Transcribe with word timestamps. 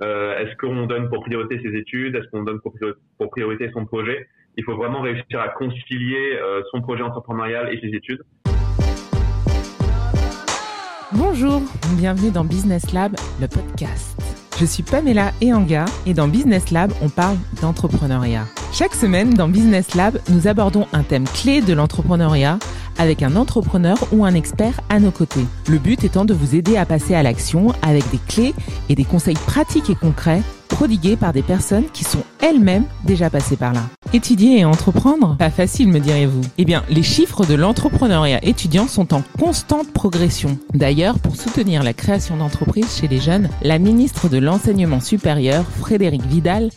Est-ce 0.00 0.56
qu'on 0.56 0.86
donne 0.86 1.08
pour 1.08 1.24
priorité 1.24 1.60
ses 1.62 1.76
études? 1.76 2.14
Est-ce 2.14 2.28
qu'on 2.30 2.44
donne 2.44 2.60
pour 2.60 3.30
priorité 3.30 3.70
son 3.72 3.84
projet? 3.84 4.28
Il 4.56 4.64
faut 4.64 4.76
vraiment 4.76 5.00
réussir 5.00 5.40
à 5.40 5.48
concilier 5.48 6.38
son 6.70 6.80
projet 6.80 7.02
entrepreneurial 7.02 7.74
et 7.74 7.80
ses 7.80 7.96
études. 7.96 8.22
Bonjour, 11.12 11.62
bienvenue 11.98 12.30
dans 12.30 12.44
Business 12.44 12.92
Lab, 12.92 13.16
le 13.40 13.48
podcast. 13.48 14.20
Je 14.60 14.64
suis 14.64 14.82
Pamela 14.82 15.30
Eanga 15.42 15.84
et 16.06 16.14
dans 16.14 16.28
Business 16.28 16.70
Lab, 16.70 16.90
on 17.02 17.08
parle 17.08 17.36
d'entrepreneuriat. 17.62 18.44
Chaque 18.72 18.92
semaine, 18.92 19.34
dans 19.34 19.48
Business 19.48 19.94
Lab, 19.94 20.18
nous 20.30 20.46
abordons 20.48 20.86
un 20.92 21.02
thème 21.02 21.24
clé 21.24 21.60
de 21.60 21.72
l'entrepreneuriat 21.72 22.58
avec 22.98 23.22
un 23.22 23.36
entrepreneur 23.36 23.96
ou 24.12 24.24
un 24.24 24.34
expert 24.34 24.80
à 24.88 25.00
nos 25.00 25.10
côtés. 25.10 25.44
Le 25.68 25.78
but 25.78 26.04
étant 26.04 26.24
de 26.24 26.34
vous 26.34 26.54
aider 26.54 26.76
à 26.76 26.86
passer 26.86 27.14
à 27.14 27.22
l'action 27.22 27.72
avec 27.82 28.08
des 28.10 28.18
clés 28.28 28.54
et 28.88 28.94
des 28.94 29.04
conseils 29.04 29.34
pratiques 29.46 29.90
et 29.90 29.94
concrets 29.94 30.42
prodigués 30.68 31.16
par 31.16 31.32
des 31.32 31.42
personnes 31.42 31.86
qui 31.92 32.04
sont 32.04 32.22
elles-mêmes 32.40 32.84
déjà 33.04 33.30
passées 33.30 33.56
par 33.56 33.72
là. 33.72 33.82
Étudier 34.12 34.60
et 34.60 34.64
entreprendre 34.64 35.36
Pas 35.36 35.50
facile, 35.50 35.88
me 35.88 35.98
direz-vous. 35.98 36.42
Eh 36.56 36.64
bien, 36.64 36.84
les 36.88 37.02
chiffres 37.02 37.44
de 37.44 37.54
l'entrepreneuriat 37.54 38.38
étudiant 38.44 38.86
sont 38.86 39.12
en 39.12 39.22
constante 39.38 39.92
progression. 39.92 40.58
D'ailleurs, 40.74 41.18
pour 41.18 41.36
soutenir 41.36 41.82
la 41.82 41.94
création 41.94 42.36
d'entreprises 42.36 42.96
chez 43.00 43.08
les 43.08 43.20
jeunes, 43.20 43.48
la 43.62 43.78
ministre 43.78 44.28
de 44.28 44.38
l'Enseignement 44.38 45.00
supérieur, 45.00 45.64
Frédéric 45.78 46.24
Vidal, 46.26 46.70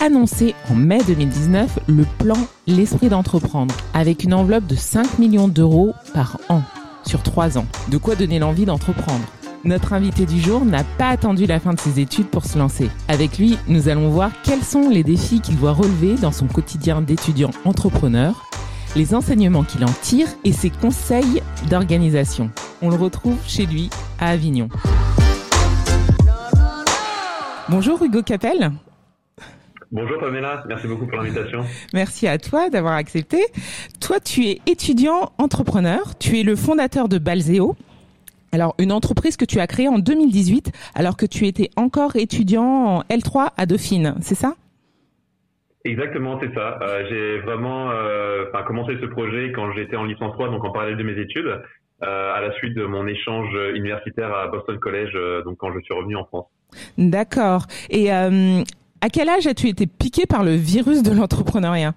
annoncé 0.00 0.54
en 0.70 0.74
mai 0.74 1.00
2019 1.06 1.78
le 1.88 2.04
plan 2.18 2.36
L'Esprit 2.66 3.08
d'entreprendre, 3.08 3.74
avec 3.94 4.24
une 4.24 4.34
enveloppe 4.34 4.66
de 4.66 4.74
5 4.74 5.18
millions 5.18 5.48
d'euros 5.48 5.92
par 6.14 6.38
an, 6.48 6.62
sur 7.04 7.22
3 7.22 7.58
ans. 7.58 7.66
De 7.88 7.98
quoi 7.98 8.16
donner 8.16 8.38
l'envie 8.38 8.64
d'entreprendre. 8.64 9.24
Notre 9.64 9.92
invité 9.92 10.26
du 10.26 10.40
jour 10.40 10.64
n'a 10.64 10.84
pas 10.84 11.08
attendu 11.08 11.46
la 11.46 11.58
fin 11.58 11.74
de 11.74 11.80
ses 11.80 11.98
études 12.00 12.28
pour 12.28 12.44
se 12.44 12.58
lancer. 12.58 12.88
Avec 13.08 13.38
lui, 13.38 13.58
nous 13.68 13.88
allons 13.88 14.10
voir 14.10 14.30
quels 14.44 14.62
sont 14.62 14.88
les 14.88 15.02
défis 15.02 15.40
qu'il 15.40 15.56
doit 15.58 15.72
relever 15.72 16.14
dans 16.14 16.32
son 16.32 16.46
quotidien 16.46 17.02
d'étudiant 17.02 17.50
entrepreneur, 17.64 18.46
les 18.94 19.14
enseignements 19.14 19.64
qu'il 19.64 19.84
en 19.84 19.92
tire 20.02 20.28
et 20.44 20.52
ses 20.52 20.70
conseils 20.70 21.42
d'organisation. 21.68 22.50
On 22.82 22.90
le 22.90 22.96
retrouve 22.96 23.38
chez 23.46 23.66
lui 23.66 23.90
à 24.20 24.28
Avignon. 24.28 24.68
Bonjour 27.68 28.00
Hugo 28.02 28.22
Capel. 28.22 28.70
Bonjour 29.92 30.18
Pamela, 30.18 30.64
merci 30.66 30.88
beaucoup 30.88 31.06
pour 31.06 31.18
l'invitation. 31.18 31.64
Merci 31.94 32.26
à 32.26 32.38
toi 32.38 32.70
d'avoir 32.70 32.94
accepté. 32.94 33.38
Toi, 34.00 34.18
tu 34.18 34.46
es 34.46 34.58
étudiant 34.66 35.30
entrepreneur, 35.38 36.18
tu 36.18 36.40
es 36.40 36.42
le 36.42 36.56
fondateur 36.56 37.08
de 37.08 37.18
Balzeo. 37.18 37.76
Alors, 38.50 38.74
une 38.78 38.90
entreprise 38.90 39.36
que 39.36 39.44
tu 39.44 39.60
as 39.60 39.66
créée 39.66 39.88
en 39.88 39.98
2018 39.98 40.72
alors 40.94 41.16
que 41.16 41.26
tu 41.26 41.46
étais 41.46 41.70
encore 41.76 42.16
étudiant 42.16 42.64
en 42.64 43.00
L3 43.02 43.50
à 43.56 43.66
Dauphine, 43.66 44.16
c'est 44.20 44.34
ça? 44.34 44.54
Exactement, 45.84 46.40
c'est 46.40 46.52
ça. 46.52 46.80
Euh, 46.82 47.04
j'ai 47.08 47.38
vraiment 47.40 47.90
euh, 47.92 48.46
commencé 48.66 48.96
ce 49.00 49.06
projet 49.06 49.52
quand 49.52 49.72
j'étais 49.72 49.94
en 49.94 50.04
licence 50.04 50.32
3, 50.32 50.48
donc 50.48 50.64
en 50.64 50.72
parallèle 50.72 50.96
de 50.96 51.04
mes 51.04 51.20
études, 51.20 51.62
euh, 52.02 52.34
à 52.34 52.40
la 52.40 52.52
suite 52.54 52.74
de 52.74 52.84
mon 52.84 53.06
échange 53.06 53.54
universitaire 53.74 54.34
à 54.34 54.48
Boston 54.48 54.80
College, 54.80 55.16
donc 55.44 55.58
quand 55.58 55.72
je 55.72 55.78
suis 55.80 55.94
revenu 55.94 56.16
en 56.16 56.24
France. 56.24 56.46
D'accord. 56.98 57.66
Et 57.88 58.10
à 59.00 59.08
quel 59.08 59.28
âge 59.28 59.46
as-tu 59.46 59.68
été 59.68 59.86
piqué 59.86 60.26
par 60.26 60.44
le 60.44 60.54
virus 60.54 61.02
de 61.02 61.12
l'entrepreneuriat 61.12 61.94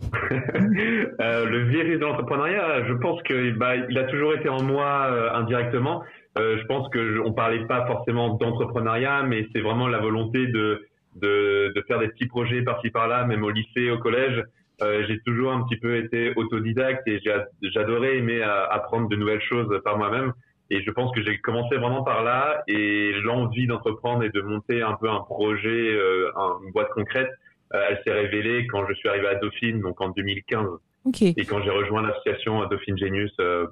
euh, 0.32 1.44
le 1.44 1.64
virus 1.68 1.98
de 1.98 2.04
l'entrepreneuriat, 2.04 2.86
je 2.86 2.94
pense 2.94 3.22
que 3.22 3.50
bah, 3.50 3.72
a 3.72 4.04
toujours 4.04 4.34
été 4.34 4.48
en 4.48 4.62
moi 4.62 5.08
euh, 5.10 5.34
indirectement. 5.34 6.02
Euh, 6.38 6.58
je 6.58 6.64
pense 6.66 6.88
que 6.88 7.20
on 7.20 7.32
parlait 7.32 7.66
pas 7.66 7.86
forcément 7.86 8.34
d'entrepreneuriat, 8.34 9.24
mais 9.24 9.46
c'est 9.52 9.60
vraiment 9.60 9.88
la 9.88 9.98
volonté 9.98 10.46
de, 10.46 10.86
de, 11.16 11.84
faire 11.86 11.98
des 11.98 12.08
petits 12.08 12.28
projets 12.28 12.62
par-ci 12.62 12.90
par-là, 12.90 13.26
même 13.26 13.42
au 13.42 13.50
lycée, 13.50 13.90
au 13.90 13.98
collège. 13.98 14.42
J'ai 15.06 15.20
toujours 15.26 15.52
un 15.52 15.62
petit 15.64 15.76
peu 15.76 15.96
été 15.96 16.32
autodidacte 16.36 17.06
et 17.06 17.20
j'adorais 17.60 18.16
aimer 18.16 18.40
apprendre 18.42 19.10
de 19.10 19.16
nouvelles 19.16 19.42
choses 19.42 19.78
par 19.84 19.98
moi-même. 19.98 20.32
Et 20.70 20.82
je 20.82 20.90
pense 20.92 21.12
que 21.12 21.22
j'ai 21.22 21.38
commencé 21.38 21.76
vraiment 21.76 22.04
par 22.04 22.22
là 22.22 22.62
et 22.68 23.12
l'envie 23.24 23.66
d'entreprendre 23.66 24.22
et 24.22 24.30
de 24.30 24.40
monter 24.40 24.82
un 24.82 24.94
peu 24.94 25.10
un 25.10 25.20
projet, 25.20 25.68
euh, 25.68 26.30
une 26.64 26.70
boîte 26.70 26.90
concrète, 26.94 27.30
euh, 27.74 27.78
elle 27.88 28.00
s'est 28.04 28.12
révélée 28.12 28.66
quand 28.68 28.86
je 28.88 28.94
suis 28.94 29.08
arrivé 29.08 29.26
à 29.26 29.34
Dauphine, 29.34 29.80
donc 29.80 30.00
en 30.00 30.10
2015. 30.10 30.66
Okay. 31.06 31.34
Et 31.36 31.44
quand 31.44 31.60
j'ai 31.62 31.70
rejoint 31.70 32.02
l'association 32.02 32.64
Dauphine 32.66 32.96
Genius 32.96 33.32
euh, 33.40 33.66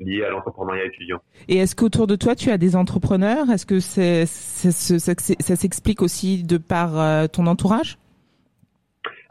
liée 0.00 0.24
à 0.24 0.30
l'entrepreneuriat 0.30 0.84
étudiant. 0.84 1.20
Et 1.48 1.56
est-ce 1.56 1.74
qu'autour 1.74 2.06
de 2.06 2.16
toi, 2.16 2.34
tu 2.34 2.50
as 2.50 2.58
des 2.58 2.76
entrepreneurs? 2.76 3.48
Est-ce 3.48 3.64
que 3.64 3.80
c'est, 3.80 4.26
ça 4.26 5.56
s'explique 5.56 6.02
aussi 6.02 6.42
de 6.42 6.58
par 6.58 7.30
ton 7.30 7.46
entourage? 7.46 7.96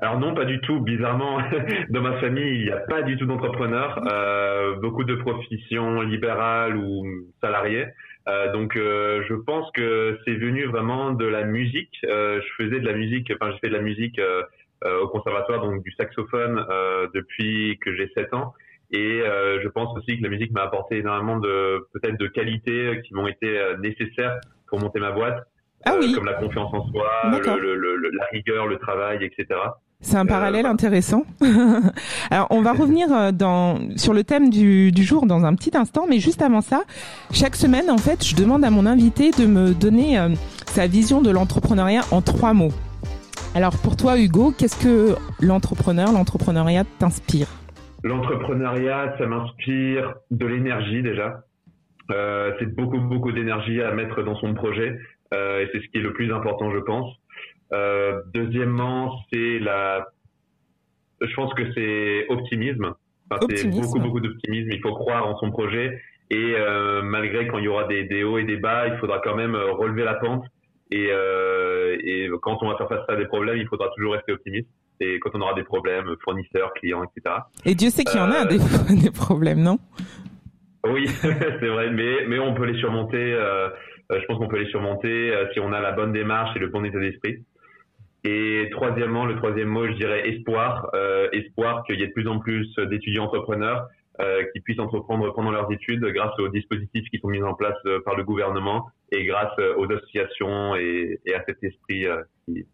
Alors 0.04 0.20
non, 0.20 0.36
pas 0.36 0.44
du 0.44 0.60
tout. 0.60 0.82
Bizarrement, 0.82 1.40
dans 1.90 2.02
ma 2.02 2.20
famille, 2.20 2.60
il 2.60 2.66
n'y 2.66 2.72
a 2.72 2.78
pas 2.78 3.04
du 3.04 3.16
tout 3.16 3.26
d'entrepreneurs. 3.26 4.04
Euh, 4.12 4.76
beaucoup 4.76 5.06
de 5.06 5.16
professions 5.16 6.02
libérales 6.02 6.76
ou 6.76 7.06
salariées. 7.40 7.88
Euh, 8.28 8.52
donc, 8.52 8.76
euh, 8.76 9.24
je 9.30 9.34
pense 9.34 9.72
que 9.72 10.20
c'est 10.26 10.36
venu 10.36 10.66
vraiment 10.66 11.12
de 11.12 11.26
la 11.26 11.46
musique. 11.46 11.96
Euh, 12.04 12.42
je 12.42 12.64
faisais 12.66 12.82
de 12.82 12.86
la 12.86 12.92
musique. 12.92 13.32
Enfin, 13.34 13.52
j'ai 13.54 13.60
fait 13.60 13.70
de 13.70 13.78
la 13.78 13.82
musique 13.82 14.20
euh, 14.20 14.44
au 15.02 15.08
conservatoire, 15.08 15.62
donc 15.62 15.82
du 15.84 15.92
saxophone 15.94 16.66
depuis 17.14 17.80
que 17.80 17.96
j'ai 17.96 18.12
7 18.14 18.34
ans. 18.34 18.54
Et 18.92 19.22
je 19.24 19.68
pense 19.70 19.98
aussi 19.98 20.18
que 20.18 20.24
la 20.24 20.28
musique 20.28 20.52
m'a 20.52 20.64
apporté 20.64 20.98
énormément 20.98 21.40
de 21.40 21.88
peut-être 21.94 22.20
de 22.20 22.28
qualités 22.28 23.02
qui 23.06 23.14
m'ont 23.14 23.28
été 23.28 23.58
nécessaires 23.80 24.42
pour 24.68 24.82
monter 24.82 25.00
ma 25.00 25.12
boîte. 25.12 25.48
Ah 25.86 25.96
oui. 26.00 26.14
comme 26.14 26.26
la 26.26 26.34
confiance 26.34 26.74
en 26.74 26.86
soi, 26.90 27.10
le, 27.32 27.76
le, 27.76 28.10
la 28.12 28.26
rigueur, 28.32 28.68
le 28.68 28.78
travail, 28.78 29.24
etc. 29.24 29.60
C'est 30.04 30.18
un 30.18 30.26
parallèle 30.26 30.66
intéressant. 30.66 31.26
Alors, 32.30 32.48
on 32.52 32.62
va 32.62 32.74
revenir 32.80 33.08
euh, 33.12 33.32
dans, 33.32 33.80
sur 33.96 34.14
le 34.14 34.24
thème 34.24 34.50
du, 34.50 34.92
du, 34.92 35.04
jour 35.04 35.26
dans 35.26 35.46
un 35.46 35.56
petit 35.56 35.76
instant, 35.76 36.06
mais 36.08 36.20
juste 36.20 36.42
avant 36.42 36.62
ça, 36.62 36.84
chaque 37.32 37.56
semaine, 37.56 37.90
en 37.90 37.98
fait, 37.98 38.24
je 38.24 38.36
demande 38.36 38.64
à 38.64 38.70
mon 38.70 38.86
invité 38.86 39.32
de 39.32 39.46
me 39.46 39.74
donner 39.74 40.20
euh, 40.20 40.30
sa 40.68 40.88
vision 40.88 41.22
de 41.22 41.32
l'entrepreneuriat 41.32 42.02
en 42.12 42.22
trois 42.22 42.54
mots. 42.54 42.74
Alors, 43.56 43.78
pour 43.78 43.96
toi, 43.96 44.20
Hugo, 44.20 44.52
qu'est-ce 44.52 44.82
que 44.84 45.16
l'entrepreneur, 45.40 46.12
l'entrepreneuriat 46.12 46.84
t'inspire? 47.00 47.48
L'entrepreneuriat, 48.04 49.16
ça 49.18 49.26
m'inspire 49.26 50.16
de 50.32 50.46
l'énergie 50.46 51.02
déjà. 51.02 51.44
Euh, 52.12 52.52
c'est 52.60 52.76
beaucoup, 52.76 53.00
beaucoup 53.00 53.32
d'énergie 53.32 53.82
à 53.82 53.94
mettre 53.94 54.24
dans 54.24 54.36
son 54.36 54.54
projet, 54.54 54.98
euh, 55.34 55.62
et 55.62 55.70
c'est 55.72 55.80
ce 55.80 55.88
qui 55.88 55.98
est 56.00 56.02
le 56.02 56.14
plus 56.14 56.34
important, 56.34 56.72
je 56.72 56.80
pense. 56.80 57.10
Euh, 57.74 58.22
deuxièmement, 58.34 59.20
c'est 59.32 59.60
la. 59.60 60.08
Je 61.22 61.34
pense 61.36 61.54
que 61.54 61.64
c'est 61.74 62.28
optimisme. 62.30 62.94
Enfin, 63.30 63.46
c'est 63.56 63.70
beaucoup, 63.70 64.00
beaucoup 64.00 64.20
d'optimisme. 64.20 64.70
Il 64.72 64.82
faut 64.82 64.94
croire 64.94 65.28
en 65.28 65.38
son 65.38 65.52
projet. 65.52 66.00
Et 66.30 66.56
euh, 66.58 67.02
malgré 67.04 67.48
quand 67.48 67.60
il 67.60 67.66
y 67.66 67.68
aura 67.68 67.84
des, 67.86 68.06
des, 68.06 68.24
hauts 68.24 68.38
et 68.38 68.44
des 68.44 68.58
bas, 68.58 68.88
il 68.88 68.98
faudra 68.98 69.20
quand 69.20 69.36
même 69.36 69.56
euh, 69.56 69.72
relever 69.72 70.04
la 70.04 70.16
pente. 70.16 70.46
Et, 70.92 71.08
euh, 71.12 71.98
et 72.04 72.30
quand 72.42 72.58
on 72.62 72.70
va 72.70 72.78
faire 72.78 72.90
face 72.90 73.08
à 73.08 73.16
des 73.16 73.26
problèmes, 73.26 73.58
il 73.58 73.68
faudra 73.68 73.90
toujours 73.96 74.14
rester 74.14 74.32
optimiste. 74.32 74.68
Et 75.00 75.20
quand 75.20 75.32
on 75.34 75.42
aura 75.42 75.54
des 75.54 75.64
problèmes, 75.64 76.16
fournisseurs, 76.24 76.74
clients, 76.74 77.04
etc. 77.04 77.36
Et 77.66 77.76
Dieu 77.76 77.90
sait 77.90 78.04
qu'il 78.04 78.20
y 78.20 78.24
en 78.24 78.32
a 78.32 78.46
des, 78.46 78.58
des 79.02 79.12
problèmes, 79.12 79.62
non? 79.62 79.78
Oui, 80.88 81.08
c'est 81.22 81.68
vrai, 81.68 81.92
mais, 81.92 82.26
mais 82.28 82.40
on 82.40 82.54
peut 82.54 82.66
les 82.66 82.80
surmonter. 82.80 83.38
Je 84.10 84.26
pense 84.26 84.38
qu'on 84.38 84.48
peut 84.48 84.60
les 84.60 84.70
surmonter 84.70 85.34
si 85.54 85.60
on 85.60 85.74
a 85.74 85.80
la 85.80 85.92
bonne 85.92 86.14
démarche 86.14 86.56
et 86.56 86.60
le 86.60 86.68
bon 86.68 86.84
état 86.84 87.00
d'esprit. 87.00 87.44
Et 88.24 88.70
troisièmement, 88.72 89.26
le 89.26 89.36
troisième 89.36 89.68
mot, 89.68 89.86
je 89.86 89.94
dirais 89.94 90.30
espoir. 90.30 90.90
Euh, 90.94 91.28
espoir 91.34 91.84
qu'il 91.84 92.00
y 92.00 92.04
ait 92.04 92.08
de 92.08 92.14
plus 92.14 92.28
en 92.28 92.40
plus 92.40 92.74
d'étudiants 92.90 93.26
entrepreneurs 93.26 93.88
euh, 94.22 94.44
qui 94.54 94.62
puissent 94.62 94.80
entreprendre 94.80 95.34
pendant 95.34 95.52
leurs 95.52 95.72
études 95.72 96.04
grâce 96.06 96.38
aux 96.40 96.48
dispositifs 96.50 97.06
qui 97.10 97.20
sont 97.20 97.30
mis 97.30 97.42
en 97.42 97.54
place 97.54 97.76
euh, 97.86 98.00
par 98.06 98.16
le 98.16 98.24
gouvernement 98.24 98.88
et 99.12 99.26
grâce 99.26 99.52
euh, 99.60 99.76
aux 99.78 99.92
associations 99.92 100.76
et, 100.76 101.20
à 101.36 101.44
cet 101.48 101.64
esprit 101.64 102.06
euh, 102.06 102.22
qui, 102.46 102.66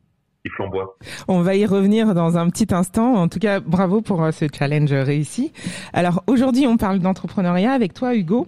qui 0.44 0.50
flamboie. 0.51 0.97
On 1.27 1.41
va 1.41 1.56
y 1.56 1.65
revenir 1.65 2.13
dans 2.13 2.38
un 2.38 2.50
petit 2.50 2.73
instant. 2.73 3.13
En 3.13 3.27
tout 3.27 3.39
cas, 3.39 3.59
bravo 3.59 4.01
pour 4.01 4.33
ce 4.33 4.45
challenge 4.53 4.91
réussi. 4.91 5.53
Alors 5.94 6.23
aujourd'hui, 6.27 6.68
on 6.68 6.77
parle 6.77 7.00
d'entrepreneuriat 7.00 7.71
avec 7.71 7.94
toi, 7.94 8.15
Hugo. 8.15 8.45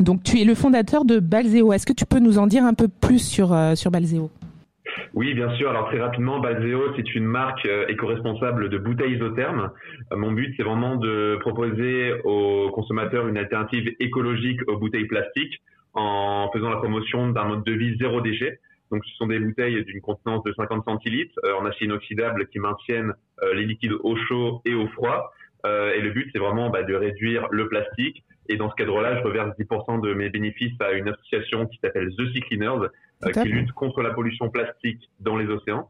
Donc 0.00 0.22
tu 0.22 0.40
es 0.40 0.44
le 0.44 0.54
fondateur 0.54 1.04
de 1.04 1.18
Balzeo. 1.18 1.72
Est-ce 1.72 1.86
que 1.86 1.92
tu 1.92 2.06
peux 2.06 2.20
nous 2.20 2.38
en 2.38 2.46
dire 2.46 2.64
un 2.64 2.74
peu 2.74 2.88
plus 2.88 3.18
sur, 3.18 3.54
sur 3.74 3.90
Balzeo 3.90 4.30
oui, 5.22 5.34
bien 5.34 5.54
sûr. 5.54 5.70
Alors 5.70 5.86
très 5.86 6.00
rapidement, 6.00 6.40
Balzeo, 6.40 6.96
c'est 6.96 7.14
une 7.14 7.26
marque 7.26 7.64
euh, 7.66 7.86
éco-responsable 7.86 8.68
de 8.68 8.76
bouteilles 8.76 9.14
isothermes. 9.14 9.70
Euh, 10.10 10.16
mon 10.16 10.32
but, 10.32 10.52
c'est 10.56 10.64
vraiment 10.64 10.96
de 10.96 11.38
proposer 11.40 12.12
aux 12.24 12.72
consommateurs 12.72 13.28
une 13.28 13.38
alternative 13.38 13.94
écologique 14.00 14.58
aux 14.66 14.78
bouteilles 14.78 15.06
plastiques 15.06 15.62
en 15.94 16.50
faisant 16.52 16.70
la 16.70 16.78
promotion 16.78 17.28
d'un 17.28 17.44
mode 17.44 17.62
de 17.62 17.72
vie 17.72 17.96
zéro 18.00 18.20
déchet. 18.20 18.58
Donc, 18.90 19.04
ce 19.04 19.14
sont 19.14 19.28
des 19.28 19.38
bouteilles 19.38 19.84
d'une 19.84 20.00
contenance 20.00 20.42
de 20.42 20.52
50 20.54 20.84
centilitres 20.86 21.38
euh, 21.44 21.54
en 21.54 21.66
acier 21.66 21.86
inoxydable 21.86 22.48
qui 22.48 22.58
maintiennent 22.58 23.14
les 23.54 23.64
liquides 23.64 23.94
au 24.02 24.16
chaud 24.16 24.60
et 24.64 24.74
au 24.74 24.88
froid. 24.88 25.32
et 25.64 26.00
le 26.00 26.10
but, 26.10 26.30
c'est 26.32 26.38
vraiment 26.38 26.70
bah, 26.70 26.82
de 26.82 26.94
réduire 26.94 27.46
le 27.50 27.68
plastique 27.68 28.24
Et 28.52 28.56
dans 28.56 28.70
ce 28.70 28.74
cadre-là, 28.74 29.18
je 29.18 29.22
reverse 29.22 29.50
10% 29.58 30.00
de 30.02 30.14
mes 30.14 30.28
bénéfices 30.28 30.78
à 30.80 30.92
une 30.92 31.08
association 31.08 31.66
qui 31.66 31.78
s'appelle 31.82 32.10
The 32.16 32.32
Sea 32.32 32.40
Cleaners, 32.42 32.88
qui 33.32 33.48
lutte 33.48 33.72
contre 33.72 34.02
la 34.02 34.10
pollution 34.10 34.50
plastique 34.50 35.08
dans 35.20 35.36
les 35.36 35.46
océans. 35.46 35.88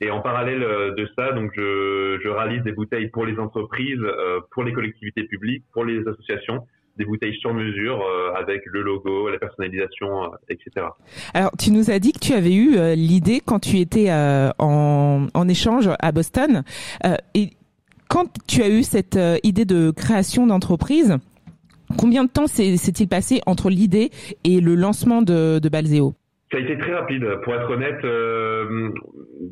Et 0.00 0.10
en 0.10 0.20
parallèle 0.20 0.60
de 0.60 1.08
ça, 1.16 1.32
donc 1.32 1.52
je, 1.56 2.18
je 2.22 2.28
réalise 2.28 2.62
des 2.62 2.72
bouteilles 2.72 3.08
pour 3.08 3.24
les 3.24 3.38
entreprises, 3.38 4.02
pour 4.52 4.62
les 4.62 4.72
collectivités 4.72 5.24
publiques, 5.24 5.64
pour 5.72 5.84
les 5.84 6.06
associations 6.06 6.66
des 6.96 7.04
bouteilles 7.04 7.36
sur 7.40 7.52
mesure 7.52 8.02
euh, 8.02 8.32
avec 8.34 8.62
le 8.66 8.82
logo, 8.82 9.28
la 9.28 9.38
personnalisation, 9.38 10.24
euh, 10.24 10.28
etc. 10.48 10.86
Alors, 11.32 11.50
tu 11.58 11.70
nous 11.70 11.90
as 11.90 11.98
dit 11.98 12.12
que 12.12 12.18
tu 12.18 12.32
avais 12.32 12.54
eu 12.54 12.76
euh, 12.76 12.94
l'idée 12.94 13.40
quand 13.44 13.58
tu 13.58 13.78
étais 13.78 14.08
en, 14.12 15.26
en, 15.32 15.48
échange 15.48 15.90
à 15.98 16.12
Boston. 16.12 16.62
et 17.34 17.50
quand 18.08 18.26
tu 18.46 18.62
as 18.62 18.68
eu 18.68 18.82
cette 18.82 19.18
idée 19.42 19.64
de 19.64 19.90
création 19.90 20.46
d'entreprise, 20.46 21.18
combien 21.96 22.24
de 22.24 22.30
temps 22.30 22.46
s'est-il 22.46 23.08
passé 23.08 23.40
entre 23.46 23.70
l'idée 23.70 24.10
et 24.44 24.60
le 24.60 24.74
lancement 24.74 25.22
de, 25.22 25.58
de 25.58 25.68
Balzeo 25.68 26.14
ça 26.52 26.58
a 26.58 26.60
été 26.60 26.78
très 26.78 26.94
rapide. 26.94 27.26
Pour 27.42 27.52
être 27.52 27.68
honnête, 27.68 28.04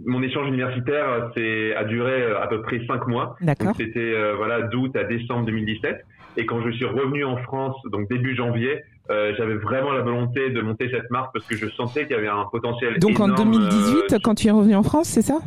mon 0.07 0.23
échange 0.23 0.47
universitaire 0.47 1.05
a 1.35 1.85
duré 1.85 2.27
à 2.41 2.47
peu 2.47 2.63
près 2.63 2.81
cinq 2.87 3.09
mois. 3.09 3.35
D'accord. 3.41 3.75
C'était 3.77 4.15
voilà 4.37 4.63
d'août 4.63 4.95
à 4.95 5.03
décembre 5.03 5.47
2017. 5.47 5.97
Et 6.37 6.47
quand 6.47 6.63
je 6.63 6.71
suis 6.71 6.85
revenu 6.85 7.25
en 7.25 7.37
France, 7.39 7.77
donc 7.91 8.09
début 8.09 8.35
janvier, 8.35 8.83
euh, 9.11 9.33
j'avais 9.37 9.57
vraiment 9.57 9.93
la 9.93 10.03
volonté 10.03 10.51
de 10.51 10.61
monter 10.63 10.89
cette 10.91 11.11
marque 11.11 11.33
parce 11.33 11.47
que 11.47 11.57
je 11.57 11.69
sentais 11.71 12.07
qu'il 12.07 12.17
y 12.17 12.19
avait 12.19 12.29
un 12.29 12.47
potentiel. 12.51 12.99
Donc 12.99 13.21
en 13.21 13.29
2018, 13.29 14.13
euh, 14.13 14.19
quand 14.23 14.35
tu 14.35 14.49
es 14.49 14.51
revenu 14.51 14.75
en 14.75 14.83
France, 14.83 15.09
c'est 15.09 15.23
ça? 15.23 15.41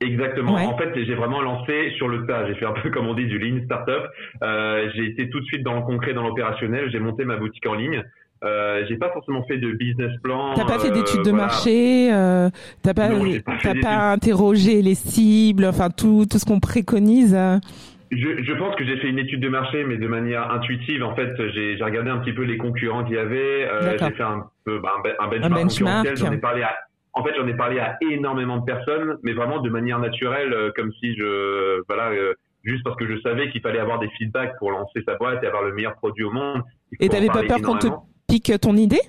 Exactement. 0.00 0.54
En 0.54 0.76
fait, 0.76 0.92
j'ai 0.94 1.14
vraiment 1.14 1.40
lancé 1.40 1.92
sur 1.96 2.08
le 2.08 2.26
tas. 2.26 2.46
J'ai 2.46 2.54
fait 2.54 2.66
un 2.66 2.72
peu 2.72 2.90
comme 2.94 3.06
on 3.06 3.14
dit 3.14 3.26
du 3.26 3.38
lean 3.38 3.64
startup. 3.64 4.08
Euh, 4.42 4.90
j'ai 4.94 5.06
été 5.06 5.30
tout 5.30 5.40
de 5.40 5.46
suite 5.46 5.62
dans 5.62 5.74
le 5.74 5.82
concret, 5.82 6.12
dans 6.12 6.22
l'opérationnel. 6.22 6.90
J'ai 6.90 7.00
monté 7.00 7.24
ma 7.24 7.36
boutique 7.36 7.66
en 7.66 7.74
ligne. 7.74 8.02
Euh, 8.44 8.84
j'ai 8.88 8.96
pas 8.96 9.10
forcément 9.12 9.44
fait 9.44 9.56
de 9.56 9.72
business 9.72 10.12
plan. 10.22 10.52
T'as 10.54 10.66
pas 10.66 10.78
fait 10.78 10.90
d'études 10.90 11.22
de 11.22 11.30
voilà. 11.30 11.46
marché, 11.46 12.12
euh, 12.12 12.50
t'as 12.82 12.92
pas, 12.92 13.08
pas, 13.08 13.74
pas 13.80 14.12
interrogé 14.12 14.82
les 14.82 14.94
cibles, 14.94 15.64
enfin 15.64 15.88
tout, 15.88 16.26
tout 16.30 16.38
ce 16.38 16.44
qu'on 16.44 16.60
préconise. 16.60 17.36
Je, 18.12 18.42
je, 18.42 18.52
pense 18.52 18.76
que 18.76 18.84
j'ai 18.84 18.98
fait 18.98 19.08
une 19.08 19.18
étude 19.18 19.40
de 19.40 19.48
marché, 19.48 19.84
mais 19.84 19.96
de 19.96 20.06
manière 20.06 20.50
intuitive. 20.52 21.02
En 21.02 21.16
fait, 21.16 21.32
j'ai 21.54 21.76
regardé 21.80 22.10
un 22.10 22.18
petit 22.18 22.32
peu 22.32 22.42
les 22.42 22.56
concurrents 22.56 23.04
qu'il 23.04 23.16
y 23.16 23.18
avait. 23.18 23.68
Euh, 23.68 23.96
j'ai 23.98 24.12
fait 24.12 24.22
un 24.22 24.46
peu 24.64 24.78
bah, 24.78 24.92
un, 25.18 25.28
benchmark, 25.28 25.44
un 25.44 25.50
benchmark. 25.50 26.16
J'en 26.16 26.32
ai 26.32 26.38
parlé 26.38 26.62
à, 26.62 26.76
en 27.16 27.24
fait, 27.24 27.32
j'en 27.36 27.46
ai 27.48 27.54
parlé 27.54 27.78
à 27.80 27.96
énormément 28.00 28.58
de 28.58 28.64
personnes, 28.64 29.16
mais 29.22 29.32
vraiment 29.32 29.60
de 29.60 29.70
manière 29.70 29.98
naturelle, 29.98 30.52
euh, 30.52 30.70
comme 30.76 30.92
si 31.00 31.16
je, 31.16 31.82
voilà, 31.88 32.10
euh, 32.10 32.34
juste 32.62 32.84
parce 32.84 32.96
que 32.96 33.06
je 33.08 33.20
savais 33.22 33.50
qu'il 33.50 33.62
fallait 33.62 33.78
avoir 33.78 33.98
des 33.98 34.08
feedbacks 34.18 34.56
pour 34.58 34.70
lancer 34.70 35.02
sa 35.06 35.16
boîte 35.16 35.42
et 35.42 35.46
avoir 35.46 35.64
le 35.64 35.72
meilleur 35.72 35.94
produit 35.96 36.24
au 36.24 36.30
monde. 36.30 36.62
Et 37.00 37.08
t'avais 37.08 37.28
pas 37.28 37.42
peur 37.42 37.62
qu'on 37.62 37.78
te 37.78 37.88
pique 38.28 38.52
ton 38.60 38.76
idée? 38.76 39.00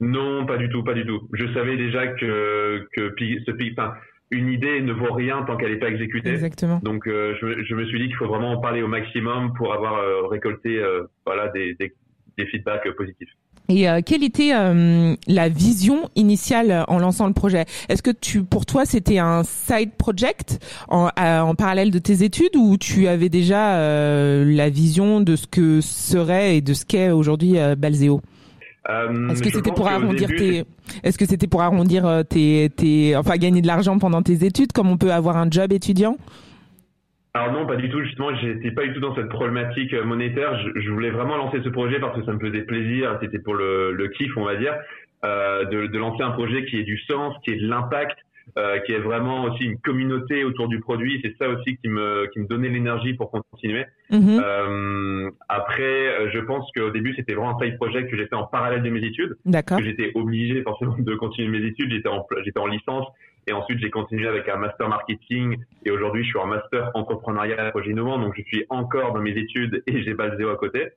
Non, 0.00 0.44
pas 0.44 0.56
du 0.56 0.68
tout, 0.68 0.82
pas 0.82 0.94
du 0.94 1.06
tout. 1.06 1.28
Je 1.32 1.52
savais 1.54 1.76
déjà 1.76 2.08
que 2.08 2.86
que 2.92 3.14
ce 3.18 3.72
enfin, 3.72 3.94
une 4.30 4.48
idée 4.48 4.80
ne 4.80 4.92
vaut 4.92 5.12
rien 5.12 5.42
tant 5.44 5.56
qu'elle 5.56 5.72
n'est 5.72 5.78
pas 5.78 5.88
exécutée. 5.88 6.30
Exactement. 6.30 6.80
Donc 6.82 7.06
euh, 7.06 7.34
je, 7.40 7.64
je, 7.64 7.74
me 7.74 7.84
suis 7.86 7.98
dit 7.98 8.06
qu'il 8.06 8.16
faut 8.16 8.26
vraiment 8.26 8.52
en 8.52 8.60
parler 8.60 8.82
au 8.82 8.88
maximum 8.88 9.52
pour 9.54 9.72
avoir 9.72 9.94
euh, 9.94 10.26
récolté 10.26 10.78
euh, 10.78 11.04
voilà 11.24 11.48
des, 11.48 11.74
des, 11.74 11.92
des, 12.36 12.46
feedbacks 12.46 12.90
positifs. 12.96 13.30
Et 13.70 13.86
quelle 14.04 14.22
était 14.22 14.52
la 15.26 15.48
vision 15.48 16.10
initiale 16.16 16.84
en 16.88 16.98
lançant 16.98 17.26
le 17.26 17.32
projet? 17.32 17.64
Est-ce 17.88 18.02
que 18.02 18.10
tu, 18.10 18.42
pour 18.42 18.66
toi, 18.66 18.84
c'était 18.84 19.18
un 19.18 19.42
side 19.42 19.92
project 19.96 20.62
en, 20.88 21.08
en, 21.16 21.54
parallèle 21.54 21.90
de 21.90 21.98
tes 21.98 22.24
études 22.24 22.56
ou 22.56 22.76
tu 22.76 23.08
avais 23.08 23.30
déjà 23.30 23.78
la 24.44 24.68
vision 24.68 25.20
de 25.20 25.34
ce 25.34 25.46
que 25.46 25.80
serait 25.80 26.58
et 26.58 26.60
de 26.60 26.74
ce 26.74 26.84
qu'est 26.84 27.10
aujourd'hui 27.10 27.56
Balzeo? 27.78 28.20
Euh, 28.90 29.28
Est-ce 29.30 29.42
que 29.42 29.50
c'était 29.50 29.72
pour 29.72 29.88
arrondir 29.88 30.28
tes, 30.28 30.64
est-ce 31.02 31.16
que 31.16 31.24
c'était 31.24 31.46
pour 31.46 31.62
arrondir 31.62 32.06
euh, 32.06 32.22
tes, 32.22 32.70
tes, 32.76 33.16
enfin 33.16 33.36
gagner 33.36 33.62
de 33.62 33.66
l'argent 33.66 33.98
pendant 33.98 34.20
tes 34.20 34.44
études, 34.44 34.72
comme 34.72 34.88
on 34.88 34.98
peut 34.98 35.12
avoir 35.12 35.38
un 35.38 35.50
job 35.50 35.72
étudiant? 35.72 36.18
Alors 37.36 37.52
non, 37.52 37.66
pas 37.66 37.74
du 37.74 37.88
tout. 37.88 38.00
Justement, 38.04 38.32
j'étais 38.36 38.70
pas 38.70 38.84
du 38.84 38.94
tout 38.94 39.00
dans 39.00 39.14
cette 39.16 39.28
problématique 39.28 39.92
euh, 39.92 40.04
monétaire. 40.04 40.56
Je, 40.60 40.80
je, 40.80 40.90
voulais 40.90 41.10
vraiment 41.10 41.36
lancer 41.36 41.60
ce 41.64 41.68
projet 41.68 41.98
parce 41.98 42.16
que 42.16 42.24
ça 42.24 42.32
me 42.32 42.38
faisait 42.38 42.62
plaisir. 42.62 43.18
C'était 43.20 43.40
pour 43.40 43.54
le, 43.54 43.92
le 43.92 44.08
kiff, 44.08 44.36
on 44.36 44.44
va 44.44 44.54
dire, 44.54 44.76
euh, 45.24 45.64
de, 45.64 45.88
de, 45.88 45.98
lancer 45.98 46.22
un 46.22 46.30
projet 46.30 46.64
qui 46.64 46.78
ait 46.78 46.84
du 46.84 46.96
sens, 47.08 47.34
qui 47.42 47.50
ait 47.50 47.56
de 47.56 47.66
l'impact, 47.66 48.16
euh, 48.56 48.78
qui 48.80 48.92
est 48.92 49.00
vraiment 49.00 49.44
aussi 49.44 49.64
une 49.64 49.78
communauté 49.78 50.44
autour 50.44 50.68
du 50.68 50.78
produit. 50.78 51.18
C'est 51.24 51.34
ça 51.38 51.48
aussi 51.48 51.76
qui 51.78 51.88
me, 51.88 52.30
qui 52.32 52.38
me 52.38 52.46
donnait 52.46 52.68
l'énergie 52.68 53.14
pour 53.14 53.32
continuer. 53.32 53.84
Mhm. 54.10 54.40
Euh, 54.44 55.30
après, 55.48 55.82
euh, 55.82 56.30
je 56.32 56.38
pense 56.38 56.70
qu'au 56.76 56.90
début, 56.90 57.14
c'était 57.16 57.34
vraiment 57.34 57.58
un 57.58 57.64
side 57.64 57.76
project 57.78 58.10
que 58.10 58.16
j'ai 58.16 58.26
fait 58.26 58.36
en 58.36 58.46
parallèle 58.46 58.82
de 58.82 58.90
mes 58.90 59.04
études. 59.04 59.36
D'accord. 59.44 59.80
J'étais 59.82 60.12
obligé 60.14 60.62
forcément 60.62 60.94
de 60.96 61.14
continuer 61.16 61.48
mes 61.48 61.66
études. 61.66 61.90
J'étais 61.90 62.08
en, 62.08 62.24
j'étais 62.44 62.60
en 62.60 62.68
licence. 62.68 63.06
Et 63.46 63.52
ensuite, 63.52 63.78
j'ai 63.80 63.90
continué 63.90 64.26
avec 64.26 64.48
un 64.48 64.56
master 64.56 64.88
marketing. 64.88 65.58
Et 65.84 65.90
aujourd'hui, 65.90 66.24
je 66.24 66.28
suis 66.28 66.38
en 66.38 66.46
master 66.46 66.90
entrepreneuriat 66.94 67.68
et 67.68 67.70
projet 67.70 67.90
innovant. 67.90 68.18
Donc, 68.18 68.34
je 68.36 68.42
suis 68.42 68.64
encore 68.70 69.12
dans 69.12 69.20
mes 69.20 69.36
études 69.36 69.82
et 69.86 70.02
j'ai 70.02 70.14
Balzeo 70.14 70.50
à 70.50 70.56
côté. 70.56 70.88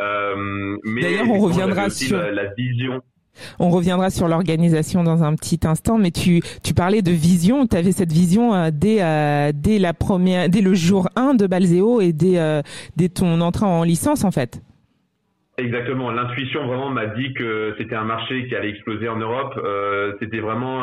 Euh, 0.00 0.76
D'ailleurs, 0.84 1.28
on 1.28 1.38
reviendra 1.38 1.90
sur 1.90 2.16
la, 2.16 2.30
la 2.30 2.46
vision 2.54 3.02
on 3.58 3.70
reviendra 3.70 4.10
sur 4.10 4.28
l'organisation 4.28 5.02
dans 5.02 5.22
un 5.22 5.34
petit 5.34 5.60
instant, 5.64 5.98
mais 5.98 6.10
tu, 6.10 6.40
tu 6.62 6.74
parlais 6.74 7.02
de 7.02 7.10
vision. 7.10 7.66
Tu 7.66 7.76
avais 7.76 7.92
cette 7.92 8.12
vision 8.12 8.54
euh, 8.54 8.70
dès, 8.72 9.02
euh, 9.02 9.52
dès 9.54 9.78
la 9.78 9.94
première, 9.94 10.48
dès 10.48 10.60
le 10.60 10.74
jour 10.74 11.08
1 11.16 11.34
de 11.34 11.46
Balzeo 11.46 12.00
et 12.00 12.12
dès, 12.12 12.38
euh, 12.38 12.62
dès 12.96 13.08
ton 13.08 13.40
entrée 13.40 13.66
en 13.66 13.82
licence, 13.84 14.24
en 14.24 14.30
fait. 14.30 14.60
Exactement. 15.58 16.10
L'intuition 16.10 16.66
vraiment 16.66 16.90
m'a 16.90 17.06
dit 17.06 17.34
que 17.34 17.74
c'était 17.78 17.94
un 17.94 18.04
marché 18.04 18.48
qui 18.48 18.54
allait 18.54 18.70
exploser 18.70 19.08
en 19.08 19.16
Europe. 19.16 19.54
c'était 20.18 20.40
vraiment 20.40 20.82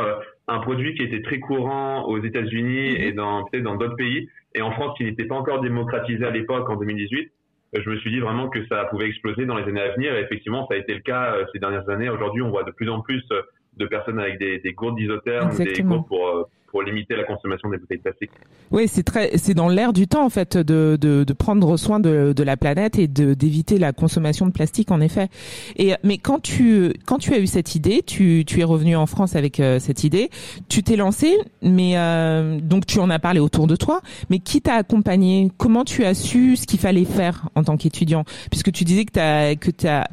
un 0.50 0.60
produit 0.60 0.96
qui 0.96 1.04
était 1.04 1.22
très 1.22 1.40
courant 1.40 2.06
aux 2.06 2.22
États-Unis 2.22 2.92
mm-hmm. 2.92 3.04
et 3.04 3.12
dans 3.14 3.46
peut-être 3.46 3.64
dans 3.64 3.76
d'autres 3.76 3.96
pays. 3.96 4.28
Et 4.56 4.62
en 4.62 4.72
France, 4.72 4.98
qui 4.98 5.04
n'était 5.04 5.26
pas 5.26 5.36
encore 5.36 5.62
démocratisé 5.62 6.26
à 6.26 6.32
l'époque 6.32 6.70
en 6.70 6.76
2018 6.76 7.32
je 7.74 7.90
me 7.90 7.98
suis 7.98 8.12
dit 8.12 8.20
vraiment 8.20 8.50
que 8.50 8.66
ça 8.68 8.86
pouvait 8.86 9.08
exploser 9.08 9.46
dans 9.46 9.56
les 9.56 9.64
années 9.64 9.82
à 9.82 9.94
venir. 9.94 10.16
Et 10.16 10.22
effectivement, 10.22 10.68
ça 10.68 10.74
a 10.74 10.78
été 10.78 10.94
le 10.94 11.02
cas 11.02 11.36
euh, 11.36 11.46
ces 11.54 11.60
dernières 11.60 11.88
années. 11.90 12.10
Aujourd'hui, 12.10 12.42
on 12.42 12.50
voit 12.50 12.64
de 12.64 12.72
plus 12.72 12.90
en 12.90 13.02
plus 13.02 13.24
euh, 13.32 13.42
de 13.78 13.86
personnes 13.86 14.20
avec 14.20 14.40
des, 14.40 14.60
des 14.60 14.74
gourdes 14.74 14.98
d'isotherme, 14.98 15.56
des 15.56 15.84
gourdes 15.84 16.08
pour 16.08 16.28
euh, 16.28 16.44
pour 16.72 16.82
limiter 16.82 17.16
la 17.16 17.24
consommation 17.24 17.70
des 17.70 17.78
bouteilles 17.78 18.00
plastiques. 18.00 18.32
Oui, 18.72 18.88
c'est 18.88 19.04
très, 19.04 19.38
c'est 19.38 19.54
dans 19.54 19.70
l'air 19.70 19.94
du 19.94 20.08
temps 20.08 20.26
en 20.26 20.30
fait 20.30 20.58
de, 20.58 20.98
de, 21.00 21.24
de 21.24 21.34
prendre 21.34 21.78
soin 21.78 22.00
de, 22.00 22.34
de 22.36 22.44
la 22.44 22.58
planète 22.58 22.98
et 23.00 23.08
de 23.08 23.34
d'éviter 23.34 23.78
la 23.78 23.94
consommation 23.94 24.46
de 24.46 24.52
plastique 24.52 24.92
en 24.92 25.02
effet. 25.02 25.30
Et 25.78 25.94
mais 26.04 26.18
quand 26.18 26.40
tu 26.42 26.94
quand 27.06 27.18
tu 27.18 27.34
as 27.34 27.40
eu 27.40 27.48
cette 27.48 27.76
idée, 27.76 28.02
tu, 28.06 28.44
tu 28.46 28.60
es 28.60 28.64
revenu 28.64 28.96
en 28.96 29.06
France 29.06 29.36
avec 29.36 29.60
euh, 29.60 29.80
cette 29.80 30.04
idée, 30.04 30.30
tu 30.68 30.84
t'es 30.84 30.96
lancé, 30.96 31.38
mais 31.62 31.98
euh, 31.98 32.60
donc 32.60 32.86
tu 32.86 33.00
en 33.00 33.10
as 33.10 33.20
parlé 33.20 33.40
autour 33.40 33.68
de 33.68 33.76
toi, 33.76 34.02
mais 34.30 34.40
qui 34.40 34.62
t'a 34.62 34.76
accompagné? 34.76 35.52
Comment 35.58 35.86
tu 35.86 36.04
as 36.06 36.14
su 36.14 36.56
ce 36.56 36.66
qu'il 36.66 36.80
fallait 36.80 37.06
faire 37.06 37.50
en 37.56 37.64
tant 37.64 37.78
qu'étudiant? 37.78 38.24
Puisque 38.50 38.72
tu 38.72 38.84
disais 38.84 39.06
que 39.06 39.14
tu 39.14 39.20
as 39.20 39.56
que 39.56 39.72
tu 39.72 39.88
as 39.88 40.08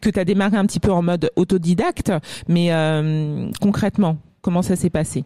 que 0.00 0.10
tu 0.10 0.18
as 0.20 0.24
démarré 0.24 0.56
un 0.56 0.64
petit 0.64 0.78
peu 0.78 0.92
en 0.92 1.02
mode 1.02 1.30
autodidacte, 1.34 2.12
mais 2.46 2.72
euh, 2.72 3.48
concrètement, 3.60 4.18
Comment 4.44 4.60
ça 4.60 4.76
s'est 4.76 4.90
passé? 4.90 5.24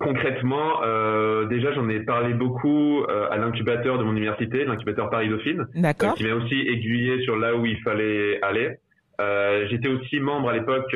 Concrètement, 0.00 0.82
euh, 0.82 1.44
déjà 1.46 1.72
j'en 1.72 1.88
ai 1.88 2.00
parlé 2.00 2.34
beaucoup 2.34 3.04
euh, 3.04 3.28
à 3.30 3.36
l'incubateur 3.36 3.98
de 3.98 4.02
mon 4.02 4.10
université, 4.10 4.64
l'incubateur 4.64 5.10
Paris 5.10 5.28
Dauphine, 5.28 5.68
euh, 5.76 5.92
qui 6.16 6.24
m'a 6.24 6.34
aussi 6.34 6.56
aiguillé 6.56 7.22
sur 7.22 7.36
là 7.36 7.54
où 7.54 7.66
il 7.66 7.78
fallait 7.82 8.40
aller. 8.42 8.78
J'étais 9.68 9.88
aussi 9.88 10.18
membre 10.18 10.48
à 10.48 10.54
l'époque, 10.54 10.90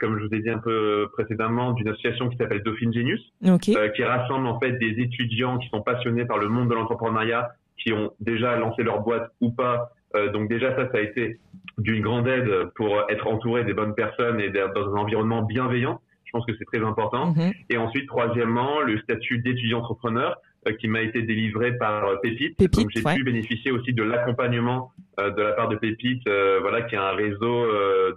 comme 0.00 0.18
je 0.18 0.24
vous 0.24 0.34
ai 0.34 0.40
dit 0.40 0.50
un 0.50 0.58
peu 0.58 1.08
précédemment, 1.12 1.72
d'une 1.72 1.88
association 1.88 2.28
qui 2.28 2.36
s'appelle 2.38 2.62
Dauphine 2.64 2.92
Genius, 2.92 3.20
qui 3.60 4.04
rassemble 4.04 4.46
en 4.48 4.58
fait 4.58 4.72
des 4.72 5.00
étudiants 5.00 5.58
qui 5.58 5.68
sont 5.68 5.82
passionnés 5.82 6.24
par 6.24 6.38
le 6.38 6.48
monde 6.48 6.70
de 6.70 6.74
l'entrepreneuriat, 6.74 7.50
qui 7.76 7.92
ont 7.92 8.10
déjà 8.20 8.56
lancé 8.56 8.82
leur 8.82 9.00
boîte 9.02 9.30
ou 9.40 9.50
pas. 9.50 9.92
donc 10.32 10.48
déjà 10.48 10.74
ça, 10.74 10.90
ça 10.90 10.98
a 10.98 11.02
été 11.02 11.38
d'une 11.76 12.00
grande 12.02 12.26
aide 12.26 12.50
pour 12.74 13.04
être 13.10 13.26
entouré 13.28 13.64
des 13.64 13.74
bonnes 13.74 13.94
personnes 13.94 14.40
et 14.40 14.48
dans 14.48 14.94
un 14.94 14.98
environnement 14.98 15.42
bienveillant. 15.42 16.00
Je 16.28 16.32
pense 16.32 16.44
que 16.44 16.52
c'est 16.58 16.66
très 16.66 16.84
important. 16.84 17.32
Mhm. 17.32 17.52
Et 17.70 17.78
ensuite, 17.78 18.06
troisièmement, 18.06 18.80
le 18.80 18.98
statut 18.98 19.38
d'étudiant 19.38 19.78
entrepreneur 19.78 20.36
euh, 20.66 20.72
qui 20.74 20.88
m'a 20.88 21.00
été 21.00 21.22
délivré 21.22 21.76
par 21.78 22.04
euh, 22.04 22.16
Pépite. 22.16 22.58
Donc 22.58 22.90
j'ai 22.90 23.02
pu 23.02 23.24
bénéficier 23.24 23.70
aussi 23.70 23.94
de 23.94 24.02
l'accompagnement 24.02 24.92
euh, 25.18 25.30
de 25.30 25.40
la 25.40 25.52
part 25.52 25.68
de 25.68 25.76
Pépite, 25.76 26.28
voilà, 26.60 26.82
qui 26.82 26.94
est 26.94 26.98
un 26.98 27.12
réseau 27.12 27.66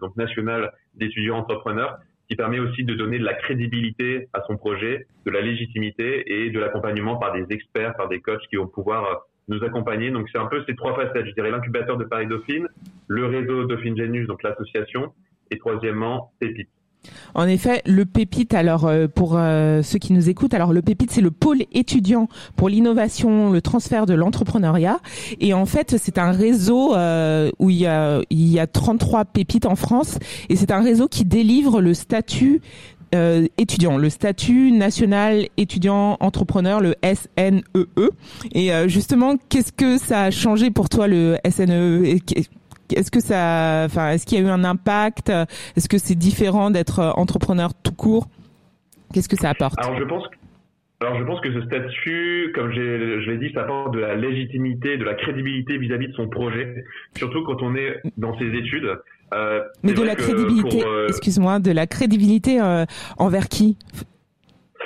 donc 0.01 0.15
national 0.17 0.71
d'étudiants 0.95 1.37
entrepreneurs 1.37 1.97
qui 2.27 2.35
permet 2.35 2.59
aussi 2.59 2.83
de 2.83 2.93
donner 2.93 3.19
de 3.19 3.25
la 3.25 3.33
crédibilité 3.33 4.27
à 4.33 4.41
son 4.47 4.57
projet, 4.57 5.05
de 5.25 5.31
la 5.31 5.41
légitimité 5.41 6.43
et 6.43 6.49
de 6.49 6.59
l'accompagnement 6.59 7.17
par 7.17 7.33
des 7.33 7.45
experts, 7.49 7.93
par 7.95 8.07
des 8.07 8.21
coachs 8.21 8.47
qui 8.49 8.55
vont 8.55 8.67
pouvoir 8.67 9.25
nous 9.47 9.63
accompagner. 9.63 10.11
Donc 10.11 10.27
c'est 10.31 10.39
un 10.39 10.47
peu 10.47 10.63
ces 10.67 10.75
trois 10.75 10.95
facettes, 10.95 11.27
je 11.27 11.33
dirais 11.33 11.51
l'incubateur 11.51 11.97
de 11.97 12.05
Paris 12.05 12.27
Dauphine, 12.27 12.67
le 13.07 13.25
réseau 13.25 13.65
Dauphine 13.65 13.97
Genius, 13.97 14.27
donc 14.27 14.43
l'association, 14.43 15.13
et 15.51 15.57
troisièmement 15.57 16.31
Pépite. 16.39 16.69
En 17.33 17.47
effet, 17.47 17.81
le 17.85 18.05
Pépite, 18.05 18.53
alors 18.53 18.85
euh, 18.85 19.07
pour 19.07 19.33
euh, 19.35 19.81
ceux 19.81 19.99
qui 19.99 20.13
nous 20.13 20.29
écoutent, 20.29 20.53
alors 20.53 20.73
le 20.73 20.81
Pépite, 20.81 21.11
c'est 21.11 21.21
le 21.21 21.31
pôle 21.31 21.63
étudiant 21.71 22.27
pour 22.55 22.69
l'innovation, 22.69 23.51
le 23.51 23.61
transfert 23.61 24.05
de 24.05 24.13
l'entrepreneuriat. 24.13 24.99
Et 25.39 25.53
en 25.53 25.65
fait, 25.65 25.95
c'est 25.97 26.17
un 26.17 26.31
réseau 26.31 26.95
euh, 26.95 27.49
où 27.59 27.69
il 27.69 27.77
y, 27.77 27.87
a, 27.87 28.21
il 28.29 28.47
y 28.47 28.59
a 28.59 28.67
33 28.67 29.25
pépites 29.25 29.65
en 29.65 29.75
France. 29.75 30.19
Et 30.49 30.55
c'est 30.55 30.71
un 30.71 30.81
réseau 30.81 31.07
qui 31.07 31.25
délivre 31.25 31.81
le 31.81 31.93
statut 31.93 32.61
étudiant, 33.57 33.97
le 33.97 34.09
statut 34.09 34.71
national 34.71 35.47
étudiant 35.57 36.15
entrepreneur, 36.21 36.79
le 36.79 36.95
SNEE. 37.03 37.61
E. 37.75 38.09
Et 38.53 38.71
justement, 38.87 39.35
qu'est-ce 39.49 39.73
que 39.73 39.97
ça 39.97 40.21
a 40.23 40.31
changé 40.31 40.71
pour 40.71 40.87
toi 40.87 41.09
le 41.09 41.35
SNEE 41.49 42.21
est-ce 42.93 43.11
que 43.11 43.19
ça, 43.19 43.83
enfin, 43.85 44.11
est-ce 44.11 44.25
qu'il 44.25 44.39
y 44.39 44.41
a 44.41 44.45
eu 44.45 44.49
un 44.49 44.63
impact? 44.63 45.29
Est-ce 45.75 45.89
que 45.89 45.97
c'est 45.97 46.15
différent 46.15 46.71
d'être 46.71 46.99
euh, 46.99 47.11
entrepreneur 47.11 47.73
tout 47.73 47.93
court? 47.93 48.27
Qu'est-ce 49.13 49.29
que 49.29 49.35
ça 49.35 49.49
apporte? 49.49 49.77
Alors 49.79 49.97
je 49.97 50.03
pense. 50.03 50.23
Alors 51.01 51.17
je 51.17 51.23
pense 51.23 51.41
que 51.41 51.51
ce 51.51 51.65
statut, 51.65 52.51
comme 52.53 52.71
je 52.71 53.29
l'ai 53.29 53.37
dit, 53.37 53.51
ça 53.53 53.61
apporte 53.61 53.93
de 53.93 53.99
la 53.99 54.15
légitimité, 54.15 54.97
de 54.97 55.03
la 55.03 55.15
crédibilité 55.15 55.77
vis-à-vis 55.77 56.09
de 56.09 56.13
son 56.13 56.27
projet, 56.27 56.85
surtout 57.17 57.43
quand 57.43 57.61
on 57.63 57.75
est 57.75 58.01
dans 58.17 58.37
ses 58.37 58.45
études. 58.45 58.99
Euh, 59.33 59.61
Mais 59.81 59.93
de 59.93 60.03
la 60.03 60.15
crédibilité, 60.15 60.83
euh, 60.85 61.07
excuse-moi, 61.07 61.59
de 61.59 61.71
la 61.71 61.87
crédibilité 61.87 62.59
envers 63.17 63.47
qui? 63.47 63.77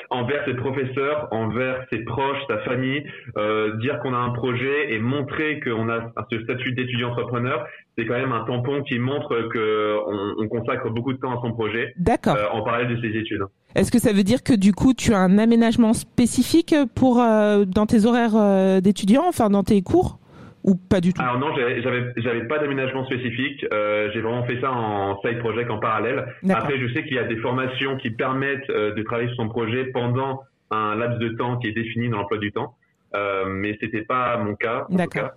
Envers 0.10 0.44
ses 0.46 0.54
professeurs, 0.54 1.28
envers 1.32 1.86
ses 1.92 2.00
proches, 2.04 2.40
sa 2.48 2.60
famille, 2.60 3.04
euh, 3.38 3.78
dire 3.78 4.00
qu'on 4.00 4.14
a 4.14 4.18
un 4.18 4.32
projet 4.32 4.94
et 4.94 5.00
montrer 5.00 5.60
qu'on 5.60 5.90
a 5.90 6.12
ce 6.32 6.42
statut 6.44 6.74
d'étudiant 6.74 7.10
entrepreneur, 7.10 7.66
c'est 7.98 8.06
quand 8.06 8.14
même 8.14 8.32
un 8.32 8.44
tampon 8.46 8.84
qui 8.84 9.00
montre 9.00 9.30
qu'on 9.54 10.44
on 10.44 10.48
consacre 10.48 10.90
beaucoup 10.90 11.14
de 11.14 11.18
temps 11.18 11.38
à 11.38 11.42
son 11.42 11.54
projet. 11.54 11.94
D'accord. 11.98 12.36
Euh, 12.36 12.46
en 12.52 12.64
parallèle 12.64 12.96
de 12.96 13.02
ses 13.02 13.18
études. 13.18 13.44
Est-ce 13.76 13.92
que 13.92 14.00
ça 14.00 14.14
veut 14.14 14.24
dire 14.24 14.44
que 14.44 14.54
du 14.54 14.74
coup 14.74 14.94
tu 14.94 15.14
as 15.14 15.20
un 15.20 15.38
aménagement 15.38 15.94
spécifique 15.94 16.76
pour 16.96 17.22
euh, 17.22 17.66
dans 17.66 17.86
tes 17.86 18.06
horaires 18.06 18.36
euh, 18.36 18.82
d'étudiant, 18.82 19.24
enfin 19.28 19.50
dans 19.50 19.64
tes 19.64 19.82
cours? 19.82 20.20
Ou 20.66 20.76
pas 20.76 21.00
du 21.00 21.14
tout? 21.14 21.22
Alors 21.22 21.40
non, 21.40 21.56
j'avais 21.56 22.14
j'avais 22.18 22.48
pas 22.48 22.60
d'aménagement 22.60 23.06
spécifique. 23.06 23.66
Euh, 23.72 24.10
j'ai 24.14 24.22
vraiment 24.22 24.44
fait 24.46 24.60
ça 24.60 24.72
en 24.72 25.22
side 25.22 25.40
project 25.40 25.70
en 25.70 25.78
parallèle. 25.78 26.26
Après, 26.50 26.80
je 26.80 26.92
sais 26.94 27.04
qu'il 27.04 27.14
y 27.14 27.20
a 27.20 27.24
des 27.24 27.38
formations 27.38 27.98
qui 27.98 28.10
permettent 28.10 28.70
euh, 28.70 28.94
de 28.94 29.04
travailler 29.04 29.30
sur 29.30 29.38
son 29.38 29.50
projet 29.50 29.86
pendant 29.86 30.42
un 30.72 30.96
laps 30.96 31.20
de 31.20 31.30
temps 31.30 31.58
qui 31.58 31.68
est 31.68 31.72
défini 31.72 32.10
dans 32.10 32.18
l'emploi 32.18 32.40
du 32.40 32.52
temps, 32.52 32.76
euh, 33.16 33.46
mais 33.48 33.78
c'était 33.80 34.02
pas 34.02 34.38
mon 34.38 34.56
cas. 34.56 34.88
D'accord. 34.90 35.30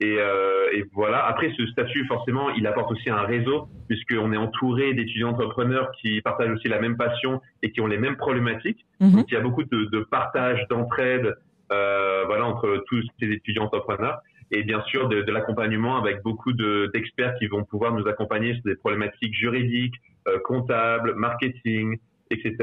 Et, 0.00 0.16
euh, 0.18 0.66
et, 0.74 0.84
voilà. 0.92 1.24
Après, 1.24 1.52
ce 1.56 1.66
statut, 1.68 2.04
forcément, 2.06 2.50
il 2.50 2.66
apporte 2.66 2.90
aussi 2.90 3.08
un 3.10 3.22
réseau, 3.22 3.68
puisqu'on 3.88 4.32
est 4.32 4.36
entouré 4.36 4.92
d'étudiants 4.92 5.30
entrepreneurs 5.30 5.90
qui 6.02 6.20
partagent 6.20 6.50
aussi 6.50 6.68
la 6.68 6.80
même 6.80 6.96
passion 6.96 7.40
et 7.62 7.70
qui 7.70 7.80
ont 7.80 7.86
les 7.86 7.96
mêmes 7.96 8.16
problématiques. 8.16 8.84
Mhm. 9.00 9.12
Donc, 9.12 9.26
il 9.28 9.34
y 9.34 9.36
a 9.36 9.40
beaucoup 9.40 9.62
de, 9.62 9.84
de 9.84 10.00
partage, 10.00 10.66
d'entraide, 10.68 11.36
euh, 11.72 12.24
voilà, 12.26 12.44
entre 12.44 12.84
tous 12.88 13.02
ces 13.20 13.26
étudiants 13.26 13.64
entrepreneurs 13.64 14.20
et 14.50 14.62
bien 14.62 14.82
sûr 14.82 15.08
de, 15.08 15.22
de 15.22 15.32
l'accompagnement 15.32 15.96
avec 15.96 16.22
beaucoup 16.22 16.52
d'experts 16.52 17.34
qui 17.38 17.46
vont 17.46 17.64
pouvoir 17.64 17.94
nous 17.94 18.06
accompagner 18.08 18.54
sur 18.54 18.62
des 18.64 18.76
problématiques 18.76 19.34
juridiques, 19.34 19.94
euh, 20.28 20.38
comptables, 20.44 21.14
marketing, 21.14 21.98
etc. 22.30 22.56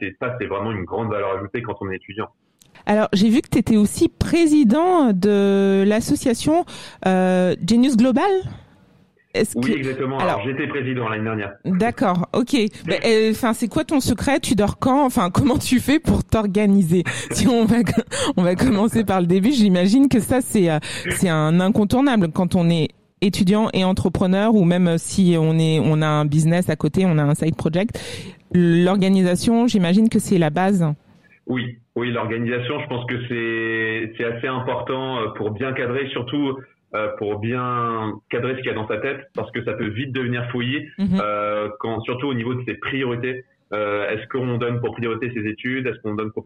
Et 0.00 0.16
ça, 0.20 0.36
c'est 0.40 0.46
vraiment 0.46 0.72
une 0.72 0.84
grande 0.84 1.10
valeur 1.10 1.36
ajoutée 1.36 1.62
quand 1.62 1.76
on 1.80 1.90
est 1.90 1.96
étudiant. 1.96 2.28
Alors, 2.84 3.08
j'ai 3.12 3.30
vu 3.30 3.40
que 3.40 3.48
tu 3.48 3.58
étais 3.58 3.76
aussi 3.76 4.08
président 4.08 5.12
de 5.12 5.84
l'association 5.86 6.64
euh, 7.06 7.54
Genius 7.66 7.96
Global 7.96 8.30
oui, 9.56 9.74
exactement. 9.76 10.18
Alors, 10.18 10.42
j'étais 10.44 10.66
président 10.66 11.08
l'année 11.08 11.24
dernière. 11.24 11.52
D'accord, 11.64 12.28
ok. 12.32 12.54
Euh, 12.54 13.30
enfin, 13.30 13.52
c'est 13.52 13.68
quoi 13.68 13.84
ton 13.84 14.00
secret? 14.00 14.40
Tu 14.40 14.54
dors 14.54 14.78
quand? 14.78 15.04
Enfin, 15.04 15.30
comment 15.30 15.58
tu 15.58 15.80
fais 15.80 15.98
pour 15.98 16.24
t'organiser? 16.24 17.04
Si 17.30 17.46
on 17.46 17.64
va 17.64 17.76
on 18.36 18.42
va 18.42 18.54
commencer 18.54 19.04
par 19.04 19.20
le 19.20 19.26
début, 19.26 19.52
j'imagine 19.52 20.08
que 20.08 20.20
ça 20.20 20.40
c'est 20.40 20.70
euh, 20.70 20.78
c'est 21.10 21.28
un 21.28 21.60
incontournable 21.60 22.28
quand 22.32 22.54
on 22.54 22.70
est 22.70 22.88
étudiant 23.20 23.68
et 23.72 23.84
entrepreneur 23.84 24.54
ou 24.54 24.64
même 24.64 24.98
si 24.98 25.36
on 25.38 25.58
est 25.58 25.80
on 25.82 26.02
a 26.02 26.06
un 26.06 26.24
business 26.24 26.68
à 26.68 26.76
côté, 26.76 27.04
on 27.06 27.18
a 27.18 27.22
un 27.22 27.34
side 27.34 27.56
project. 27.56 27.98
L'organisation, 28.52 29.66
j'imagine 29.66 30.08
que 30.08 30.18
c'est 30.18 30.38
la 30.38 30.50
base. 30.50 30.86
Oui, 31.46 31.78
oui, 31.94 32.10
l'organisation, 32.10 32.80
je 32.80 32.86
pense 32.88 33.06
que 33.06 33.14
c'est 33.28 34.12
c'est 34.16 34.24
assez 34.24 34.46
important 34.48 35.18
euh, 35.18 35.28
pour 35.36 35.50
bien 35.50 35.72
cadrer, 35.72 36.08
surtout 36.08 36.58
euh, 36.94 37.08
pour 37.18 37.38
bien 37.38 38.14
cadrer 38.30 38.52
ce 38.52 38.58
qu'il 38.58 38.66
y 38.66 38.70
a 38.70 38.74
dans 38.74 38.88
sa 38.88 38.98
tête, 38.98 39.26
parce 39.34 39.50
que 39.50 39.64
ça 39.64 39.72
peut 39.72 39.88
vite 39.88 40.12
devenir 40.12 40.48
fouillis, 40.50 40.88
mhm. 40.98 41.20
euh, 41.20 41.68
quand, 41.80 42.00
surtout 42.02 42.28
au 42.28 42.34
niveau 42.34 42.54
de 42.54 42.64
ses 42.64 42.74
priorités. 42.74 43.44
Euh, 43.72 44.08
est-ce 44.10 44.26
qu'on 44.28 44.58
donne 44.58 44.80
pour 44.80 44.94
priorité 44.94 45.32
ses 45.32 45.46
études? 45.48 45.86
Est-ce 45.86 45.98
qu'on 46.00 46.14
donne 46.14 46.30
pour, 46.32 46.44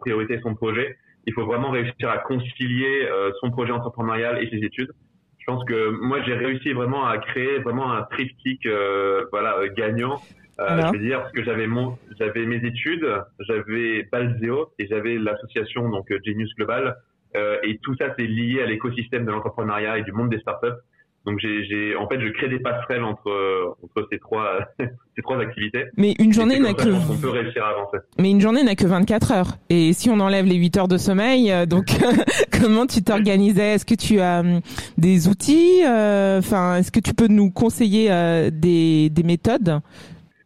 priorité 0.00 0.40
son 0.42 0.54
projet? 0.54 0.96
Il 1.26 1.32
faut 1.34 1.44
vraiment 1.44 1.70
réussir 1.70 2.08
à 2.08 2.18
concilier 2.18 3.06
euh, 3.10 3.30
son 3.40 3.50
projet 3.50 3.72
entrepreneurial 3.72 4.42
et 4.42 4.48
ses 4.48 4.64
études. 4.64 4.90
Je 5.38 5.44
pense 5.46 5.64
que 5.64 5.90
moi 5.90 6.22
j'ai 6.22 6.34
réussi 6.34 6.72
vraiment 6.72 7.06
à 7.06 7.18
créer 7.18 7.58
vraiment 7.58 7.92
un 7.92 8.02
triptyque 8.04 8.64
euh, 8.64 9.26
voilà 9.30 9.56
gagnant. 9.76 10.18
je 10.58 10.92
veux 10.92 10.98
dire 10.98 11.20
parce 11.20 11.32
que 11.32 11.44
j'avais 11.44 11.66
mon 11.66 11.98
j'avais 12.18 12.46
mes 12.46 12.64
études, 12.64 13.06
j'avais 13.40 14.08
Balzeo 14.10 14.70
et 14.78 14.86
j'avais 14.86 15.18
l'association 15.18 15.90
donc 15.90 16.06
Genius 16.24 16.54
Global 16.54 16.96
euh, 17.36 17.58
et 17.62 17.78
tout 17.82 17.94
ça, 17.96 18.06
c'est 18.18 18.26
lié 18.26 18.62
à 18.62 18.66
l'écosystème 18.66 19.24
de 19.24 19.30
l'entrepreneuriat 19.30 19.98
et 19.98 20.02
du 20.02 20.12
monde 20.12 20.30
des 20.30 20.38
startups. 20.38 20.80
Donc 21.26 21.38
j'ai, 21.40 21.96
en 21.96 22.06
fait, 22.06 22.20
je 22.20 22.28
crée 22.28 22.48
des 22.48 22.58
passerelles 22.58 23.02
entre 23.02 23.76
entre 23.82 24.06
ces 24.12 24.18
trois 24.18 24.58
ces 24.78 25.22
trois 25.22 25.38
activités. 25.38 25.86
Mais 25.96 26.14
une 26.18 26.34
journée 26.34 26.58
n'a 26.58 26.74
que 26.74 26.90
on 26.90 27.18
peut 27.18 27.30
réussir 27.30 27.64
à 27.64 27.70
avancer. 27.70 27.96
Mais 28.18 28.30
une 28.30 28.42
journée 28.42 28.62
n'a 28.62 28.74
que 28.74 28.86
24 28.86 29.32
heures. 29.32 29.56
Et 29.70 29.94
si 29.94 30.10
on 30.10 30.20
enlève 30.20 30.44
les 30.44 30.56
8 30.56 30.76
heures 30.76 30.88
de 30.88 30.98
sommeil, 30.98 31.50
euh, 31.50 31.64
donc 31.64 31.86
comment 32.60 32.86
tu 32.86 33.02
t'organisais? 33.02 33.74
Est-ce 33.74 33.86
que 33.86 33.94
tu 33.94 34.20
as 34.20 34.40
hum, 34.40 34.60
des 34.98 35.26
outils 35.26 35.82
euh, 35.86 36.40
Enfin, 36.40 36.76
est-ce 36.76 36.92
que 36.92 37.00
tu 37.00 37.14
peux 37.14 37.28
nous 37.28 37.50
conseiller 37.50 38.10
des 38.52 39.08
des 39.08 39.22
méthodes? 39.22 39.80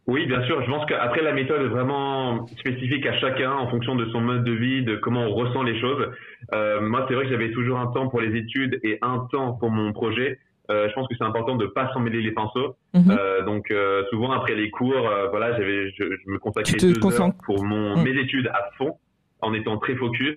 Oui, 0.09 0.25
bien 0.25 0.43
sûr. 0.45 0.63
Je 0.63 0.71
pense 0.71 0.85
qu'après, 0.87 1.21
la 1.21 1.33
méthode 1.33 1.61
est 1.61 1.67
vraiment 1.67 2.47
spécifique 2.57 3.05
à 3.05 3.13
chacun 3.19 3.51
en 3.51 3.69
fonction 3.69 3.95
de 3.95 4.05
son 4.09 4.21
mode 4.21 4.43
de 4.43 4.53
vie, 4.53 4.83
de 4.83 4.95
comment 4.95 5.21
on 5.21 5.33
ressent 5.35 5.61
les 5.61 5.79
choses. 5.79 6.07
Euh, 6.53 6.81
moi, 6.81 7.05
c'est 7.07 7.13
vrai 7.13 7.25
que 7.25 7.31
j'avais 7.31 7.51
toujours 7.51 7.79
un 7.79 7.87
temps 7.87 8.07
pour 8.07 8.21
les 8.21 8.35
études 8.37 8.79
et 8.83 8.97
un 9.01 9.27
temps 9.31 9.53
pour 9.53 9.69
mon 9.69 9.93
projet. 9.93 10.39
Euh, 10.71 10.87
je 10.87 10.93
pense 10.93 11.07
que 11.07 11.15
c'est 11.17 11.23
important 11.23 11.55
de 11.55 11.65
pas 11.65 11.91
s'en 11.93 11.99
mêler 11.99 12.21
les 12.21 12.31
pinceaux. 12.31 12.75
Mhm. 12.93 13.09
Euh, 13.09 13.43
donc, 13.43 13.71
euh, 13.71 14.03
souvent 14.09 14.31
après 14.31 14.55
les 14.55 14.69
cours, 14.69 15.07
euh, 15.07 15.27
voilà, 15.29 15.57
j'avais, 15.57 15.89
je, 15.91 16.03
je, 16.03 16.31
me 16.31 16.37
consacrais 16.37 16.77
deux 16.77 16.93
heures 17.21 17.31
pour 17.43 17.63
mon 17.63 17.97
mhm. 17.97 18.03
mes 18.03 18.19
études 18.19 18.47
à 18.47 18.69
fond, 18.77 18.97
en 19.41 19.53
étant 19.53 19.77
très 19.77 19.95
focus. 19.95 20.35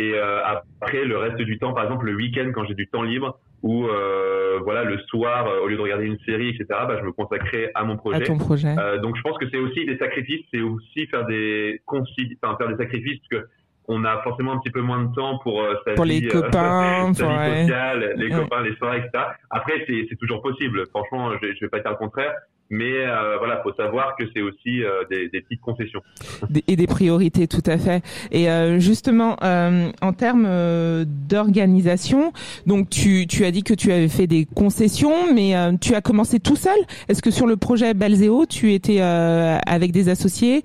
Et 0.00 0.16
après, 0.16 1.04
le 1.04 1.18
reste 1.18 1.38
du 1.38 1.58
temps, 1.58 1.72
par 1.72 1.82
exemple, 1.82 2.06
le 2.06 2.14
week-end, 2.14 2.52
quand 2.54 2.64
j'ai 2.66 2.74
du 2.74 2.86
temps 2.86 3.02
libre, 3.02 3.36
ou 3.62 3.86
euh, 3.86 4.60
voilà 4.62 4.84
le 4.84 4.98
soir 5.08 5.46
euh, 5.46 5.60
au 5.60 5.68
lieu 5.68 5.76
de 5.76 5.82
regarder 5.82 6.06
une 6.06 6.18
série 6.20 6.50
etc 6.50 6.66
bah, 6.68 6.96
je 7.00 7.04
me 7.04 7.12
consacrais 7.12 7.72
à 7.74 7.84
mon 7.84 7.96
projet, 7.96 8.22
à 8.22 8.26
ton 8.26 8.38
projet. 8.38 8.74
Euh, 8.78 8.98
donc 8.98 9.16
je 9.16 9.22
pense 9.22 9.36
que 9.38 9.48
c'est 9.50 9.58
aussi 9.58 9.84
des 9.84 9.98
sacrifices 9.98 10.44
c'est 10.52 10.60
aussi 10.60 11.06
faire 11.08 11.26
des 11.26 11.82
enfin 11.88 12.56
faire 12.56 12.68
des 12.68 12.76
sacrifices 12.76 13.18
parce 13.28 13.42
que 13.42 13.48
on 13.88 14.04
a 14.04 14.22
forcément 14.22 14.52
un 14.52 14.58
petit 14.58 14.70
peu 14.70 14.80
moins 14.80 15.04
de 15.04 15.14
temps 15.14 15.38
pour 15.38 15.62
euh, 15.62 15.74
sa 15.84 15.94
pour 15.94 16.04
vie, 16.04 16.20
les 16.20 16.28
copains 16.28 17.12
sa 17.14 17.26
vie 17.26 17.60
sociale 17.62 18.14
les 18.16 18.30
copains 18.30 18.62
les 18.62 18.76
soirées 18.76 18.98
etc 18.98 19.24
après 19.50 19.84
c'est 19.86 20.16
toujours 20.16 20.42
possible 20.42 20.86
franchement 20.88 21.32
je, 21.42 21.54
je 21.54 21.60
vais 21.60 21.68
pas 21.68 21.80
dire 21.80 21.90
le 21.90 21.96
contraire 21.96 22.34
mais 22.70 22.92
euh, 22.98 23.38
voilà, 23.38 23.60
faut 23.62 23.72
savoir 23.72 24.14
que 24.18 24.24
c'est 24.34 24.42
aussi 24.42 24.82
euh, 24.84 25.04
des, 25.10 25.28
des, 25.30 25.40
petites 25.40 25.60
concessions. 25.60 26.02
Et 26.66 26.76
des 26.76 26.86
priorités, 26.86 27.48
tout 27.48 27.62
à 27.66 27.78
fait. 27.78 28.02
Et 28.30 28.50
euh, 28.50 28.78
justement, 28.78 29.36
euh, 29.42 29.90
en 30.02 30.12
termes 30.12 30.46
euh, 30.46 31.04
d'organisation, 31.06 32.32
donc 32.66 32.90
tu, 32.90 33.26
tu 33.26 33.44
as 33.44 33.50
dit 33.50 33.62
que 33.62 33.74
tu 33.74 33.90
avais 33.90 34.08
fait 34.08 34.26
des 34.26 34.44
concessions, 34.44 35.32
mais 35.32 35.54
tu 35.80 35.94
as 35.94 36.00
commencé 36.00 36.40
tout 36.40 36.56
seul? 36.56 36.78
Est-ce 37.08 37.22
que 37.22 37.30
sur 37.30 37.46
le 37.46 37.56
projet 37.56 37.94
Balzeo, 37.94 38.44
tu 38.46 38.72
étais 38.72 39.00
avec 39.00 39.92
des 39.92 40.08
associés 40.08 40.62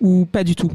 ou 0.00 0.26
pas 0.26 0.44
du 0.44 0.54
tout? 0.54 0.70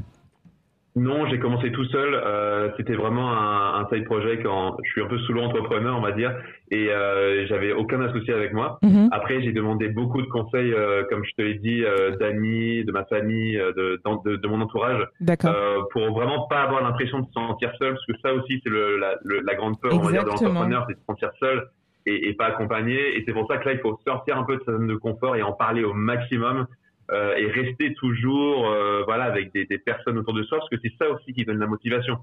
Non, 0.95 1.25
j'ai 1.27 1.39
commencé 1.39 1.71
tout 1.71 1.85
seul. 1.85 2.13
Euh, 2.13 2.69
c'était 2.75 2.95
vraiment 2.95 3.31
un, 3.31 3.81
un 3.81 3.87
side 3.89 4.03
project. 4.03 4.45
En, 4.45 4.75
je 4.83 4.91
suis 4.91 5.01
un 5.01 5.07
peu 5.07 5.17
solo 5.19 5.41
entrepreneur, 5.41 5.97
on 5.97 6.01
va 6.01 6.11
dire, 6.11 6.35
et 6.69 6.89
euh, 6.89 7.45
j'avais 7.47 7.71
aucun 7.71 8.01
associé 8.01 8.33
avec 8.33 8.51
moi. 8.51 8.77
Mhm. 8.81 9.07
Après, 9.11 9.41
j'ai 9.41 9.53
demandé 9.53 9.87
beaucoup 9.87 10.21
de 10.21 10.27
conseils, 10.27 10.73
euh, 10.73 11.03
comme 11.09 11.23
je 11.23 11.31
te 11.37 11.41
l'ai 11.41 11.55
dit, 11.55 11.83
euh, 11.85 12.17
d'amis, 12.17 12.83
de 12.83 12.91
ma 12.91 13.05
famille, 13.05 13.57
euh, 13.57 13.71
de, 13.71 14.01
de, 14.25 14.35
de, 14.35 14.47
mon 14.47 14.59
entourage, 14.59 15.07
euh, 15.45 15.81
pour 15.91 16.13
vraiment 16.13 16.47
pas 16.47 16.63
avoir 16.63 16.83
l'impression 16.83 17.19
de 17.19 17.25
se 17.27 17.33
sentir 17.33 17.71
seul, 17.79 17.93
parce 17.93 18.05
que 18.05 18.13
ça 18.21 18.33
aussi, 18.33 18.61
c'est 18.63 18.71
le, 18.71 18.97
la, 18.97 19.15
la, 19.23 19.55
grande 19.55 19.79
peur, 19.79 19.93
on 19.93 19.99
va 19.99 20.11
dire, 20.11 20.23
de 20.23 20.29
l'entrepreneur, 20.29 20.85
c'est 20.89 20.95
de 20.95 20.99
se 20.99 21.05
sentir 21.05 21.31
seul 21.39 21.69
et, 22.05 22.29
et 22.29 22.33
pas 22.33 22.47
accompagné. 22.47 23.17
Et 23.17 23.23
c'est 23.25 23.33
pour 23.33 23.47
ça 23.47 23.57
que 23.57 23.69
là, 23.69 23.75
il 23.75 23.79
faut 23.79 23.97
sortir 24.05 24.37
un 24.37 24.43
peu 24.43 24.57
de 24.57 24.63
sa 24.65 24.73
zone 24.73 24.87
de 24.87 24.95
confort 24.95 25.37
et 25.37 25.41
en 25.41 25.53
parler 25.53 25.85
au 25.85 25.93
maximum 25.93 26.67
euh, 27.11 27.35
et 27.35 27.47
rester 27.47 27.93
toujours 27.93 28.67
euh, 28.67 29.03
voilà 29.05 29.25
avec 29.25 29.53
des, 29.53 29.65
des, 29.65 29.77
personnes 29.77 30.17
autour 30.17 30.33
de 30.33 30.43
soi 30.43 30.59
parce 30.59 30.69
que 30.69 30.77
c'est 30.83 30.93
ça 30.97 31.09
aussi 31.09 31.33
qui 31.33 31.45
donne 31.45 31.59
la 31.59 31.67
motivation. 31.67 32.17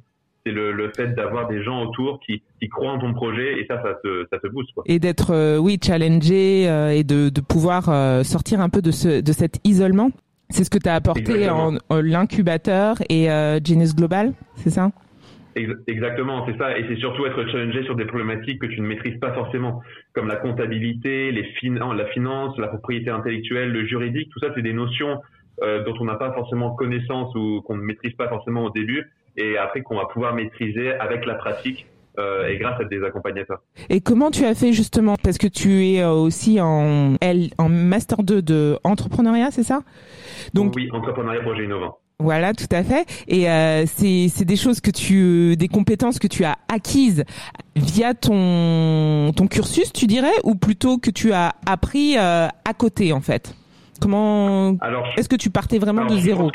C'est 0.47 0.53
le, 0.53 0.73
le, 0.73 0.91
fait 0.97 1.15
d'avoir 1.15 1.49
des 1.49 1.63
gens 1.63 1.83
autour 1.83 2.21
qui, 2.21 2.43
qui 2.61 2.69
croient 2.69 2.93
en 2.93 2.99
ton 2.99 3.13
projet 3.13 3.61
et 3.61 3.67
ça 3.67 3.83
ça 3.83 3.95
te 4.03 4.27
ça 4.33 4.39
te 4.39 4.47
booste 4.47 4.73
quoi. 4.73 4.85
et 4.87 4.99
d'être 4.99 5.33
euh, 5.33 5.59
oui 5.59 5.79
challengé 5.83 6.63
et 6.65 7.05
de, 7.05 7.29
de 7.29 7.41
pouvoir 7.41 7.85
sortir 8.25 8.61
un 8.61 8.69
peu 8.69 8.81
de 8.81 8.91
ce 8.91 9.21
de 9.21 9.33
cet 9.33 9.61
isolement. 9.65 10.11
C'est 10.51 10.65
ce 10.65 10.71
que 10.71 10.79
tu 10.79 10.89
as 10.89 10.95
apporté 10.95 11.49
en, 11.51 11.77
l'incubateur 11.91 12.97
et 13.09 13.31
euh, 13.31 13.61
Genius 13.63 13.95
Global, 13.95 14.33
c'est 14.57 14.71
ça? 14.71 14.91
Exactement, 15.87 16.47
c'est 16.47 16.57
ça. 16.59 16.79
Et 16.79 16.85
c'est 16.89 16.97
surtout 16.97 17.27
être 17.27 17.47
challengé 17.51 17.83
sur 17.85 17.97
des 17.97 18.05
problématiques 18.05 18.61
que 18.61 18.67
tu 18.67 18.81
ne 18.81 18.87
maîtrises 18.87 19.19
pas 19.19 19.33
forcément, 19.33 19.83
comme 20.13 20.29
la 20.29 20.37
comptabilité, 20.37 21.33
les 21.33 21.47
la 21.63 22.07
finance, 22.07 22.59
la 22.59 22.69
propriété 22.69 23.11
intellectuelle, 23.11 23.73
le 23.73 23.87
juridique. 23.87 24.31
Tout 24.31 24.41
ça, 24.41 24.49
c'est 24.55 24.63
des 24.63 24.73
notions 24.73 25.21
euh, 25.63 25.83
dont 25.83 25.95
on 26.01 26.05
n'a 26.05 26.15
pas 26.15 26.33
forcément 26.33 26.75
connaissance 26.75 27.35
ou 27.35 27.63
qu'on 27.63 27.77
ne 27.77 27.83
maîtrise 27.83 28.13
pas 28.13 28.29
forcément 28.29 28.65
au 28.65 28.71
début, 28.71 29.11
et 29.37 29.59
après 29.59 29.83
qu'on 29.83 29.97
va 29.97 30.07
pouvoir 30.07 30.35
maîtriser 30.35 30.93
avec 30.93 31.27
la 31.27 31.35
pratique 31.35 31.87
euh, 32.19 32.47
et 32.47 32.59
grâce 32.59 32.81
à 32.81 32.85
des 32.85 33.03
accompagnateurs. 33.03 33.61
Et 33.91 34.01
comment 34.01 34.31
tu 34.31 34.45
as 34.45 34.55
fait 34.55 34.73
justement? 34.73 35.15
Parce 35.23 35.39
que 35.39 35.47
tu 35.47 35.85
es 35.85 36.03
euh, 36.03 36.11
aussi 36.11 36.61
en, 36.61 37.15
L, 37.21 37.51
en 37.59 37.69
master 37.69 38.23
2 38.23 38.43
de 38.43 38.79
entrepreneuriat, 38.85 39.51
c'est 39.51 39.63
ça? 39.63 39.83
Donc 40.55 40.75
oui, 40.77 40.89
entrepreneuriat 40.93 41.41
projet 41.43 41.65
innovant. 41.65 41.99
Voilà, 42.21 42.53
tout 42.53 42.67
à 42.73 42.83
fait. 42.83 43.07
Et 43.29 43.49
euh, 43.49 43.85
c'est 43.87 44.45
des 44.45 44.57
choses 44.57 44.81
que 44.81 44.91
tu, 44.91 45.57
des 45.57 45.69
compétences 45.69 46.19
que 46.19 46.27
tu 46.27 46.45
as 46.45 46.57
acquises 46.73 47.25
via 47.77 48.13
ton 48.15 49.33
ton 49.37 49.47
cursus, 49.47 49.93
tu 49.93 50.07
dirais, 50.07 50.35
ou 50.43 50.57
plutôt 50.57 50.99
que 50.99 51.11
tu 51.11 51.33
as 51.33 51.55
appris 51.65 52.19
euh, 52.19 52.49
à 52.49 52.75
côté 52.77 53.13
en 53.13 53.21
fait? 53.21 53.55
Comment 54.01 54.77
Est-ce 55.17 55.29
que 55.29 55.37
tu 55.37 55.51
partais 55.51 55.79
vraiment 55.79 56.07
de 56.07 56.17
zéro? 56.17 56.51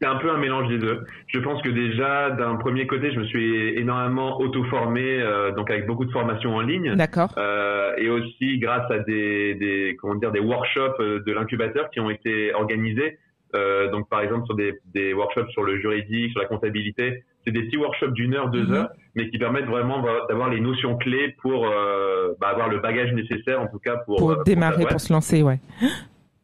c'est 0.00 0.06
un 0.06 0.16
peu 0.16 0.30
un 0.30 0.36
mélange 0.36 0.68
des 0.68 0.78
deux. 0.78 1.04
Je 1.28 1.38
pense 1.38 1.62
que 1.62 1.70
déjà, 1.70 2.30
d'un 2.30 2.56
premier 2.56 2.86
côté, 2.86 3.12
je 3.12 3.18
me 3.18 3.24
suis 3.24 3.78
énormément 3.78 4.38
auto-formé, 4.38 5.22
euh, 5.22 5.52
donc 5.52 5.70
avec 5.70 5.86
beaucoup 5.86 6.04
de 6.04 6.10
formations 6.10 6.54
en 6.54 6.60
ligne. 6.60 6.94
D'accord. 6.94 7.32
Euh, 7.38 7.94
et 7.96 8.08
aussi 8.08 8.58
grâce 8.58 8.90
à 8.90 8.98
des, 8.98 9.54
des, 9.54 9.96
comment 9.98 10.14
dire, 10.16 10.32
des 10.32 10.40
workshops 10.40 11.00
euh, 11.00 11.22
de 11.26 11.32
l'incubateur 11.32 11.90
qui 11.90 12.00
ont 12.00 12.10
été 12.10 12.52
organisés. 12.52 13.18
Euh, 13.54 13.90
donc, 13.90 14.08
par 14.08 14.20
exemple, 14.20 14.46
sur 14.46 14.54
des, 14.54 14.74
des, 14.92 15.14
workshops 15.14 15.50
sur 15.50 15.62
le 15.62 15.78
juridique, 15.78 16.32
sur 16.32 16.40
la 16.40 16.46
comptabilité. 16.46 17.24
C'est 17.44 17.52
des 17.52 17.62
petits 17.62 17.76
workshops 17.76 18.12
d'une 18.12 18.34
heure, 18.34 18.50
deux 18.50 18.64
mhm. 18.66 18.74
heures, 18.74 18.88
mais 19.14 19.30
qui 19.30 19.38
permettent 19.38 19.66
vraiment 19.66 20.04
d'avoir 20.28 20.50
les 20.50 20.60
notions 20.60 20.96
clés 20.96 21.36
pour 21.40 21.66
euh, 21.66 22.34
bah, 22.40 22.48
avoir 22.48 22.68
le 22.68 22.80
bagage 22.80 23.12
nécessaire, 23.12 23.60
en 23.60 23.68
tout 23.68 23.78
cas, 23.78 23.96
pour, 23.98 24.16
pour 24.16 24.42
démarrer, 24.42 24.84
pour 24.86 25.00
se 25.00 25.12
lancer, 25.12 25.42
ouais. 25.42 25.58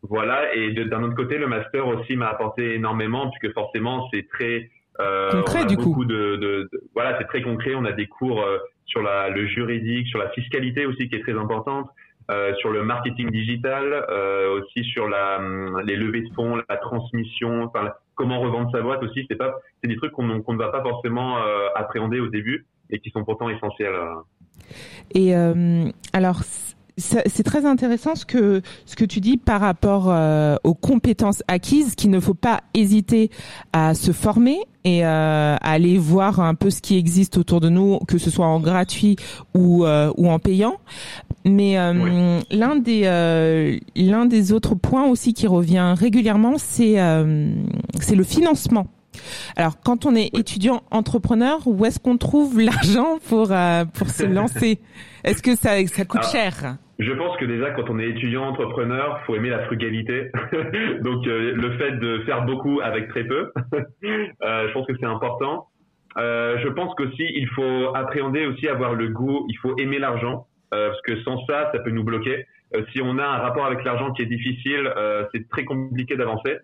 Voilà, 0.09 0.52
et 0.56 0.73
d'un 0.73 1.04
autre 1.04 1.14
côté, 1.14 1.38
le 1.38 1.47
master 1.47 1.87
aussi 1.87 2.16
m'a 2.16 2.28
apporté 2.28 2.75
énormément, 2.75 3.30
puisque 3.30 3.54
forcément, 3.54 4.09
c'est 4.12 4.26
très... 4.28 4.68
Euh, 4.99 5.30
concret, 5.30 5.64
du 5.64 5.76
coup. 5.76 6.04
De, 6.04 6.37
de, 6.37 6.68
de 6.73 6.82
voilà, 6.92 7.16
c'est 7.18 7.26
très 7.26 7.40
concret. 7.40 7.75
On 7.76 7.85
a 7.85 7.92
des 7.92 8.09
cours 8.09 8.42
euh, 8.42 8.59
sur 8.85 9.00
la, 9.00 9.30
le 9.30 9.47
juridique, 9.47 10.09
sur 10.09 10.18
la 10.18 10.28
fiscalité 10.30 10.87
aussi, 10.87 11.09
qui 11.09 11.14
est 11.14 11.23
très 11.23 11.38
importante, 11.38 11.88
euh, 12.32 12.54
sur 12.56 12.70
le 12.70 12.82
marketing 12.82 13.30
digital, 13.30 14.06
euh, 14.08 14.58
aussi 14.58 14.84
sur 14.84 15.06
la, 15.06 15.36
hum, 15.38 15.80
les 15.84 15.96
levées 15.96 16.22
de 16.22 16.34
fonds, 16.34 16.56
la 16.68 16.76
transmission, 16.78 17.70
comment 18.14 18.40
revendre 18.40 18.70
sa 18.72 18.80
boîte 18.80 19.02
aussi. 19.02 19.26
C'est 19.28 19.36
pas, 19.36 19.54
c'est 19.82 19.88
des 19.88 19.96
trucs 19.96 20.12
qu'on 20.12 20.24
ne 20.24 20.58
va 20.58 20.68
pas 20.68 20.82
forcément 20.82 21.38
euh, 21.38 21.68
appréhender 21.74 22.20
au 22.20 22.28
début, 22.28 22.64
et 22.90 23.00
qui 23.00 23.10
sont 23.10 23.24
pourtant 23.24 23.50
essentiels. 23.50 23.94
Et 25.14 25.34
alors, 26.12 26.40
c'est 26.96 27.42
très 27.42 27.66
intéressant 27.66 28.14
ce 28.14 28.24
que 28.24 28.62
ce 28.86 28.96
que 28.96 29.04
tu 29.04 29.20
dis 29.20 29.36
par 29.36 29.60
rapport 29.60 30.12
aux 30.62 30.74
compétences 30.74 31.42
acquises, 31.48 31.94
qu'il 31.94 32.10
ne 32.10 32.20
faut 32.20 32.34
pas 32.34 32.60
hésiter 32.74 33.30
à 33.72 33.94
se 33.94 34.12
former 34.12 34.58
et 34.84 35.04
à 35.04 35.56
aller 35.56 35.98
voir 35.98 36.40
un 36.40 36.54
peu 36.54 36.70
ce 36.70 36.80
qui 36.82 36.98
existe 36.98 37.38
autour 37.38 37.60
de 37.60 37.70
nous, 37.70 37.98
que 38.08 38.18
ce 38.18 38.30
soit 38.30 38.46
en 38.46 38.60
gratuit 38.60 39.16
ou 39.54 39.84
ou 39.84 40.30
en 40.30 40.38
payant. 40.38 40.78
Mais 41.44 41.76
l'un 42.50 42.76
des 42.76 43.80
l'un 43.96 44.26
des 44.26 44.52
autres 44.52 44.75
points 44.75 45.08
aussi 45.08 45.34
qui 45.34 45.46
revient 45.46 45.94
régulièrement, 45.96 46.56
c'est 46.56 46.96
c'est 48.00 48.14
le 48.16 48.25
financement. 48.25 48.87
Alors, 49.56 49.80
quand 49.80 50.06
on 50.06 50.14
est 50.14 50.34
étudiant 50.38 50.82
entrepreneur, 50.90 51.58
où 51.66 51.84
est-ce 51.84 51.99
qu'on 51.99 52.16
trouve 52.16 52.61
l'argent 52.61 53.18
pour 53.28 53.52
pour 53.94 54.08
se 54.08 54.25
lancer? 54.32 54.78
Est-ce 55.25 55.42
que 55.42 55.56
ça 55.56 55.84
ça 55.87 56.04
coûte 56.04 56.25
cher? 56.30 56.76
je 57.02 57.12
pense 57.12 57.37
que 57.37 57.44
déjà, 57.44 57.70
quand 57.70 57.90
on 57.90 57.99
est 57.99 58.08
étudiant 58.08 58.44
entrepreneur, 58.44 59.20
faut 59.26 59.34
aimer 59.34 59.50
la 59.50 59.64
frugalité. 59.64 60.30
Donc, 61.02 61.26
euh, 61.26 61.52
le 61.54 61.76
fait 61.76 61.92
de 61.92 62.20
faire 62.20 62.44
beaucoup 62.44 62.80
avec 62.82 63.08
très 63.08 63.25
peu, 63.25 63.52
euh, 63.75 64.68
je 64.68 64.72
pense 64.72 64.87
que 64.87 64.96
c'est 64.99 65.06
important. 65.06 65.68
Euh, 66.18 66.59
je 66.62 66.68
pense 66.68 66.94
qu'aussi, 66.94 67.24
il 67.35 67.48
faut 67.48 67.94
appréhender 67.94 68.46
aussi 68.46 68.68
avoir 68.68 68.94
le 68.94 69.09
goût. 69.09 69.46
Il 69.48 69.57
faut 69.57 69.76
aimer 69.78 69.98
l'argent, 69.98 70.46
euh, 70.46 70.51
parce 70.72 71.00
que 71.02 71.22
sans 71.22 71.44
ça, 71.46 71.70
ça 71.72 71.78
peut 71.80 71.90
nous 71.90 72.04
bloquer. 72.04 72.46
si 72.92 73.00
on 73.00 73.18
a 73.18 73.24
un 73.24 73.38
rapport 73.38 73.66
avec 73.66 73.85
l'argent 73.85 74.12
qui 74.12 74.22
est 74.22 74.26
difficile, 74.26 74.92
c'est 75.32 75.48
très 75.48 75.64
compliqué 75.64 76.16
d'avancer. 76.16 76.58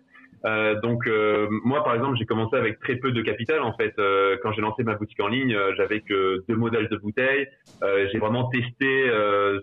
Euh, 0.45 0.79
donc 0.79 1.05
euh, 1.05 1.47
moi 1.65 1.83
par 1.83 1.95
exemple 1.95 2.17
j'ai 2.17 2.25
commencé 2.25 2.55
avec 2.55 2.79
très 2.79 2.95
peu 2.95 3.11
de 3.11 3.21
capital 3.21 3.61
en 3.61 3.73
fait. 3.73 3.93
Euh, 3.99 4.37
quand 4.41 4.53
j'ai 4.53 4.61
lancé 4.61 4.83
ma 4.83 4.95
boutique 4.95 5.19
en 5.19 5.27
ligne 5.27 5.57
j'avais 5.75 6.01
que 6.01 6.43
deux 6.47 6.55
modèles 6.55 6.87
de 6.89 6.97
bouteilles. 6.97 7.47
J'ai 8.11 8.19
vraiment 8.19 8.49
testé 8.49 9.09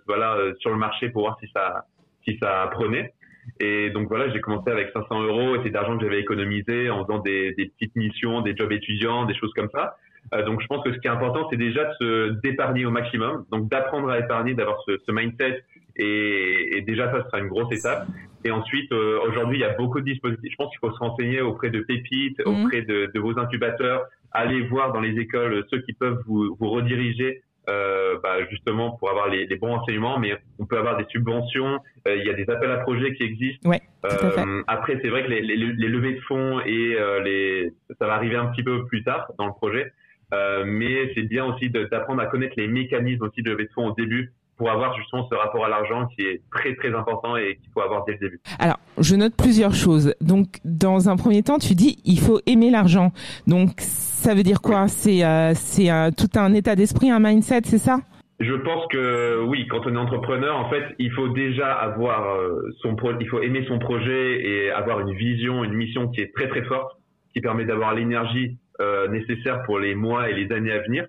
voilà 0.07 0.39
sur 0.61 0.71
le 0.71 0.77
marché 0.77 1.09
pour 1.11 1.23
voir 1.23 1.39
si 1.41 1.49
ça 1.55 1.87
si 2.27 2.39
ça 2.39 2.69
prenait. 2.73 3.13
Et 3.61 3.91
donc 3.91 4.09
voilà 4.09 4.29
j'ai 4.31 4.41
commencé 4.41 4.71
avec 4.71 4.91
500 4.93 5.23
euros. 5.23 5.57
Et 5.57 5.61
c'est 5.63 5.71
d'argent 5.71 5.97
que 5.97 6.05
j'avais 6.05 6.21
économisé 6.21 6.91
en 6.91 7.05
faisant 7.05 7.19
des, 7.21 7.53
des, 7.55 7.67
petites 7.67 7.97
missions 7.97 8.41
des 8.43 8.57
jobs 8.57 8.73
étudiants 8.73 9.25
des 9.25 9.35
choses 9.35 9.53
comme 9.55 9.71
ça 9.71 9.97
donc 10.45 10.61
je 10.61 10.67
pense 10.67 10.83
que 10.85 10.93
ce 10.93 10.99
qui 10.99 11.07
est 11.07 11.11
important 11.11 11.47
c'est 11.51 11.57
déjà 11.57 11.85
de 11.85 11.93
se 12.01 12.29
d'épargner 12.43 12.85
au 12.85 12.91
maximum 12.91 13.45
donc 13.53 13.69
d'apprendre 13.69 14.11
à 14.11 14.19
épargner 14.19 14.55
d'avoir 14.55 14.83
ce, 14.87 14.99
ce 15.07 15.13
mindset 15.13 15.63
et, 15.99 16.77
et, 16.77 16.83
déjà, 16.83 17.11
ça 17.11 17.25
sera 17.25 17.39
une 17.39 17.49
grosse 17.49 17.73
étape. 17.73 18.07
Et 18.45 18.51
ensuite, 18.51 18.93
euh, 18.93 19.19
aujourd'hui, 19.27 19.59
il 19.59 19.61
y 19.61 19.65
a 19.65 19.75
beaucoup 19.75 20.01
de 20.01 20.05
dispositifs. 20.05 20.53
Je 20.53 20.57
pense 20.57 20.71
qu'il 20.71 20.79
faut 20.79 20.95
se 20.95 20.99
renseigner 20.99 21.41
auprès 21.41 21.71
de 21.71 21.81
pépites, 21.81 22.39
mhm. 22.45 22.65
auprès 22.65 22.83
de, 22.83 23.11
de, 23.13 23.21
vos 23.21 23.39
incubateurs, 23.39 24.05
aller 24.33 24.61
voir 24.63 24.93
dans 24.93 25.01
les 25.01 25.19
écoles 25.19 25.65
ceux 25.71 25.81
qui 25.81 25.95
peuvent 25.95 26.23
vous, 26.27 26.55
vous 26.59 26.69
rediriger 26.69 27.43
euh, 27.69 28.19
bah, 28.23 28.45
justement 28.51 28.93
pour 28.93 29.11
avoir 29.11 29.29
les, 29.29 29.47
les, 29.47 29.57
bons 29.57 29.75
enseignements, 29.75 30.19
mais 30.19 30.37
on 30.59 30.67
peut 30.67 30.79
avoir 30.79 30.97
des 30.99 31.07
subventions. 31.09 31.81
Euh, 32.07 32.17
il 32.17 32.25
y 32.25 32.31
a 32.31 32.35
des 32.35 32.49
appels 32.49 32.71
à 32.71 32.77
projets 32.77 33.15
qui 33.15 33.25
existent. 33.25 33.69
Ouais. 33.69 33.81
Euh, 34.05 34.63
après, 34.69 35.01
c'est 35.03 35.09
vrai 35.09 35.25
que 35.25 35.31
les, 35.31 35.41
les, 35.41 35.57
les, 35.57 35.89
levées 35.89 36.15
de 36.15 36.21
fonds 36.21 36.61
et 36.61 36.95
euh, 36.95 37.21
les, 37.23 37.73
ça 37.99 38.07
va 38.07 38.15
arriver 38.15 38.37
un 38.37 38.47
petit 38.47 38.63
peu 38.63 38.85
plus 38.87 39.03
tard 39.03 39.33
dans 39.39 39.47
le 39.47 39.53
projet. 39.53 39.93
Mais 40.33 41.13
c'est 41.15 41.23
bien 41.23 41.45
aussi 41.45 41.71
d'apprendre 41.71 42.21
à 42.23 42.27
connaître 42.27 42.55
les 42.57 42.69
mécanismes 42.69 43.25
aussi 43.25 43.43
de 43.43 43.51
levée 43.51 43.65
de 43.65 43.73
fonds 43.73 43.89
au 43.89 43.95
début 43.95 44.33
pour 44.57 44.71
avoir 44.71 44.97
justement 44.97 45.29
ce 45.31 45.35
rapport 45.35 45.65
à 45.65 45.69
l'argent 45.69 46.07
qui 46.07 46.23
est 46.23 46.41
très 46.51 46.75
très 46.77 46.95
important 46.95 47.37
et 47.37 47.57
qu'il 47.57 47.71
faut 47.73 47.83
avoir 47.83 48.05
dès 48.05 48.13
le 48.13 48.19
début. 48.19 48.41
Alors, 48.59 48.79
je 48.99 49.15
note 49.15 49.35
plusieurs 49.37 49.75
choses. 49.75 50.15
Donc, 50.21 50.47
dans 50.65 51.09
un 51.09 51.17
premier 51.17 51.43
temps, 51.43 51.59
tu 51.59 51.75
dis 51.75 51.99
il 52.05 52.19
faut 52.19 52.41
aimer 52.47 52.71
l'argent. 52.71 53.13
Donc, 53.47 53.73
ça 53.79 54.35
veut 54.35 54.43
dire 54.43 54.63
quoi? 54.63 54.89
C'est 54.89 55.25
euh, 55.25 55.53
c'est 55.55 55.89
tout 56.17 56.39
un 56.39 56.55
état 56.55 56.75
d'esprit, 56.75 57.11
un 57.11 57.21
mindset, 57.21 57.63
c'est 57.65 57.79
ça? 57.79 57.99
Je 58.39 58.53
pense 58.53 58.87
que 58.89 59.43
oui, 59.47 59.67
quand 59.67 59.87
on 59.87 59.95
est 59.95 59.99
entrepreneur, 59.99 60.59
en 60.59 60.69
fait, 60.69 60.85
il 60.99 61.11
faut 61.13 61.29
déjà 61.29 61.73
avoir 61.73 62.35
euh, 62.35 62.61
son 62.83 62.95
pro 62.95 63.13
il 63.19 63.29
faut 63.29 63.41
aimer 63.41 63.65
son 63.67 63.79
projet 63.79 64.47
et 64.47 64.71
avoir 64.71 65.01
une 65.01 65.15
vision, 65.15 65.65
une 65.65 65.73
mission 65.73 66.09
qui 66.09 66.21
est 66.21 66.35
très 66.35 66.49
très 66.49 66.63
forte, 66.65 66.99
qui 67.33 67.41
permet 67.41 67.65
d'avoir 67.65 67.95
l'énergie 67.95 68.59
euh, 68.81 69.09
nécessaire 69.09 69.63
pour 69.65 69.79
les 69.79 69.95
mois 69.95 70.31
et 70.31 70.35
les 70.35 70.55
années 70.55 70.73
à 70.73 70.81
venir. 70.83 71.07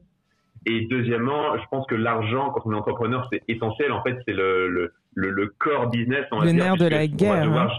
Et 0.66 0.88
deuxièmement, 0.90 1.58
je 1.58 1.64
pense 1.72 1.86
que 1.88 1.96
l'argent, 1.96 2.50
quand 2.50 2.62
on 2.66 2.74
est 2.74 2.76
entrepreneur, 2.76 3.28
c'est 3.32 3.42
essentiel. 3.48 3.92
En 3.92 4.04
fait, 4.04 4.18
c'est 4.28 4.34
le, 4.34 4.68
le, 4.68 4.92
le, 5.16 5.54
core 5.60 5.90
business. 5.90 6.26
On 6.32 6.42
le 6.42 6.52
nerf 6.52 6.76
de 6.76 6.88
la 6.88 7.08
guerre. 7.08 7.52
Hein. 7.52 7.70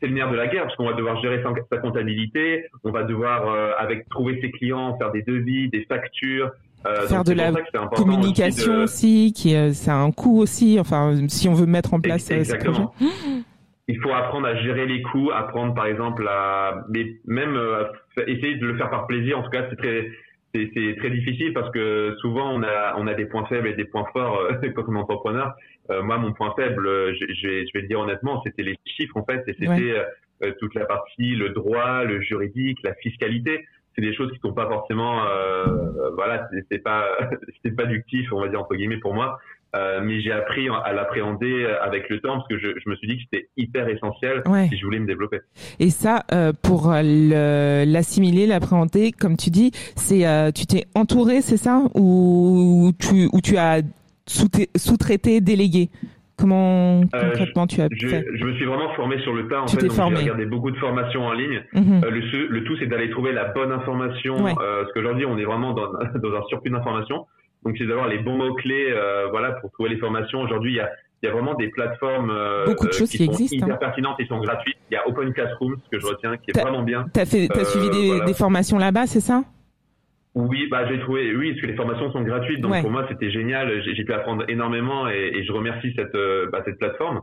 C'est 0.00 0.06
le 0.06 0.14
nerf 0.14 0.30
de 0.30 0.36
la 0.36 0.46
guerre 0.46 0.64
parce 0.64 0.76
qu'on 0.76 0.86
va 0.86 0.94
devoir 0.94 1.20
gérer 1.22 1.42
sa, 1.70 1.78
comptabilité, 1.78 2.66
on 2.82 2.90
va 2.90 3.04
devoir 3.04 3.48
euh, 3.48 3.72
avec 3.78 4.08
trouver 4.08 4.40
ses 4.40 4.50
clients, 4.50 4.96
faire 4.98 5.12
des 5.12 5.22
devis, 5.22 5.68
des 5.70 5.84
factures, 5.84 6.50
euh, 6.86 7.08
faire 7.08 7.24
de 7.24 7.32
la 7.32 7.50
communication 7.94 8.82
aussi, 8.82 9.32
qui 9.34 9.54
euh, 9.54 9.72
c'est 9.72 9.90
un 9.90 10.10
coût 10.10 10.38
aussi. 10.38 10.78
Enfin, 10.78 11.16
si 11.28 11.48
on 11.48 11.54
veut 11.54 11.66
mettre 11.66 11.94
en 11.94 12.00
place 12.00 12.30
euh, 12.30 12.44
ce 12.44 12.56
projet. 12.56 12.82
Il 13.86 14.00
faut 14.00 14.12
apprendre 14.12 14.46
à 14.46 14.54
gérer 14.56 14.86
les 14.86 15.02
coûts, 15.02 15.30
apprendre 15.30 15.74
par 15.74 15.86
exemple 15.86 16.26
à, 16.26 16.84
mais 16.88 17.16
même 17.26 17.58
essayer 18.26 18.56
de 18.56 18.66
le 18.66 18.76
faire 18.76 18.88
par 18.88 19.06
plaisir. 19.06 19.38
En 19.38 19.42
tout 19.42 19.50
cas, 19.50 19.66
c'est 19.68 19.76
très, 19.76 20.10
c'est 20.54 20.96
très 20.98 21.10
difficile 21.10 21.52
parce 21.52 21.70
que 21.70 22.14
souvent 22.20 22.52
on 22.54 22.62
a 22.62 22.94
on 22.96 23.06
a 23.06 23.14
des 23.14 23.26
points 23.26 23.46
faibles 23.46 23.68
et 23.68 23.74
des 23.74 23.84
points 23.84 24.06
forts 24.12 24.38
euh, 24.38 24.68
quand 24.74 24.84
on 24.88 24.94
est 24.94 24.98
entrepreneur. 24.98 25.54
Euh, 25.90 26.02
moi, 26.02 26.16
mon 26.16 26.32
point 26.32 26.54
faible, 26.56 26.86
je, 27.14 27.26
je, 27.34 27.48
vais, 27.48 27.66
je 27.66 27.72
vais 27.74 27.82
le 27.82 27.88
dire 27.88 28.00
honnêtement, 28.00 28.40
c'était 28.44 28.62
les 28.62 28.78
chiffres 28.86 29.16
en 29.16 29.24
fait, 29.24 29.42
et 29.48 29.54
c'était 29.58 29.94
euh, 30.42 30.52
toute 30.58 30.74
la 30.74 30.86
partie 30.86 31.34
le 31.34 31.50
droit, 31.50 32.04
le 32.04 32.20
juridique, 32.20 32.78
la 32.84 32.94
fiscalité. 32.94 33.66
C'est 33.94 34.02
des 34.02 34.14
choses 34.14 34.32
qui 34.32 34.38
sont 34.40 34.52
pas 34.52 34.66
forcément, 34.66 35.22
voilà, 36.16 36.48
c'est 36.68 36.82
pas 36.82 37.06
c'est 37.64 37.76
pas 37.76 37.84
ductif, 37.84 38.32
on 38.32 38.40
va 38.40 38.48
dire 38.48 38.60
entre 38.60 38.74
guillemets 38.74 38.98
pour 38.98 39.14
moi. 39.14 39.38
Euh, 39.74 40.00
mais 40.02 40.20
j'ai 40.20 40.30
appris 40.30 40.68
à 40.68 40.92
l'appréhender 40.92 41.66
avec 41.82 42.08
le 42.08 42.20
temps 42.20 42.36
parce 42.36 42.48
que 42.48 42.58
je, 42.58 42.68
je 42.82 42.88
me 42.88 42.94
suis 42.96 43.08
dit 43.08 43.16
que 43.16 43.22
c'était 43.24 43.48
hyper 43.56 43.88
essentiel 43.88 44.42
si 44.68 44.76
je 44.76 44.84
voulais 44.84 45.00
me 45.00 45.06
développer. 45.06 45.40
Et 45.80 45.90
ça, 45.90 46.22
euh, 46.32 46.52
pour 46.62 46.92
l'assimiler, 46.92 48.46
l'appréhender, 48.46 49.10
comme 49.12 49.36
tu 49.36 49.50
dis, 49.50 49.72
c'est 49.96 50.26
euh, 50.26 50.50
tu 50.52 50.66
t'es 50.66 50.84
entouré, 50.94 51.40
c'est 51.40 51.56
ça, 51.56 51.82
ou 51.94 52.92
tu 53.00 53.28
ou 53.32 53.40
tu 53.40 53.56
as 53.56 53.80
sous-traité, 54.26 55.40
délégué? 55.40 55.90
Comment 56.36 57.02
concrètement 57.12 57.66
tu 57.66 57.80
as 57.80 57.88
je, 57.92 58.08
fait? 58.08 58.26
Je 58.34 58.44
me 58.44 58.54
suis 58.54 58.64
vraiment 58.64 58.92
formé 58.94 59.20
sur 59.20 59.32
le 59.32 59.46
tas. 59.48 59.62
En 59.62 59.66
tu 59.66 59.76
fait, 59.76 59.88
formé. 59.88 60.16
j'ai 60.16 60.22
regardé 60.22 60.46
beaucoup 60.46 60.70
de 60.70 60.76
formations 60.76 61.26
en 61.26 61.32
ligne. 61.32 61.62
Mhm. 61.72 62.00
le, 62.02 62.46
le, 62.48 62.64
tout, 62.64 62.76
c'est 62.78 62.86
d'aller 62.86 63.10
trouver 63.10 63.32
la 63.32 63.44
bonne 63.44 63.70
information. 63.70 64.42
Ouais. 64.42 64.54
parce 64.54 64.92
qu'aujourd'hui, 64.92 65.26
on 65.26 65.38
est 65.38 65.44
vraiment 65.44 65.72
dans, 65.72 65.92
dans 66.22 66.34
un 66.36 66.42
surplus 66.48 66.70
d'informations. 66.70 67.26
Donc, 67.64 67.76
c'est 67.78 67.86
d'avoir 67.86 68.08
les 68.08 68.18
bons 68.18 68.36
mots-clés 68.36 68.94
voilà, 69.30 69.52
pour 69.52 69.70
trouver 69.72 69.90
les 69.90 69.98
formations. 69.98 70.40
Aujourd'hui, 70.40 70.72
il 70.72 70.76
y 70.76 70.80
a, 70.80 70.90
il 71.22 71.26
y 71.26 71.28
a 71.28 71.32
vraiment 71.32 71.54
des 71.54 71.68
plateformes 71.68 72.32
Beaucoup 72.66 72.86
de 72.86 72.92
choses 72.92 73.08
qui, 73.10 73.18
qui 73.18 73.24
sont 73.24 73.32
existent, 73.32 73.56
hyper 73.66 73.76
hein. 73.76 73.78
pertinentes 73.78 74.20
et 74.20 74.26
sont 74.26 74.40
gratuites. 74.40 74.76
Il 74.90 74.94
y 74.94 74.96
a 74.96 75.08
Open 75.08 75.32
Classroom, 75.32 75.76
ce 75.84 75.88
que 75.90 76.00
je 76.00 76.06
retiens, 76.06 76.36
qui 76.36 76.50
est 76.50 76.60
vraiment 76.60 76.82
bien. 76.82 77.06
T'as 77.12 77.24
fait, 77.24 77.48
t'as 77.48 77.64
suivi 77.64 77.88
des, 77.90 78.06
voilà. 78.08 78.24
des 78.26 78.34
formations 78.34 78.78
là-bas, 78.78 79.06
c'est 79.06 79.20
ça? 79.20 79.44
Oui, 80.34 80.66
bah 80.68 80.84
j'ai 80.88 80.98
trouvé, 80.98 81.34
oui, 81.34 81.50
parce 81.52 81.62
que 81.62 81.66
les 81.68 81.76
formations 81.76 82.10
sont 82.10 82.22
gratuites, 82.22 82.60
donc 82.60 82.72
Ouais. 82.72 82.82
pour 82.82 82.90
moi 82.90 83.06
c'était 83.08 83.30
génial. 83.30 83.82
J'ai 83.84 84.04
pu 84.04 84.12
apprendre 84.12 84.44
énormément 84.48 85.08
et, 85.08 85.30
et 85.32 85.44
je 85.44 85.52
remercie 85.52 85.92
cette 85.94 86.14
euh, 86.16 86.48
bah, 86.50 86.60
cette 86.64 86.76
plateforme. 86.78 87.20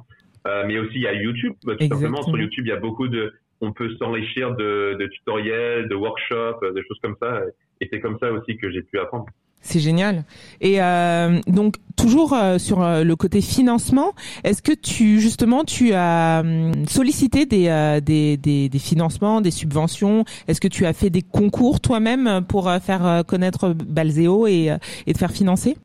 Euh, 0.48 0.64
mais 0.66 0.80
aussi 0.80 0.96
il 0.96 1.02
y 1.02 1.08
a 1.08 1.14
YouTube, 1.14 1.54
bah, 1.66 1.76
tout 1.78 1.88
simplement 1.88 2.22
sur 2.22 2.38
YouTube 2.38 2.66
il 2.66 2.70
y 2.70 2.72
a 2.72 2.78
beaucoup 2.78 3.10
de, 3.10 3.34
on 3.60 3.74
peut 3.74 3.90
s'enrichir 4.00 4.56
de, 4.56 4.96
de 4.98 5.08
tutoriels, 5.08 5.90
de 5.90 5.94
workshops, 5.96 6.64
euh, 6.64 6.72
de 6.72 6.82
choses 6.88 7.00
comme 7.04 7.18
ça. 7.22 7.42
Et 7.82 7.90
c'est 7.92 8.00
comme 8.00 8.18
ça 8.18 8.32
aussi 8.32 8.56
que 8.58 8.72
j'ai 8.72 8.82
pu 8.82 8.98
apprendre. 8.98 9.26
C'est 9.62 9.80
génial. 9.80 10.26
Et 10.60 10.82
euh, 10.82 11.40
donc 11.48 11.76
toujours 11.96 12.34
euh, 12.34 12.58
sur 12.58 12.82
euh, 12.82 13.04
le 13.04 13.16
côté 13.16 13.42
financement, 13.42 14.14
est-ce 14.44 14.62
que 14.62 14.72
tu 14.72 15.20
justement 15.22 15.64
tu 15.64 15.94
as 15.94 16.42
hum, 16.44 16.72
sollicité 16.88 17.46
des, 17.46 18.00
des, 18.04 18.38
des 18.70 18.80
financements, 18.80 19.40
des 19.40 19.52
subventions? 19.52 20.26
Est-ce 20.48 20.60
que 20.60 20.68
tu 20.68 20.86
as 20.86 20.94
fait 20.94 21.10
des 21.10 21.22
concours 21.22 21.80
toi-même 21.80 22.42
pour 22.48 22.72
faire 22.84 23.24
connaître 23.28 23.70
Balzeo 23.74 24.48
et 24.48 24.76
et 25.06 25.14
te 25.14 25.18
faire 25.18 25.32
financer? 25.32 25.78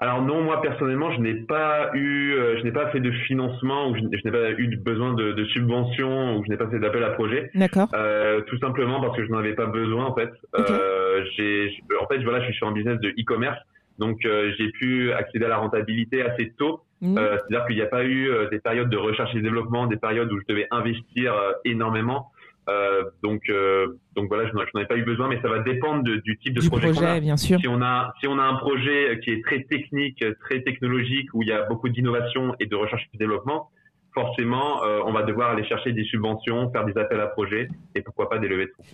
Alors 0.00 0.22
non, 0.22 0.42
moi 0.42 0.62
personnellement, 0.62 1.10
je 1.10 1.20
n'ai 1.20 1.34
pas 1.34 1.90
eu, 1.94 2.32
euh, 2.32 2.56
je 2.58 2.62
n'ai 2.62 2.70
pas 2.70 2.86
fait 2.90 3.00
de 3.00 3.10
financement 3.10 3.88
ou 3.90 3.96
je, 3.96 4.00
n'ai 4.02 4.30
pas 4.30 4.50
eu 4.52 4.76
besoin 4.76 5.12
de, 5.14 5.32
de 5.32 5.44
subventions 5.46 6.36
ou 6.36 6.44
je 6.44 6.50
n'ai 6.50 6.56
pas 6.56 6.68
fait 6.68 6.78
d'appel 6.78 7.02
à 7.02 7.10
projet. 7.10 7.50
D'accord. 7.54 7.88
Euh, 7.94 8.40
tout 8.42 8.58
simplement 8.58 9.00
parce 9.00 9.16
que 9.16 9.24
je 9.26 9.30
n'en 9.30 9.38
avais 9.38 9.54
pas 9.54 9.66
besoin 9.66 10.04
en 10.06 10.14
fait. 10.14 10.30
Euh, 10.56 11.24
j'ai, 11.36 11.70
je- 11.70 11.96
en 12.00 12.06
fait, 12.06 12.22
voilà, 12.22 12.38
je 12.40 12.44
suis 12.46 12.54
sur 12.54 12.68
un 12.68 12.72
business 12.72 13.00
de 13.00 13.08
e-commerce, 13.10 13.58
donc 13.98 14.24
euh, 14.24 14.52
j'ai 14.56 14.70
pu 14.70 15.12
accéder 15.12 15.46
à 15.46 15.48
la 15.48 15.56
rentabilité 15.56 16.22
assez 16.22 16.52
tôt. 16.56 16.80
Mhm. 17.00 17.18
Euh, 17.18 17.36
C'est-à-dire 17.38 17.66
qu'il 17.66 17.76
n'y 17.76 17.82
a 17.82 17.86
pas 17.86 18.04
eu 18.04 18.28
euh, 18.28 18.48
des 18.50 18.60
périodes 18.60 18.90
de 18.90 18.96
recherche 18.96 19.34
et 19.34 19.40
développement, 19.40 19.86
des 19.86 19.96
périodes 19.96 20.30
où 20.32 20.38
je 20.38 20.44
devais 20.48 20.68
investir 20.70 21.34
euh, 21.34 21.52
énormément. 21.64 22.30
Euh, 22.68 23.04
donc, 23.22 23.42
euh, 23.48 23.98
donc 24.14 24.28
voilà, 24.28 24.46
je 24.48 24.52
n'en 24.52 24.82
ai 24.82 24.86
pas 24.86 24.96
eu 24.96 25.02
besoin, 25.04 25.28
mais 25.28 25.40
ça 25.40 25.48
va 25.48 25.60
dépendre 25.60 26.02
de- 26.02 26.16
du 26.16 26.36
type 26.38 26.54
de 26.54 26.60
du 26.60 26.68
projet, 26.68 26.88
qu'on 26.92 26.98
a. 26.98 27.02
projet, 27.06 27.20
bien 27.20 27.36
sûr. 27.38 27.58
Si 27.60 27.66
on 27.68 27.80
a 27.80 28.12
si 28.20 28.26
on 28.28 28.38
a 28.38 28.42
un 28.42 28.56
projet 28.56 29.18
qui 29.24 29.30
est 29.30 29.42
très 29.42 29.62
technique, 29.64 30.22
très 30.40 30.60
technologique, 30.62 31.28
où 31.32 31.42
il 31.42 31.48
y 31.48 31.52
a 31.52 31.62
beaucoup 31.62 31.88
d'innovation 31.88 32.54
et 32.60 32.66
de 32.66 32.76
recherche 32.76 33.04
et 33.12 33.16
de 33.16 33.18
développement, 33.18 33.70
forcément, 34.18 34.82
euh, 34.82 35.08
on 35.08 35.12
va 35.12 35.22
devoir 35.22 35.50
aller 35.52 35.64
chercher 35.64 35.92
des 35.92 36.04
subventions, 36.04 36.70
faire 36.72 36.84
des 36.84 36.96
appels 37.02 37.20
à 37.20 37.28
projets 37.36 37.68
et 37.94 38.00
pourquoi 38.02 38.28
pas 38.28 38.38
des 38.38 38.48
levées 38.48 38.66
de 38.66 38.72
fonds. 38.76 38.84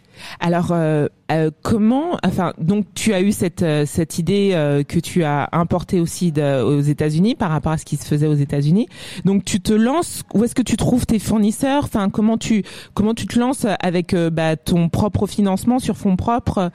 Alors, 0.40 0.70
euh, 0.72 1.06
euh, 1.32 1.50
comment, 1.62 2.18
enfin, 2.30 2.52
donc 2.58 2.82
tu 2.94 3.12
as 3.14 3.22
eu 3.22 3.32
cette 3.32 3.62
euh, 3.62 3.86
cette 3.86 4.18
idée 4.18 4.50
euh, 4.52 4.82
que 4.82 5.00
tu 5.00 5.24
as 5.24 5.48
importée 5.52 6.00
aussi 6.00 6.32
de- 6.32 6.62
aux 6.62 6.80
États-Unis 6.94 7.34
par 7.34 7.50
rapport 7.50 7.72
à 7.72 7.78
ce 7.78 7.84
qui 7.84 7.96
se 7.96 8.06
faisait 8.06 8.26
aux 8.34 8.40
États-Unis. 8.48 8.86
Donc, 9.24 9.44
tu 9.44 9.60
te 9.60 9.72
lances. 9.72 10.22
Où 10.34 10.44
est-ce 10.44 10.54
que 10.54 10.62
tu 10.62 10.76
trouves 10.76 11.06
tes 11.06 11.18
fournisseurs? 11.18 11.84
Enfin, 11.84 12.10
comment 12.10 12.38
tu 12.38 12.64
comment 12.94 13.14
tu 13.14 13.26
te 13.26 13.38
lances 13.38 13.66
avec 13.80 14.12
euh, 14.14 14.30
bah, 14.30 14.56
ton 14.56 14.88
propre 14.88 15.26
financement 15.26 15.78
sur 15.78 15.96
fonds 15.96 16.16
propres? 16.16 16.70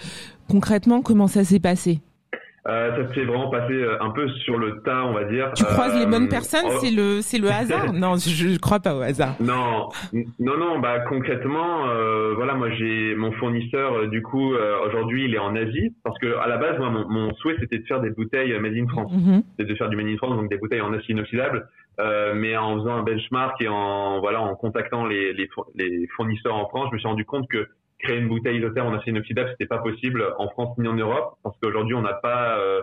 Concrètement, 0.50 1.02
comment 1.02 1.28
ça 1.28 1.44
s'est 1.44 1.60
passé? 1.60 2.00
Euh, 2.70 2.96
ça 3.08 3.14
s'est 3.14 3.26
vraiment 3.26 3.50
passé 3.50 3.74
euh, 3.74 3.98
un 4.02 4.12
peu 4.12 4.28
sur 4.30 4.58
le 4.58 4.82
tas, 4.84 5.04
on 5.06 5.14
va 5.14 5.24
dire. 5.26 5.52
Tu 5.56 5.64
croises 5.64 5.96
les 5.98 6.06
Euh, 6.06 6.10
bonnes 6.10 6.30
personnes 6.30 6.66
oh, 6.68 6.78
C'est 6.82 6.92
le 6.92 7.22
c'est 7.22 7.40
le 7.40 7.50
hasard 7.50 7.92
Non, 7.94 8.16
je, 8.16 8.30
je 8.30 8.60
crois 8.60 8.80
pas 8.80 8.96
au 8.96 9.02
hasard. 9.02 9.36
Non, 9.40 9.90
non, 10.40 10.58
non. 10.58 10.80
Bah 10.80 11.00
concrètement, 11.00 11.88
euh, 11.90 12.34
voilà, 12.36 12.54
moi 12.54 12.70
j'ai 12.72 13.16
mon 13.16 13.32
fournisseur. 13.34 13.94
euh, 13.94 14.08
du 14.08 14.22
coup, 14.22 14.54
euh, 14.54 14.76
aujourd'hui, 14.88 15.26
il 15.26 15.34
est 15.34 15.40
en 15.40 15.56
Asie 15.56 15.96
parce 16.04 16.18
que 16.20 16.38
à 16.38 16.48
la 16.48 16.58
base, 16.58 16.78
moi, 16.78 16.90
mon, 16.90 17.10
mon 17.10 17.34
souhait 17.36 17.56
c'était 17.60 17.80
de 17.80 17.86
faire 17.86 18.02
des 18.02 18.12
bouteilles 18.12 18.54
euh, 18.54 18.60
made 18.60 18.76
in 18.78 18.88
France. 18.88 19.12
Mhm. 19.14 19.42
c'est 19.58 19.66
de 19.66 19.76
faire 19.76 19.90
du 19.90 19.96
made 19.96 20.08
in 20.08 20.18
France, 20.18 20.36
donc 20.38 20.50
des 20.50 20.58
bouteilles 20.58 20.82
en 20.82 20.94
acier 20.94 21.14
inoxydable, 21.16 21.68
euh, 22.00 22.34
mais 22.36 22.56
en 22.56 22.76
faisant 22.78 22.96
un 22.98 23.04
benchmark 23.04 23.60
et 23.62 23.68
en 23.68 24.20
voilà 24.20 24.42
en 24.42 24.56
contactant 24.56 25.06
les, 25.06 25.34
les, 25.34 25.50
les 25.76 26.08
fournisseurs 26.16 26.56
en 26.56 26.68
France, 26.68 26.88
je 26.90 26.96
me 26.96 27.00
suis 27.00 27.08
rendu 27.08 27.26
compte 27.26 27.48
que 27.50 27.68
créer 28.00 28.18
une 28.18 28.28
bouteille 28.28 28.58
isotherme 28.60 28.88
en 28.88 28.94
acier 28.98 29.12
inoxydable, 29.12 29.50
c'était 29.52 29.68
pas 29.68 29.80
possible 29.80 30.26
en 30.38 30.50
France 30.50 30.78
ni 30.78 30.88
en 30.88 30.96
Europe, 30.96 31.36
parce 31.44 31.58
qu'aujourd'hui 31.60 31.96
on 31.96 32.02
n'a 32.02 32.14
pas 32.14 32.58
euh, 32.60 32.82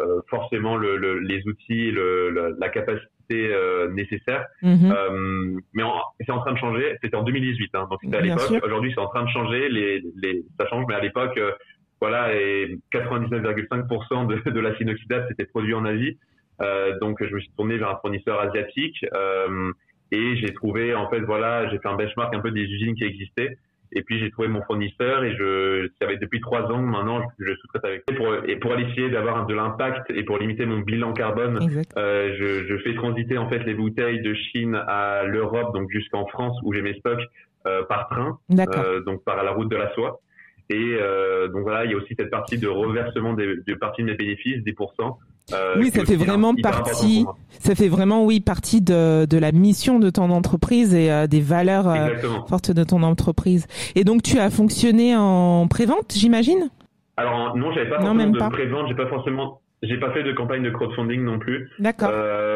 euh, 0.00 0.20
forcément 0.28 0.76
le, 0.76 0.96
le- 0.96 1.18
les 1.20 1.42
outils, 1.46 1.90
le, 1.90 2.30
le- 2.30 2.56
la 2.58 2.68
capacité 2.68 3.08
euh, 3.32 3.88
nécessaire. 3.90 4.46
Mhm. 4.62 4.92
Euh, 4.92 5.58
mais 5.74 5.82
c'est 6.20 6.32
en 6.32 6.40
train 6.40 6.52
de 6.52 6.58
changer. 6.58 6.96
C'était 7.02 7.16
en 7.16 7.22
2018, 7.22 7.70
hein, 7.74 7.86
donc 7.90 7.98
c'était 8.02 8.16
à 8.16 8.20
l'époque. 8.20 8.50
Aujourd'hui, 8.64 8.92
c'est 8.94 9.00
en 9.00 9.08
train 9.08 9.24
de 9.24 9.28
changer. 9.30 9.68
Les, 9.68 10.02
les, 10.22 10.44
ça 10.58 10.66
change, 10.68 10.84
mais 10.88 10.94
à 10.94 11.00
l'époque, 11.00 11.36
euh, 11.38 11.52
voilà, 12.00 12.34
et 12.34 12.78
99,5% 12.92 14.26
de, 14.26 14.50
de 14.50 14.82
inoxydable 14.82 15.26
c'était 15.28 15.46
produit 15.46 15.74
en 15.74 15.84
Asie. 15.84 16.18
Euh, 16.60 16.98
donc, 17.00 17.24
je 17.24 17.34
me 17.34 17.40
suis 17.40 17.50
tourné 17.56 17.76
vers 17.78 17.90
un 17.90 17.96
fournisseur 18.00 18.40
asiatique 18.40 19.04
euh, 19.14 19.72
et 20.10 20.36
j'ai 20.36 20.52
trouvé, 20.52 20.94
en 20.94 21.08
fait, 21.08 21.20
voilà, 21.20 21.68
j'ai 21.70 21.78
fait 21.78 21.88
un 21.88 21.96
benchmark 21.96 22.34
un 22.34 22.40
peu 22.40 22.50
des 22.50 22.62
usines 22.62 22.94
qui 22.94 23.04
existaient. 23.04 23.56
Et 23.94 24.02
puis 24.02 24.18
j'ai 24.18 24.30
trouvé 24.30 24.48
mon 24.48 24.62
fournisseur 24.62 25.22
et 25.24 25.34
je, 25.36 25.88
ça 26.00 26.10
être 26.10 26.20
depuis 26.20 26.40
trois 26.40 26.62
ans 26.72 26.80
maintenant, 26.80 27.20
je, 27.38 27.44
je 27.44 27.54
sous-traite 27.56 27.84
avec 27.84 28.02
lui. 28.08 28.16
Pour, 28.16 28.34
et 28.46 28.56
pour 28.56 28.72
aller 28.72 28.84
essayer 28.90 29.10
d'avoir 29.10 29.46
de 29.46 29.54
l'impact 29.54 30.10
et 30.10 30.22
pour 30.24 30.38
limiter 30.38 30.66
mon 30.66 30.78
bilan 30.78 31.12
carbone, 31.12 31.58
euh, 31.98 32.34
je, 32.38 32.66
je 32.66 32.76
fais 32.82 32.94
transiter 32.94 33.36
en 33.38 33.48
fait 33.48 33.60
les 33.64 33.74
bouteilles 33.74 34.22
de 34.22 34.34
Chine 34.34 34.74
à 34.86 35.24
l'Europe, 35.24 35.74
donc 35.74 35.90
jusqu'en 35.90 36.26
France 36.26 36.58
où 36.62 36.72
j'ai 36.72 36.82
mes 36.82 36.94
stocks 36.94 37.22
euh, 37.66 37.84
par 37.84 38.08
train, 38.08 38.38
euh, 38.50 39.04
donc 39.04 39.22
par 39.24 39.42
la 39.44 39.52
route 39.52 39.68
de 39.68 39.76
la 39.76 39.92
soie. 39.94 40.20
Et 40.68 40.96
euh, 41.00 41.48
donc 41.48 41.62
voilà, 41.62 41.84
il 41.84 41.90
y 41.90 41.94
a 41.94 41.96
aussi 41.96 42.14
cette 42.18 42.30
partie 42.30 42.58
de 42.58 42.66
reversement 42.66 43.34
des, 43.34 43.56
de 43.66 43.74
partie 43.74 44.02
de 44.02 44.08
mes 44.08 44.14
bénéfices, 44.14 44.58
10%. 44.64 45.16
Euh, 45.54 45.74
Oui, 45.78 45.90
ça 45.90 46.04
fait 46.04 46.16
vraiment 46.16 46.54
partie-. 46.54 47.24
Ça 47.58 47.74
fait 47.74 47.88
vraiment, 47.88 48.24
oui, 48.24 48.40
partie 48.40 48.80
de, 48.80 49.24
de 49.26 49.38
la 49.38 49.52
mission 49.52 49.98
de 50.00 50.10
ton 50.10 50.30
entreprise 50.30 50.94
et 50.94 51.12
euh, 51.12 51.26
des 51.26 51.40
valeurs 51.40 51.88
euh, 51.88 52.08
fortes 52.48 52.70
de 52.72 52.82
ton 52.82 53.02
entreprise. 53.02 53.66
Et 53.94 54.02
donc, 54.04 54.22
tu 54.22 54.38
as 54.38 54.50
fonctionné 54.50 55.14
en 55.16 55.68
prévente, 55.68 56.12
j'imagine? 56.14 56.70
Alors 57.16 57.56
non, 57.56 57.72
j'avais 57.72 57.88
pas 57.88 57.98
Non, 57.98 58.06
forcément 58.06 58.14
même 58.14 58.32
de 58.32 58.48
prévente, 58.50 58.88
j'ai 58.88 58.94
pas 58.94 59.06
forcément, 59.06 59.60
j'ai 59.82 59.98
pas 59.98 60.12
fait 60.12 60.22
de 60.24 60.32
campagne 60.32 60.62
de 60.62 60.70
crowdfunding 60.70 61.22
non 61.22 61.38
plus. 61.38 61.68
D'accord. 61.78 62.10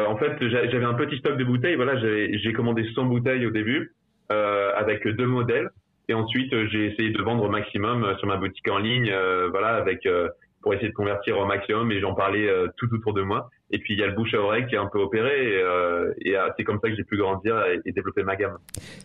En 0.09 0.17
fait, 0.17 0.33
j'a- 0.49 0.67
j'avais 0.69 0.85
un 0.85 0.95
petit 0.95 1.17
stock 1.19 1.37
de 1.37 1.43
bouteilles. 1.43 1.75
Voilà, 1.75 1.93
j'ai 2.01 2.53
commandé 2.53 2.83
100 2.93 3.05
bouteilles 3.05 3.45
au 3.45 3.51
début 3.51 3.93
avec 4.29 5.07
deux 5.07 5.27
modèles. 5.27 5.69
Et 6.09 6.13
ensuite, 6.13 6.53
j'ai 6.69 6.85
essayé 6.91 7.09
de 7.11 7.21
vendre 7.21 7.43
au 7.43 7.49
maximum 7.49 8.05
sur 8.19 8.27
ma 8.27 8.37
boutique 8.37 8.67
en 8.69 8.77
ligne, 8.77 9.09
euh, 9.11 9.49
voilà, 9.51 9.75
avec 9.75 10.05
euh, 10.05 10.29
pour 10.67 10.73
essayer 10.73 10.89
de 10.89 10.93
convertir 10.93 11.37
au 11.37 11.45
maximum. 11.45 11.89
Et 11.93 12.01
j'en 12.01 12.13
parlais 12.13 12.45
euh, 12.45 12.67
tout 12.75 12.93
autour 12.93 13.13
de 13.13 13.21
moi. 13.21 13.49
Et 13.71 13.79
puis 13.79 13.93
il 13.93 13.99
y 14.01 14.03
a 14.03 14.07
le 14.07 14.11
bouche 14.11 14.33
à 14.33 14.41
oreille 14.41 14.65
qui 14.67 14.75
est 14.75 14.77
un 14.77 14.89
peu 14.91 14.99
opéré. 14.99 15.53
Et, 15.53 15.61
euh, 15.61 16.11
euh, 16.27 16.49
c'est 16.57 16.65
comme 16.65 16.79
ça 16.81 16.89
que 16.89 16.95
j'ai 16.97 17.05
pu 17.05 17.15
grandir 17.15 17.55
et, 17.85 17.91
développer 17.93 18.23
ma 18.23 18.35
gamme. 18.35 18.57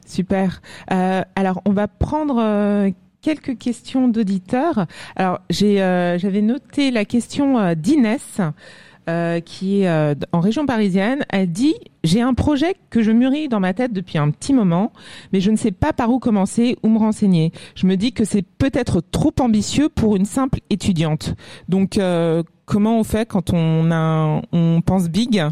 Super. 0.05 0.61
Alors, 0.89 1.63
on 1.65 1.71
va 1.71 1.87
prendre 1.87 2.91
quelques 3.23 3.57
questions 3.59 4.09
d'auditeurs. 4.09 4.87
Alors, 5.15 5.39
j'ai, 5.51 5.77
j'avais 5.77 6.43
noté 6.43 6.91
la 6.91 7.05
question 7.05 7.75
d'Inès. 7.75 8.41
Euh, 9.09 9.41
qui 9.41 9.83
est 9.83 9.89
euh, 9.89 10.15
en 10.33 10.41
région 10.41 10.67
parisienne, 10.67 11.25
elle 11.31 11.51
dit 11.51 11.75
j'ai 12.05 12.21
un 12.21 12.35
projet 12.35 12.75
que 12.91 13.03
je 13.03 13.11
mûris 13.13 13.49
dans 13.49 13.61
ma 13.61 13.75
tête 13.75 13.93
depuis 13.93 14.19
un 14.19 14.31
petit 14.31 14.53
moment, 14.53 14.93
mais 15.33 15.41
je 15.41 15.51
ne 15.51 15.57
sais 15.57 15.73
pas 15.73 15.93
par 15.93 16.11
où 16.11 16.19
commencer 16.19 16.77
ou 16.83 16.89
me 16.89 16.99
renseigner. 16.99 17.53
Je 17.75 17.87
me 17.87 17.97
dis 17.97 18.13
que 18.13 18.25
c'est 18.25 18.45
peut-être 18.59 19.01
trop 19.01 19.33
ambitieux 19.41 19.89
pour 19.89 20.17
une 20.17 20.25
simple 20.25 20.59
étudiante. 20.71 21.35
Donc 21.69 21.99
euh, 21.99 22.43
comment 22.67 22.99
on 22.99 23.05
fait 23.05 23.29
quand 23.29 23.53
on 23.53 23.91
a 23.91 24.41
on 24.53 24.81
pense 24.81 25.09
big 25.11 25.43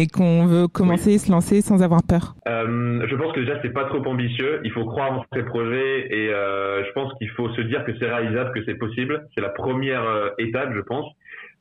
et 0.00 0.06
qu'on 0.06 0.46
veut 0.46 0.66
commencer 0.66 1.18
se 1.18 1.30
lancer 1.30 1.60
sans 1.60 1.82
avoir 1.82 2.02
peur? 2.02 2.34
Euh, 2.48 3.06
je 3.06 3.14
pense 3.16 3.32
que 3.32 3.40
déjà 3.40 3.60
c'est 3.60 3.72
pas 3.72 3.84
trop 3.84 4.02
ambitieux. 4.06 4.60
Il 4.64 4.72
faut 4.72 4.86
croire 4.86 5.12
en 5.12 5.24
ses 5.34 5.42
projets 5.42 6.08
et 6.10 6.32
euh, 6.32 6.82
je 6.84 6.92
pense 6.92 7.12
qu'il 7.18 7.28
faut 7.30 7.50
se 7.50 7.60
dire 7.62 7.84
que 7.84 7.92
c'est 7.98 8.06
réalisable, 8.06 8.52
que 8.54 8.64
c'est 8.64 8.74
possible. 8.74 9.28
C'est 9.34 9.42
la 9.42 9.50
première 9.50 10.04
euh, 10.04 10.30
étape, 10.38 10.70
je 10.74 10.80
pense. 10.80 11.06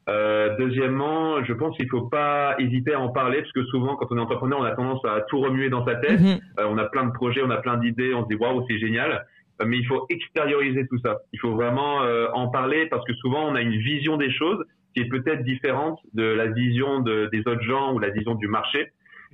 Euh, 0.09 0.55
deuxièmement, 0.57 1.43
je 1.43 1.53
pense 1.53 1.75
qu'il 1.77 1.89
faut 1.89 2.07
pas 2.07 2.55
hésiter 2.57 2.93
à 2.93 2.99
en 2.99 3.09
parler 3.09 3.39
parce 3.41 3.51
que 3.51 3.63
souvent 3.65 3.95
quand 3.95 4.07
on 4.11 4.17
est 4.17 4.21
entrepreneur, 4.21 4.59
on 4.59 4.63
a 4.63 4.71
tendance 4.71 5.03
à 5.05 5.21
tout 5.29 5.39
remuer 5.39 5.69
dans 5.69 5.85
sa 5.85 5.95
tête. 5.95 6.19
Mhm. 6.19 6.39
Euh, 6.59 6.65
on 6.69 6.77
a 6.77 6.85
plein 6.85 7.05
de 7.05 7.11
projets, 7.11 7.41
on 7.43 7.49
a 7.51 7.57
plein 7.57 7.77
d'idées, 7.77 8.13
on 8.13 8.23
se 8.23 8.29
dit 8.29 8.35
waouh 8.35 8.65
c'est 8.67 8.79
génial. 8.79 9.25
Euh, 9.61 9.65
Mais 9.67 9.77
il 9.77 9.85
faut 9.85 10.05
extérioriser 10.09 10.87
tout 10.87 10.99
ça. 11.05 11.19
Il 11.33 11.39
faut 11.39 11.53
vraiment 11.53 11.97
en 12.33 12.47
parler 12.47 12.87
parce 12.87 13.05
que 13.05 13.13
souvent 13.15 13.43
on 13.49 13.55
a 13.55 13.61
une 13.61 13.77
vision 13.77 14.17
des 14.17 14.31
choses 14.31 14.63
qui 14.95 15.01
est 15.03 15.09
peut-être 15.09 15.43
différente 15.43 15.99
de 16.13 16.23
la 16.23 16.47
vision 16.47 17.01
de- 17.01 17.29
des 17.31 17.41
autres 17.41 17.61
gens 17.63 17.93
ou 17.93 17.99
la 17.99 18.09
vision 18.09 18.33
du 18.35 18.47
marché. 18.47 18.87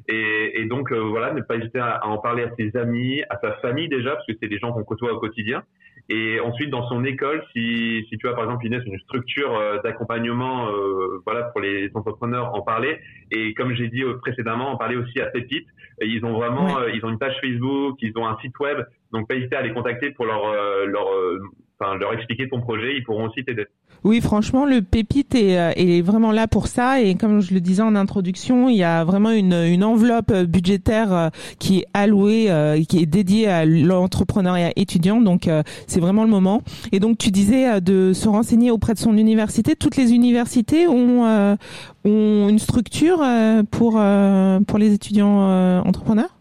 Et, 0.10 0.60
et 0.60 0.66
donc 0.66 0.92
voilà, 0.92 1.32
ne 1.32 1.42
pas 1.42 1.56
hésiter 1.56 1.80
à, 1.80 2.06
en 2.06 2.18
parler 2.18 2.44
à 2.44 2.50
ses 2.60 2.76
amis, 2.76 3.22
à 3.30 3.38
sa 3.40 3.54
famille 3.64 3.88
déjà, 3.88 4.12
parce 4.16 4.26
que 4.28 4.34
c'est 4.42 4.50
des 4.50 4.58
gens 4.58 4.74
qu'on 4.74 4.84
côtoie 4.84 5.14
au 5.14 5.20
quotidien. 5.20 5.64
Et 6.10 6.39
ensuite, 6.39 6.70
dans 6.70 6.88
son 6.88 7.04
école, 7.04 7.44
si, 7.52 8.06
si 8.10 8.18
tu 8.18 8.28
as 8.28 8.34
par 8.34 8.44
exemple 8.44 8.65
Inès 8.65 8.84
une 8.86 9.00
structure 9.00 9.82
d'accompagnement, 9.84 10.68
voilà, 11.26 11.44
pour 11.44 11.62
les 11.62 11.89
entrepreneurs, 11.96 12.54
en 12.54 12.62
parler. 12.62 13.00
Et 13.32 13.54
comme 13.56 13.74
j'ai 13.74 13.88
dit 13.88 14.04
précédemment, 14.22 14.72
en 14.72 14.78
parler 14.78 14.98
aussi 14.98 15.20
à 15.20 15.26
Pépite. 15.28 15.68
Ils 16.02 16.24
ont 16.26 16.34
vraiment, 16.34 16.86
ils 16.94 17.04
ont 17.06 17.10
une 17.10 17.18
page 17.18 17.36
Facebook, 17.41 17.98
ils 18.02 18.15
ont 18.18 18.28
un 18.28 18.38
site 18.38 18.58
web. 18.60 18.86
Donc, 19.12 19.28
pas 19.28 19.36
hésiter 19.36 19.56
à 19.56 19.62
les 19.62 19.74
contacter 19.74 20.12
pour 20.12 20.26
leur, 20.26 20.44
leur 20.86 21.08
enfin, 21.80 21.98
leur 21.98 22.13
expliquer 22.13 22.50
ton 22.50 22.62
projet, 22.62 22.96
ils 22.96 23.04
pourront 23.04 23.28
aussi 23.28 23.44
t'aider. 23.44 23.65
Oui, 24.06 24.22
franchement, 24.22 24.65
le 24.65 24.84
Pépite 24.84 25.34
est, 25.34 25.58
euh, 25.58 25.72
est, 25.76 26.04
vraiment 26.04 26.32
là 26.32 26.48
pour 26.48 26.68
ça. 26.68 27.02
Et 27.02 27.15
comme 27.15 27.41
je 27.41 27.56
le 27.56 27.60
disais 27.60 27.82
en 27.82 27.96
introduction, 27.96 28.70
il 28.70 28.78
y 28.78 28.84
a 28.84 29.04
vraiment 29.04 29.32
une, 29.32 29.84
enveloppe 29.84 30.32
budgétaire 30.44 31.12
euh, 31.12 31.30
qui 31.58 31.80
est 31.80 31.86
allouée, 31.96 32.52
euh, 32.52 32.84
qui 32.84 33.00
est 33.00 33.08
dédiée 33.08 33.48
à 33.48 33.65
l'entrepreneuriat 33.65 34.74
étudiant. 34.76 35.22
Donc, 35.22 35.50
c'est 35.88 36.00
vraiment 36.00 36.24
le 36.24 36.30
moment. 36.30 36.62
Et 36.91 37.00
donc, 37.00 37.18
tu 37.18 37.32
disais 37.32 37.82
de 37.82 38.13
se 38.13 38.30
renseigner 38.30 38.70
auprès 38.70 38.94
de 38.94 39.00
son 39.00 39.18
université. 39.18 39.76
Toutes 39.76 39.98
les 39.98 40.13
universités 40.13 40.88
ont, 40.88 41.58
une 42.06 42.60
structure 42.60 43.26
pour 43.72 44.00
les 44.78 44.94
étudiants 44.94 45.82
entrepreneurs? 45.84 46.35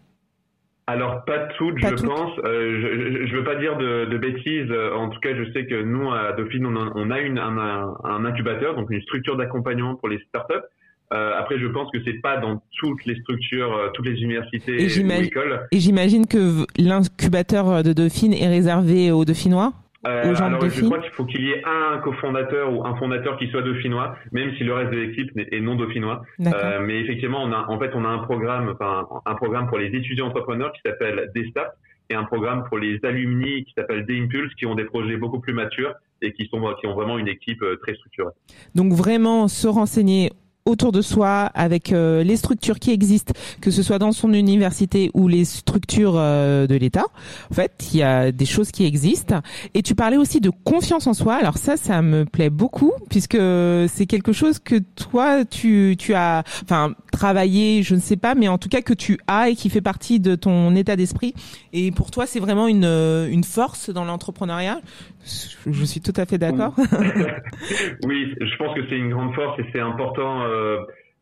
Alors 0.87 1.25
pas 1.25 1.39
toutes, 1.57 1.79
je 1.79 1.95
pense. 2.05 2.39
Euh, 2.45 2.81
je, 2.81 3.27
je, 3.27 3.37
veux 3.37 3.45
pas 3.45 3.55
dire 3.55 3.79
de, 3.79 4.05
de, 4.05 4.19
bêtises. 4.19 4.71
En 4.95 5.09
tout 5.09 5.19
cas, 5.21 5.35
je 5.35 5.51
sais 5.53 5.65
que 5.65 5.83
nous 5.83 6.13
à 6.13 6.33
Dauphine, 6.33 6.67
on 6.67 6.77
a, 6.77 6.93
on 6.95 7.11
a 7.11 7.21
une, 7.21 7.39
un, 7.39 7.95
un, 8.05 8.25
incubateur, 8.27 8.75
donc 8.75 8.91
une 8.91 9.01
structure 9.01 9.37
d'accompagnement 9.37 9.95
pour 9.95 10.09
les 10.09 10.19
startups. 10.29 10.67
Euh, 11.13 11.33
après, 11.39 11.59
je 11.59 11.67
pense 11.67 11.91
que 11.91 11.99
c'est 12.05 12.21
pas 12.21 12.39
dans 12.39 12.63
toutes 12.79 13.05
les 13.05 13.15
structures, 13.21 13.73
euh, 13.73 13.89
toutes 13.95 14.07
les 14.07 14.21
universités 14.23 14.83
et 14.83 15.03
ou 15.03 15.11
écoles. 15.13 15.67
Et 15.71 15.79
j'imagine 15.79 16.27
que 16.27 16.67
l'incubateur 16.77 17.83
de 17.83 17.93
Dauphine 17.93 18.33
est 18.33 18.49
réservé 18.49 19.11
aux 19.11 19.25
Dauphinois? 19.25 19.73
Euh, 20.07 20.35
alors, 20.37 20.69
je 20.69 20.85
crois 20.85 20.99
qu'il 20.99 21.11
faut 21.13 21.25
qu'il 21.25 21.45
y 21.45 21.51
ait 21.51 21.63
un 21.65 21.99
cofondateur 21.99 22.73
ou 22.73 22.85
un 22.87 22.95
fondateur 22.97 23.37
qui 23.39 23.49
soit 23.49 23.63
dauphinois, 23.63 24.17
même 24.33 24.55
si 24.57 24.65
le 24.65 24.75
reste 24.75 24.91
de 24.91 24.99
l'équipe 24.99 25.31
est 25.37 25.61
non 25.61 25.77
dauphinois. 25.77 26.23
Euh, 26.41 26.81
mais 26.81 27.01
effectivement, 27.01 27.43
on 27.43 27.53
a, 27.53 27.67
en 27.69 27.79
fait, 27.79 27.91
on 27.95 28.05
a 28.05 28.09
un 28.09 28.19
programme, 28.19 28.75
enfin, 28.79 29.07
un 29.25 29.35
programme 29.35 29.69
pour 29.69 29.79
les 29.79 29.87
étudiants 29.87 30.27
entrepreneurs 30.27 30.73
qui 30.73 30.81
s'appelle 30.85 31.31
Destat 31.35 31.75
et 32.11 32.15
un 32.15 32.25
programme 32.25 32.65
pour 32.65 32.79
les 32.79 32.99
alumni 33.03 33.65
qui 33.65 33.73
s'appelle 33.77 34.05
D-Impulse, 34.05 34.55
qui 34.55 34.67
ont 34.67 34.75
des 34.75 34.85
projets 34.85 35.17
beaucoup 35.17 35.41
plus 35.41 35.55
matures 35.55 35.95
et 36.21 36.33
qui 36.33 36.47
sont 36.47 36.61
qui 36.81 36.87
ont 36.87 36.95
vraiment 36.95 37.19
une 37.19 37.29
équipe 37.29 37.63
euh, 37.63 37.77
très 37.83 37.95
structurée. 37.95 38.33
Donc 38.75 38.93
vraiment 38.93 39.49
se 39.49 39.69
renseigner 39.69 40.31
autour 40.67 40.93
de 40.93 41.03
soi 41.03 41.51
avec 41.55 41.93
euh, 41.93 42.25
les 42.25 42.37
structures 42.37 42.79
qui 42.79 42.91
existent, 42.91 43.35
que 43.61 43.71
ce 43.71 43.83
soit 43.83 43.99
dans 43.99 44.13
son 44.13 44.33
université 44.33 45.11
ou 45.13 45.29
les 45.29 45.45
structures 45.45 46.15
euh, 46.17 46.67
de 46.67 46.75
l'État. 46.75 47.05
En 47.51 47.55
fait, 47.55 47.91
il 47.93 47.99
y 47.99 48.03
a 48.03 48.33
des 48.33 48.47
choses 48.47 48.71
qui 48.71 48.87
existent. 48.87 49.41
Et 49.75 49.83
tu 49.83 49.95
parlais 49.95 50.17
aussi 50.17 50.41
de 50.41 50.51
confiance 50.51 51.07
en 51.07 51.13
soi. 51.13 51.35
Alors 51.35 51.59
ça, 51.59 51.77
ça 51.77 52.01
me 52.01 52.25
plaît 52.25 52.49
beaucoup 52.49 52.93
puisque 53.11 53.37
c'est 53.37 54.07
quelque 54.07 54.33
chose 54.33 54.59
que 54.59 54.77
toi, 54.77 55.45
tu, 55.45 55.97
tu 55.99 56.15
as, 56.15 56.45
enfin, 56.63 56.95
travaillé, 57.13 57.83
je 57.83 57.95
ne 57.95 58.01
sais 58.01 58.17
pas, 58.17 58.35
mais 58.35 58.49
en 58.49 58.57
tout 58.57 58.71
cas 58.71 58.81
que 58.81 58.95
tu 58.95 59.19
as 59.27 59.51
et 59.51 59.57
qui 59.57 59.69
fait 59.69 59.83
partie 59.83 60.19
de 60.19 60.35
ton 60.35 60.75
état 60.77 60.97
d'esprit. 60.97 61.35
Et 61.75 61.91
pour 61.91 62.11
toi, 62.11 62.27
c'est 62.27 62.41
vraiment 62.41 62.69
une, 62.69 62.85
une 62.85 63.45
force 63.45 63.91
dans 63.91 64.05
l'entrepreneuriat. 64.05 64.81
Je 65.25 65.85
suis 65.85 66.01
tout 66.01 66.13
à 66.17 66.27
fait 66.27 66.39
d'accord. 66.39 66.75
oui, 68.05 68.35
je 68.41 68.57
pense 68.57 68.75
que 68.75 68.87
c'est 68.89 68.97
une 68.97 69.11
grande 69.11 69.35
force 69.35 69.59
et 69.59 69.65
c'est 69.73 69.81
important 69.81 70.43
euh, 70.43 70.79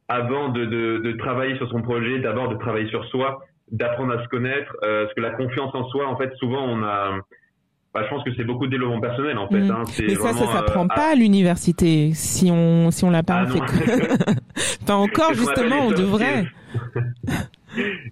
avant 0.08 0.48
de, 0.48 0.64
de, 0.64 0.98
de, 0.98 1.12
travailler 1.12 1.56
sur 1.56 1.70
son 1.70 1.82
projet, 1.82 2.18
d'abord 2.18 2.48
de 2.48 2.56
travailler 2.56 2.88
sur 2.88 3.04
soi, 3.06 3.44
d'apprendre 3.70 4.18
à 4.18 4.22
se 4.22 4.28
connaître, 4.28 4.76
euh, 4.82 5.04
parce 5.04 5.14
que 5.14 5.20
la 5.20 5.30
confiance 5.30 5.74
en 5.74 5.88
soi, 5.88 6.08
en 6.08 6.16
fait, 6.16 6.32
souvent 6.34 6.64
on 6.64 6.82
a 6.82 7.20
bah, 7.94 8.00
je 8.04 8.08
pense 8.08 8.24
que 8.24 8.30
c'est 8.36 8.44
beaucoup 8.44 8.66
de 8.66 8.70
développement 8.70 9.00
personnel 9.00 9.36
en 9.36 9.48
fait. 9.48 9.60
Mm. 9.60 9.70
Hein. 9.70 9.84
Mais 10.00 10.14
ça, 10.14 10.32
ça 10.32 10.46
s'apprend 10.46 10.84
euh, 10.84 10.94
pas 10.94 11.12
à, 11.12 11.14
l'université 11.14 12.12
si 12.14 12.50
on 12.50 12.90
si 12.90 13.04
on 13.04 13.10
l'a 13.10 13.22
pas 13.22 13.44
ah, 13.44 13.46
fait. 13.46 14.36
pas 14.86 14.94
encore 14.94 15.34
justement, 15.34 15.86
on 15.86 15.90
devrait. 15.90 16.46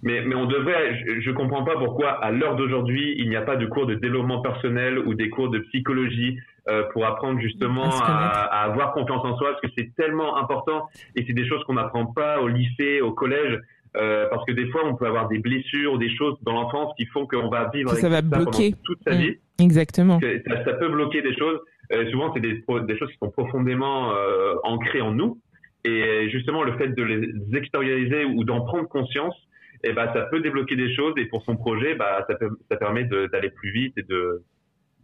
Mais, 0.03 0.21
mais 0.25 0.35
on 0.35 0.45
devrait, 0.45 1.03
je, 1.05 1.21
je 1.21 1.31
comprends 1.31 1.63
pas 1.63 1.75
pourquoi 1.77 2.11
à 2.11 2.31
l'heure 2.31 2.55
d'aujourd'hui 2.55 3.15
il 3.17 3.29
n'y 3.29 3.35
a 3.35 3.41
pas 3.41 3.55
de 3.55 3.65
cours 3.65 3.85
de 3.85 3.95
développement 3.95 4.41
personnel 4.41 4.99
ou 4.99 5.13
des 5.13 5.29
cours 5.29 5.49
de 5.49 5.59
psychologie 5.59 6.37
euh, 6.69 6.83
pour 6.93 7.05
apprendre 7.05 7.39
justement 7.39 7.89
à, 7.89 8.47
à, 8.51 8.63
avoir 8.63 8.93
confiance 8.93 9.23
en 9.25 9.35
soi 9.37 9.51
parce 9.51 9.61
que 9.61 9.67
c'est 9.77 9.95
tellement 9.95 10.37
important 10.37 10.87
et 11.15 11.25
c'est 11.25 11.33
des 11.33 11.47
choses 11.47 11.63
qu'on 11.63 11.73
n'apprend 11.73 12.05
pas 12.05 12.39
au 12.39 12.47
lycée, 12.47 13.01
au 13.01 13.11
collège. 13.11 13.59
Euh, 13.97 14.27
parce 14.29 14.45
que 14.45 14.53
des 14.53 14.67
fois 14.67 14.81
on 14.85 14.95
peut 14.95 15.05
avoir 15.05 15.27
des 15.27 15.39
blessures 15.39 15.93
ou 15.93 15.97
des 15.97 16.15
choses 16.15 16.37
dans 16.43 16.53
l'enfance 16.53 16.93
qui 16.97 17.05
font 17.07 17.27
qu'on 17.27 17.49
va 17.49 17.69
vivre 17.73 17.89
ça, 17.89 17.95
avec 17.95 18.01
ça, 18.03 18.09
va 18.09 18.21
bloquer. 18.21 18.73
toute 18.85 18.99
sa 19.05 19.15
vie. 19.15 19.31
Mmh. 19.31 19.63
Exactement. 19.63 20.19
Ça, 20.21 20.63
ça, 20.63 20.73
peut 20.73 20.87
bloquer 20.87 21.21
des 21.21 21.35
choses. 21.35 21.59
Euh, 21.91 22.09
souvent 22.09 22.31
c'est 22.33 22.39
des, 22.39 22.53
des 22.53 22.97
choses 22.97 23.11
qui 23.11 23.17
sont 23.17 23.31
profondément 23.31 24.13
euh, 24.15 24.53
ancrées 24.63 25.01
en 25.01 25.11
nous 25.11 25.41
et 25.83 26.29
justement 26.29 26.63
le 26.63 26.77
fait 26.77 26.89
de 26.89 27.03
les 27.03 27.57
extérioriser 27.57 28.23
ou 28.23 28.45
d'en 28.45 28.61
prendre 28.61 28.87
conscience 28.87 29.35
et 29.83 29.93
ben, 29.93 30.11
ça 30.13 30.21
peut 30.23 30.41
débloquer 30.41 30.75
des 30.75 30.93
choses 30.95 31.13
et 31.17 31.25
pour 31.25 31.43
son 31.43 31.55
projet, 31.55 31.95
bah, 31.95 32.25
ça, 32.27 32.77
permet 32.77 33.05
d'aller 33.05 33.49
plus 33.49 33.71
vite 33.71 33.97
et 33.97 34.05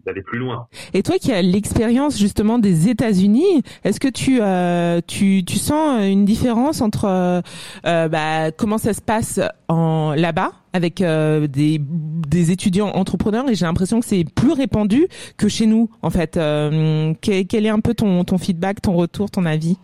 d'aller 0.06 0.22
plus 0.22 0.40
loin. 0.40 0.68
Et 0.94 1.04
toi 1.04 1.18
qui 1.18 1.32
as 1.32 1.42
l'expérience 1.42 2.18
justement 2.18 2.60
des 2.60 2.90
États-Unis, 2.90 3.63
est-ce 3.84 4.00
que 4.00 4.08
tu, 4.08 4.40
euh, 4.42 5.02
tu 5.06 5.44
tu 5.46 5.58
sens 5.58 6.02
une 6.04 6.26
différence 6.26 6.82
entre 6.82 7.06
euh, 7.06 7.42
euh 7.86 8.08
bah, 8.08 8.52
comment 8.52 8.78
ça 8.78 8.94
se 8.94 9.02
passe 9.02 9.40
en 9.68 10.13
là-bas 10.16 10.54
avec 10.74 11.02
euh, 11.02 11.48
des 11.48 11.80
des 11.82 12.52
étudiants 12.52 12.90
entrepreneurs? 12.90 13.50
Et 13.50 13.56
j'ai 13.56 13.66
l'impression 13.66 14.00
que 14.00 14.06
c'est 14.06 14.24
plus 14.24 14.54
répandu 14.54 15.08
que 15.38 15.50
chez 15.50 15.66
nous 15.66 15.90
en 16.02 16.10
fait. 16.10 16.38
Euh, 16.38 17.13
quel 17.22 17.66
est 17.66 17.70
un 17.70 17.80
peu 17.80 17.94
ton 17.94 18.24
ton 18.24 18.38
feedback, 18.38 18.82
ton 18.82 18.94
retour, 18.94 19.30
ton 19.30 19.46
avis? 19.46 19.78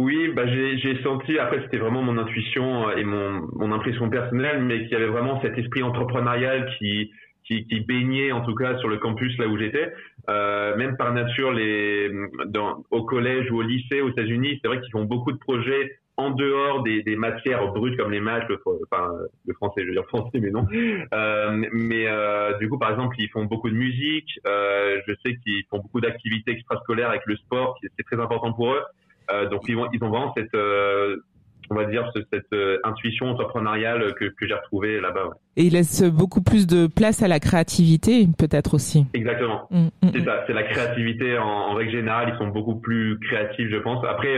Oui, 0.00 0.28
bah 0.34 0.46
j'ai 0.46 1.02
senti, 1.02 1.38
après 1.38 1.60
c'était 1.60 1.76
vraiment 1.76 2.00
mon 2.00 2.16
intuition 2.16 2.88
euh, 2.88 2.96
et 2.96 3.04
mon, 3.04 3.46
mon 3.52 3.70
impression 3.70 4.08
personnelle, 4.08 4.62
mais 4.62 4.84
qu'il 4.84 4.92
y 4.92 4.94
avait 4.94 5.04
vraiment 5.06 5.42
cet 5.42 5.58
esprit 5.58 5.82
entrepreneurial 5.82 6.70
qui, 6.78 7.12
qui, 7.44 7.66
qui 7.66 7.80
baignait 7.80 8.32
en 8.32 8.40
tout 8.40 8.54
cas 8.54 8.78
sur 8.78 8.88
le 8.88 8.96
campus 8.96 9.36
là 9.36 9.46
où 9.46 9.58
j'étais. 9.58 9.92
Euh, 10.30 10.74
même 10.76 10.96
par 10.96 11.12
nature, 11.12 11.52
les, 11.52 12.10
dans, 12.46 12.82
au 12.90 13.04
collège 13.04 13.50
ou 13.50 13.58
au 13.58 13.62
lycée 13.62 14.00
aux 14.00 14.08
États-Unis, 14.08 14.58
c'est 14.62 14.68
vrai 14.68 14.80
qu'ils 14.80 14.90
font 14.90 15.04
beaucoup 15.04 15.32
de 15.32 15.38
projets 15.38 15.98
en 16.16 16.30
dehors 16.30 16.82
des, 16.82 17.02
des 17.02 17.16
matières 17.16 17.66
brutes 17.72 17.98
comme 17.98 18.10
les 18.10 18.20
maths, 18.20 18.48
le, 18.48 18.58
enfin 18.90 19.10
le 19.46 19.54
français, 19.54 19.82
je 19.82 19.88
veux 19.88 19.92
dire 19.92 20.06
français, 20.06 20.40
mais 20.40 20.50
non. 20.50 20.66
Euh, 21.12 21.66
mais 21.72 22.06
euh, 22.06 22.56
du 22.58 22.68
coup, 22.68 22.78
par 22.78 22.90
exemple, 22.90 23.16
ils 23.18 23.28
font 23.30 23.44
beaucoup 23.44 23.68
de 23.68 23.74
musique. 23.74 24.38
Euh, 24.46 25.00
je 25.06 25.14
sais 25.24 25.36
qu'ils 25.38 25.64
font 25.68 25.78
beaucoup 25.78 26.00
d'activités 26.00 26.52
extrascolaires 26.52 27.08
avec 27.08 27.22
le 27.26 27.36
sport, 27.36 27.76
c'est 27.82 28.04
très 28.04 28.20
important 28.20 28.52
pour 28.52 28.72
eux. 28.74 28.82
Euh, 29.32 29.48
donc 29.48 29.62
ils, 29.68 29.76
ils, 29.92 30.04
ont 30.04 30.08
vraiment 30.08 30.32
cette, 30.36 30.54
euh, 30.54 31.16
on 31.70 31.74
va 31.74 31.84
dire, 31.84 32.10
cette 32.32 32.44
euh, 32.52 32.78
intuition 32.84 33.26
entrepreneuriale 33.26 34.14
que, 34.14 34.26
que 34.26 34.46
j'ai 34.46 34.54
retrouvée 34.54 35.00
là-bas. 35.00 35.30
Et 35.56 35.64
ils 35.64 35.72
laissent 35.72 36.02
beaucoup 36.02 36.42
plus 36.42 36.66
de 36.66 36.86
place 36.86 37.22
à 37.22 37.28
la 37.28 37.40
créativité, 37.40 38.26
peut-être 38.38 38.74
aussi. 38.74 39.06
Exactement. 39.14 39.68
Mm, 39.70 39.84
mm, 39.84 39.90
c'est 40.12 40.20
mm. 40.20 40.24
ça, 40.24 40.44
c'est 40.46 40.52
la 40.52 40.64
créativité 40.64 41.38
en, 41.38 41.44
en, 41.44 41.74
règle 41.74 41.92
générale. 41.92 42.32
Ils 42.34 42.38
sont 42.38 42.48
beaucoup 42.48 42.76
plus 42.76 43.18
créatifs, 43.20 43.68
je 43.70 43.78
pense. 43.78 44.04
Après. 44.08 44.36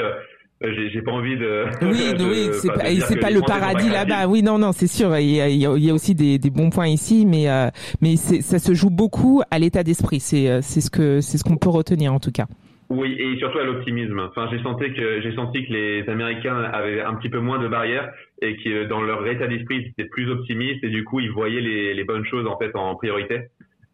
j'ai 0.60 1.02
pas 1.02 1.12
envie 1.12 1.36
de. 1.36 1.64
Oui, 1.82 2.14
oui, 2.20 2.50
c'est 2.52 2.68
pas, 2.68 2.84
c'est 3.08 3.20
pas 3.20 3.30
le 3.30 3.40
paradis 3.40 3.88
là-bas. 3.88 4.28
Oui, 4.28 4.42
non, 4.42 4.58
non, 4.58 4.72
c'est 4.72 4.86
sûr. 4.86 5.16
Il 5.18 5.30
y, 5.30 5.40
a, 5.40 5.48
il 5.48 5.58
y 5.58 5.90
a, 5.90 5.94
aussi 5.94 6.14
des, 6.14 6.38
des, 6.38 6.50
bons 6.50 6.70
points 6.70 6.88
ici, 6.88 7.26
mais 7.26 7.48
euh, 7.48 7.68
mais 8.00 8.16
ça 8.16 8.58
se 8.58 8.74
joue 8.74 8.90
beaucoup 8.90 9.42
à 9.50 9.58
l'état 9.58 9.82
d'esprit. 9.82 10.20
C'est 10.20 10.60
c'est 10.62 10.80
ce 10.80 10.90
que 10.90 11.20
c'est 11.20 11.38
ce 11.38 11.44
qu'on 11.44 11.56
peut 11.56 11.70
retenir 11.70 12.12
en 12.12 12.20
tout 12.20 12.32
cas. 12.32 12.46
Oui, 12.92 13.16
et 13.18 13.38
surtout 13.38 13.58
à 13.58 13.64
l'optimisme. 13.64 14.18
Enfin, 14.18 14.48
j'ai 14.50 14.62
senti 14.62 14.92
que 14.92 15.22
j'ai 15.22 15.34
senti 15.34 15.66
que 15.66 15.72
les 15.72 16.08
Américains 16.10 16.62
avaient 16.62 17.00
un 17.00 17.14
petit 17.14 17.30
peu 17.30 17.40
moins 17.40 17.58
de 17.58 17.66
barrières 17.66 18.12
et 18.42 18.56
que 18.58 18.84
dans 18.84 19.00
leur 19.00 19.26
état 19.26 19.46
d'esprit, 19.46 19.78
ils 19.78 19.88
étaient 19.88 20.10
plus 20.10 20.30
optimistes 20.30 20.84
et 20.84 20.90
du 20.90 21.02
coup, 21.02 21.18
ils 21.18 21.30
voyaient 21.30 21.62
les, 21.62 21.94
les, 21.94 22.04
bonnes 22.04 22.26
choses 22.26 22.46
en 22.46 22.58
fait 22.58 22.70
en 22.76 22.94
priorité. 22.96 23.44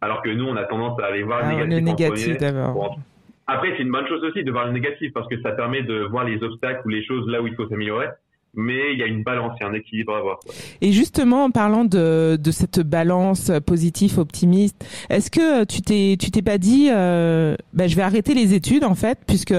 Alors 0.01 0.21
que 0.21 0.29
nous, 0.29 0.45
on 0.45 0.55
a 0.57 0.65
tendance 0.65 0.99
à 0.99 1.05
aller 1.05 1.23
voir 1.23 1.41
ah, 1.43 1.63
le 1.63 1.79
négatif 1.79 2.37
d'abord. 2.39 2.99
Après, 3.47 3.73
c'est 3.77 3.83
une 3.83 3.91
bonne 3.91 4.07
chose 4.07 4.23
aussi 4.25 4.43
de 4.43 4.51
voir 4.51 4.65
le 4.67 4.73
négatif 4.73 5.13
parce 5.13 5.29
que 5.29 5.41
ça 5.41 5.51
permet 5.53 5.81
de 5.81 6.01
voir 6.01 6.25
les 6.25 6.43
obstacles 6.43 6.81
ou 6.85 6.89
les 6.89 7.03
choses 7.05 7.25
là 7.29 7.41
où 7.41 7.47
il 7.47 7.55
faut 7.55 7.69
s'améliorer 7.69 8.07
mais 8.55 8.93
il 8.93 8.99
y 8.99 9.03
a 9.03 9.05
une 9.05 9.23
balance, 9.23 9.53
il 9.59 9.63
y 9.63 9.67
a 9.67 9.69
un 9.69 9.73
équilibre 9.73 10.13
à 10.15 10.19
avoir. 10.19 10.39
Et 10.81 10.91
justement, 10.91 11.45
en 11.45 11.51
parlant 11.51 11.85
de, 11.85 12.37
de 12.39 12.51
cette 12.51 12.79
balance 12.79 13.51
positif, 13.65 14.17
optimiste, 14.17 14.85
est-ce 15.09 15.29
que 15.31 15.63
tu 15.65 15.81
t'es 15.81 16.17
tu 16.19 16.31
t'es 16.31 16.41
pas 16.41 16.57
dit, 16.57 16.89
euh, 16.91 17.55
bah, 17.73 17.87
je 17.87 17.95
vais 17.95 18.01
arrêter 18.01 18.33
les 18.33 18.53
études 18.53 18.83
en 18.83 18.95
fait, 18.95 19.19
puisque 19.27 19.53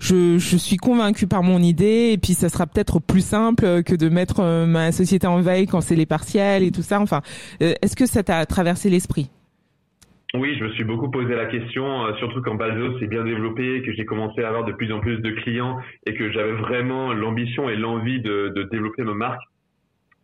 je, 0.00 0.38
je 0.38 0.56
suis 0.56 0.76
convaincu 0.76 1.26
par 1.26 1.42
mon 1.42 1.60
idée, 1.62 2.10
et 2.12 2.18
puis 2.18 2.34
ça 2.34 2.48
sera 2.48 2.66
peut-être 2.66 3.00
plus 3.00 3.24
simple 3.24 3.82
que 3.82 3.94
de 3.94 4.08
mettre 4.08 4.40
euh, 4.40 4.66
ma 4.66 4.92
société 4.92 5.26
en 5.26 5.40
veille 5.40 5.66
quand 5.66 5.80
c'est 5.80 5.96
les 5.96 6.06
partiels 6.06 6.62
et 6.62 6.70
tout 6.70 6.82
ça. 6.82 7.00
Enfin, 7.00 7.22
euh, 7.62 7.74
est-ce 7.82 7.96
que 7.96 8.06
ça 8.06 8.22
t'a 8.22 8.44
traversé 8.46 8.90
l'esprit? 8.90 9.30
Oui, 10.34 10.56
je 10.58 10.64
me 10.64 10.70
suis 10.70 10.84
beaucoup 10.84 11.10
posé 11.10 11.34
la 11.34 11.44
question, 11.44 12.06
euh, 12.06 12.14
surtout 12.14 12.40
quand 12.40 12.54
Balzo 12.54 12.98
s'est 12.98 13.06
bien 13.06 13.22
développé, 13.22 13.82
que 13.82 13.92
j'ai 13.92 14.06
commencé 14.06 14.42
à 14.42 14.48
avoir 14.48 14.64
de 14.64 14.72
plus 14.72 14.90
en 14.90 14.98
plus 14.98 15.18
de 15.18 15.30
clients 15.30 15.78
et 16.06 16.14
que 16.14 16.32
j'avais 16.32 16.52
vraiment 16.52 17.12
l'ambition 17.12 17.68
et 17.68 17.76
l'envie 17.76 18.20
de, 18.20 18.48
de, 18.48 18.62
développer 18.62 19.02
ma 19.02 19.12
marque. 19.12 19.42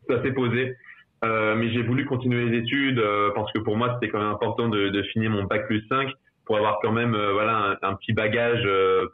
ça 0.08 0.22
s'est 0.22 0.32
posé. 0.32 0.76
Euh, 1.24 1.56
mais 1.56 1.70
j'ai 1.70 1.82
voulu 1.82 2.06
continuer 2.06 2.48
les 2.48 2.58
études 2.58 3.00
euh, 3.00 3.30
parce 3.34 3.52
que 3.52 3.58
pour 3.58 3.76
moi 3.76 3.92
c'était 3.94 4.08
quand 4.08 4.20
même 4.20 4.28
important 4.28 4.68
de, 4.68 4.88
de, 4.88 5.02
finir 5.02 5.30
mon 5.30 5.42
bac 5.44 5.66
plus 5.66 5.84
5 5.88 6.08
pour 6.44 6.56
avoir 6.56 6.78
quand 6.80 6.92
même 6.92 7.14
euh, 7.16 7.32
voilà 7.32 7.76
un, 7.82 7.88
un, 7.88 7.94
petit 7.96 8.12
bagage 8.12 8.64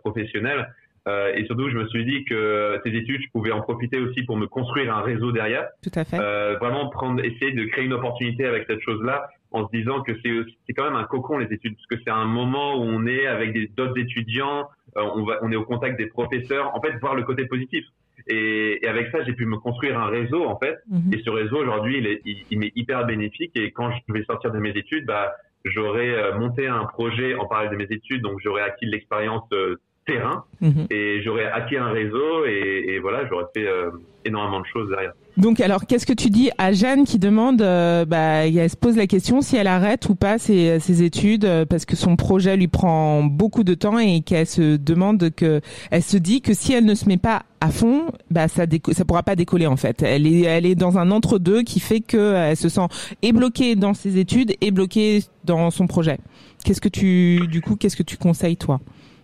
professionnel. 0.00 0.68
et 1.08 1.44
surtout, 1.46 1.68
je 1.70 1.76
me 1.76 1.86
suis 1.88 2.04
dit 2.04 2.24
que 2.24 2.80
ces 2.84 2.90
études, 2.90 3.20
je 3.22 3.30
pouvais 3.32 3.52
en 3.52 3.60
profiter 3.60 3.98
aussi 3.98 4.22
pour 4.22 4.36
me 4.36 4.46
construire 4.46 4.94
un 4.94 5.02
réseau 5.02 5.32
derrière. 5.32 5.66
Tout 5.82 5.98
à 5.98 6.04
fait. 6.04 6.18
vraiment 6.60 6.88
prendre, 6.88 7.22
essayer 7.24 7.52
de 7.52 7.64
créer 7.64 7.84
une 7.84 7.92
opportunité 7.94 8.46
avec 8.46 8.64
cette 8.68 8.80
chose-là 8.80 9.26
en 9.54 9.66
se 9.66 9.76
disant 9.76 10.02
que 10.02 10.12
c'est 10.22 10.32
c'est 10.66 10.72
quand 10.74 10.84
même 10.84 10.96
un 10.96 11.04
cocon 11.04 11.38
les 11.38 11.52
études 11.52 11.76
parce 11.76 11.86
que 11.86 11.96
c'est 12.04 12.10
un 12.10 12.24
moment 12.24 12.74
où 12.76 12.82
on 12.82 13.06
est 13.06 13.26
avec 13.26 13.52
des 13.52 13.68
d'autres 13.68 13.98
étudiants, 13.98 14.68
on 14.96 15.24
va 15.24 15.38
on 15.42 15.50
est 15.52 15.56
au 15.56 15.64
contact 15.64 15.96
des 15.96 16.06
professeurs. 16.06 16.74
En 16.74 16.80
fait, 16.80 16.92
voir 17.00 17.14
le 17.14 17.22
côté 17.22 17.46
positif. 17.46 17.84
Et, 18.26 18.78
et, 18.82 18.88
avec 18.88 19.10
ça, 19.10 19.22
j'ai 19.24 19.34
pu 19.34 19.44
me 19.44 19.58
construire 19.58 19.98
un 19.98 20.06
réseau 20.06 20.44
en 20.46 20.58
fait. 20.58 20.78
Mhm. 20.88 21.12
Et 21.12 21.22
ce 21.22 21.30
réseau 21.30 21.56
aujourd'hui, 21.56 21.98
il, 21.98 22.06
est, 22.06 22.22
il, 22.50 22.58
m'est 22.58 22.72
hyper 22.74 23.06
bénéfique. 23.06 23.52
Et 23.54 23.70
quand 23.70 23.90
je 23.90 24.12
vais 24.12 24.24
sortir 24.24 24.50
de 24.50 24.58
mes 24.58 24.70
études, 24.70 25.04
bah, 25.04 25.34
j'aurai 25.64 26.14
euh, 26.14 26.38
monté 26.38 26.66
un 26.66 26.84
projet 26.84 27.34
en 27.34 27.46
parallèle 27.46 27.72
de 27.72 27.76
mes 27.76 27.90
études, 27.90 28.22
donc 28.22 28.40
j'aurais 28.42 28.62
acquis 28.62 28.86
de 28.86 28.92
l'expérience 28.92 29.44
euh, 29.52 29.76
terrain 30.06 30.44
mhm. 30.60 30.86
et 30.90 31.22
j'aurais 31.22 31.46
acquis 31.46 31.76
un 31.76 31.90
réseau 31.90 32.44
et, 32.44 32.84
et 32.88 32.98
voilà, 32.98 33.26
j'aurais 33.28 33.46
fait 33.54 33.66
euh, 33.66 33.90
énormément 34.24 34.60
de 34.60 34.66
choses 34.66 34.88
derrière. 34.90 35.12
Donc 35.36 35.60
alors, 35.60 35.86
qu'est-ce 35.86 36.06
que 36.06 36.12
tu 36.12 36.30
dis 36.30 36.50
à 36.58 36.72
Jeanne 36.72 37.04
qui 37.04 37.18
demande, 37.18 37.60
euh, 37.60 38.04
bah, 38.04 38.46
elle 38.46 38.70
se 38.70 38.76
pose 38.76 38.96
la 38.96 39.08
question 39.08 39.40
si 39.40 39.56
elle 39.56 39.66
arrête 39.66 40.08
ou 40.08 40.14
pas 40.14 40.38
ses, 40.38 40.78
ses 40.78 41.02
études 41.02 41.48
parce 41.68 41.84
que 41.84 41.96
son 41.96 42.14
projet 42.14 42.56
lui 42.56 42.68
prend 42.68 43.24
beaucoup 43.24 43.64
de 43.64 43.74
temps 43.74 43.98
et 43.98 44.20
qu'elle 44.20 44.46
se 44.46 44.76
demande 44.76 45.30
que, 45.30 45.60
elle 45.90 46.02
se 46.02 46.16
dit 46.16 46.40
que 46.40 46.54
si 46.54 46.72
elle 46.72 46.84
ne 46.84 46.94
se 46.94 47.06
met 47.06 47.16
pas 47.16 47.42
à 47.60 47.70
fond, 47.70 48.04
bah 48.30 48.46
ça 48.46 48.64
ça 48.92 49.04
pourra 49.04 49.22
pas 49.22 49.34
décoller 49.34 49.66
en 49.66 49.76
fait. 49.76 50.02
Elle 50.02 50.26
est 50.26 50.42
elle 50.42 50.66
est 50.66 50.74
dans 50.74 50.98
un 50.98 51.10
entre 51.10 51.38
deux 51.38 51.62
qui 51.62 51.80
fait 51.80 52.00
que 52.00 52.34
elle 52.34 52.56
se 52.56 52.68
sent 52.68 52.86
et 53.22 53.32
bloquée 53.32 53.74
dans 53.74 53.94
ses 53.94 54.18
études 54.18 54.54
et 54.60 54.70
bloquée 54.70 55.24
dans 55.44 55.70
son 55.70 55.86
projet. 55.88 56.18
Qu'est-ce 56.64 56.80
que 56.80 56.88
tu 56.88 57.40
du 57.50 57.60
coup 57.60 57.74
qu'est-ce 57.74 57.96
que 57.96 58.02
tu 58.02 58.18
conseilles 58.18 58.56
toi 58.56 58.80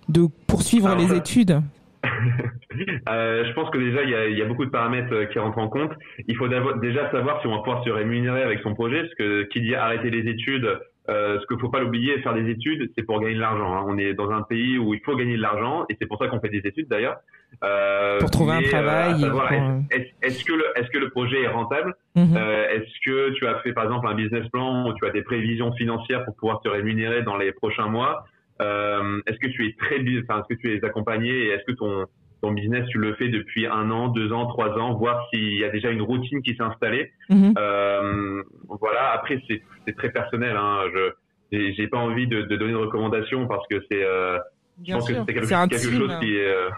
de 0.09 0.27
poursuivre 0.47 0.93
les 0.97 1.15
études? 1.17 1.61
euh, 3.09 3.45
je 3.45 3.53
pense 3.53 3.71
que 3.71 3.79
déjà 3.79 4.03
il 4.03 4.11
y 4.11 4.15
a, 4.15 4.29
y 4.29 4.43
a, 4.43 4.45
beaucoup 4.45 4.65
de 4.65 4.71
paramètres 4.71 5.13
euh, 5.13 5.27
qui 5.27 5.39
rentrent 5.39 5.59
en 5.59 5.69
compte. 5.69 5.93
Il 6.27 6.37
faut 6.37 6.49
déjà 6.49 7.11
savoir 7.11 7.41
si 7.41 7.47
on 7.47 7.53
va 7.53 7.59
pouvoir 7.59 7.85
se 7.85 7.91
rémunérer 7.91 8.43
avec 8.43 8.61
son 8.61 8.75
projet, 8.75 9.03
parce 9.03 9.15
que 9.15 9.43
qui 9.45 9.61
dit 9.61 9.75
arrêter 9.75 10.11
les 10.11 10.31
études, 10.31 10.79
euh, 11.09 11.41
ce 11.41 11.47
qu'il 11.47 11.59
faut 11.59 11.71
pas 11.71 11.81
l'oublier, 11.81 12.21
faire 12.21 12.35
des 12.35 12.49
études, 12.49 12.91
c'est 12.97 13.05
pour 13.05 13.21
gagner 13.21 13.35
de 13.35 13.41
l'argent. 13.41 13.75
Hein. 13.75 13.85
On 13.89 13.99
est 13.99 14.15
dans 14.15 14.31
un 14.31 14.43
pays 14.43 14.79
où 14.79 14.95
il 14.95 15.01
faut 15.01 15.17
gagner 15.17 15.37
de 15.37 15.43
l'argent, 15.43 15.85
et 15.89 15.97
c'est 16.01 16.07
pour 16.07 16.19
ça 16.19 16.29
qu'on 16.29 16.41
fait 16.41 16.51
des 16.51 16.63
études 16.65 16.89
d'ailleurs. 16.89 17.17
Euh, 17.65 18.19
pour 18.21 18.31
trouver 18.31 18.53
un 18.53 18.63
travail. 18.63 19.25
Euh, 19.25 19.81
est-ce 20.23 20.45
que 20.45 20.53
le 20.53 20.65
est-ce 20.77 20.89
que 20.91 20.99
le 20.99 21.11
projet 21.11 21.43
est 21.43 21.49
rentable? 21.49 21.95
Mhm. 22.15 22.37
Est-ce 22.37 23.01
que 23.05 23.31
tu 23.31 23.47
as 23.47 23.57
fait 23.61 23.73
par 23.73 23.85
exemple 23.85 24.07
un 24.07 24.15
business 24.15 24.47
plan 24.49 24.89
où 24.89 24.95
tu 24.95 25.05
as 25.05 25.11
des 25.11 25.23
prévisions 25.23 25.73
financières 25.73 26.25
pour 26.25 26.37
pouvoir 26.37 26.61
te 26.61 26.69
rémunérer 26.69 27.23
dans 27.23 27.37
les 27.37 27.51
prochains 27.53 27.89
mois? 27.89 28.25
Euh, 28.61 29.21
est-ce 29.27 29.39
que 29.39 29.49
tu 29.49 29.67
es 29.67 29.77
très, 29.79 29.97
enfin, 30.23 30.41
est-ce 30.41 30.55
que 30.55 30.61
tu 30.61 30.75
es 30.75 30.85
accompagné 30.85 31.31
et 31.31 31.49
est-ce 31.49 31.65
que 31.65 31.73
ton 31.73 32.07
ton 32.43 32.53
business 32.53 32.89
tu 32.89 32.99
le 32.99 33.15
fais 33.17 33.29
depuis 33.29 33.67
un 33.67 33.91
an, 33.91 34.09
deux 34.09 34.33
ans, 34.33 34.47
trois 34.47 34.71
ans, 34.79 34.95
voir 34.95 35.29
s'il 35.29 35.59
y 35.59 35.65
a 35.65 35.69
déjà 35.69 35.91
une 35.91 36.03
routine 36.03 36.43
qui 36.43 36.57
s'est 36.57 36.63
installée. 36.63 37.13
Mhm. 37.29 37.55
Euh, 37.59 38.43
voilà. 38.81 39.11
Après 39.11 39.43
c'est 39.49 39.63
c'est 39.87 39.97
très 39.97 40.11
personnel. 40.11 40.57
Hein. 40.57 40.85
Je 40.95 41.11
j'ai 41.53 41.89
pas 41.89 41.99
envie 41.99 42.27
de, 42.27 42.43
de, 42.43 42.57
donner 42.57 42.73
une 42.73 42.79
recommandation 42.79 43.47
parce 43.47 43.67
que 43.69 43.83
c'est 43.91 44.05
euh, 44.05 44.39
je 44.87 44.93
pense 44.93 45.09
que 45.09 45.15
c'est 45.15 45.35
quelque, 45.35 45.69
quelque, 45.69 45.79
chose 45.79 46.19
qui 46.21 46.37
est 46.37 46.49
euh, 46.49 46.71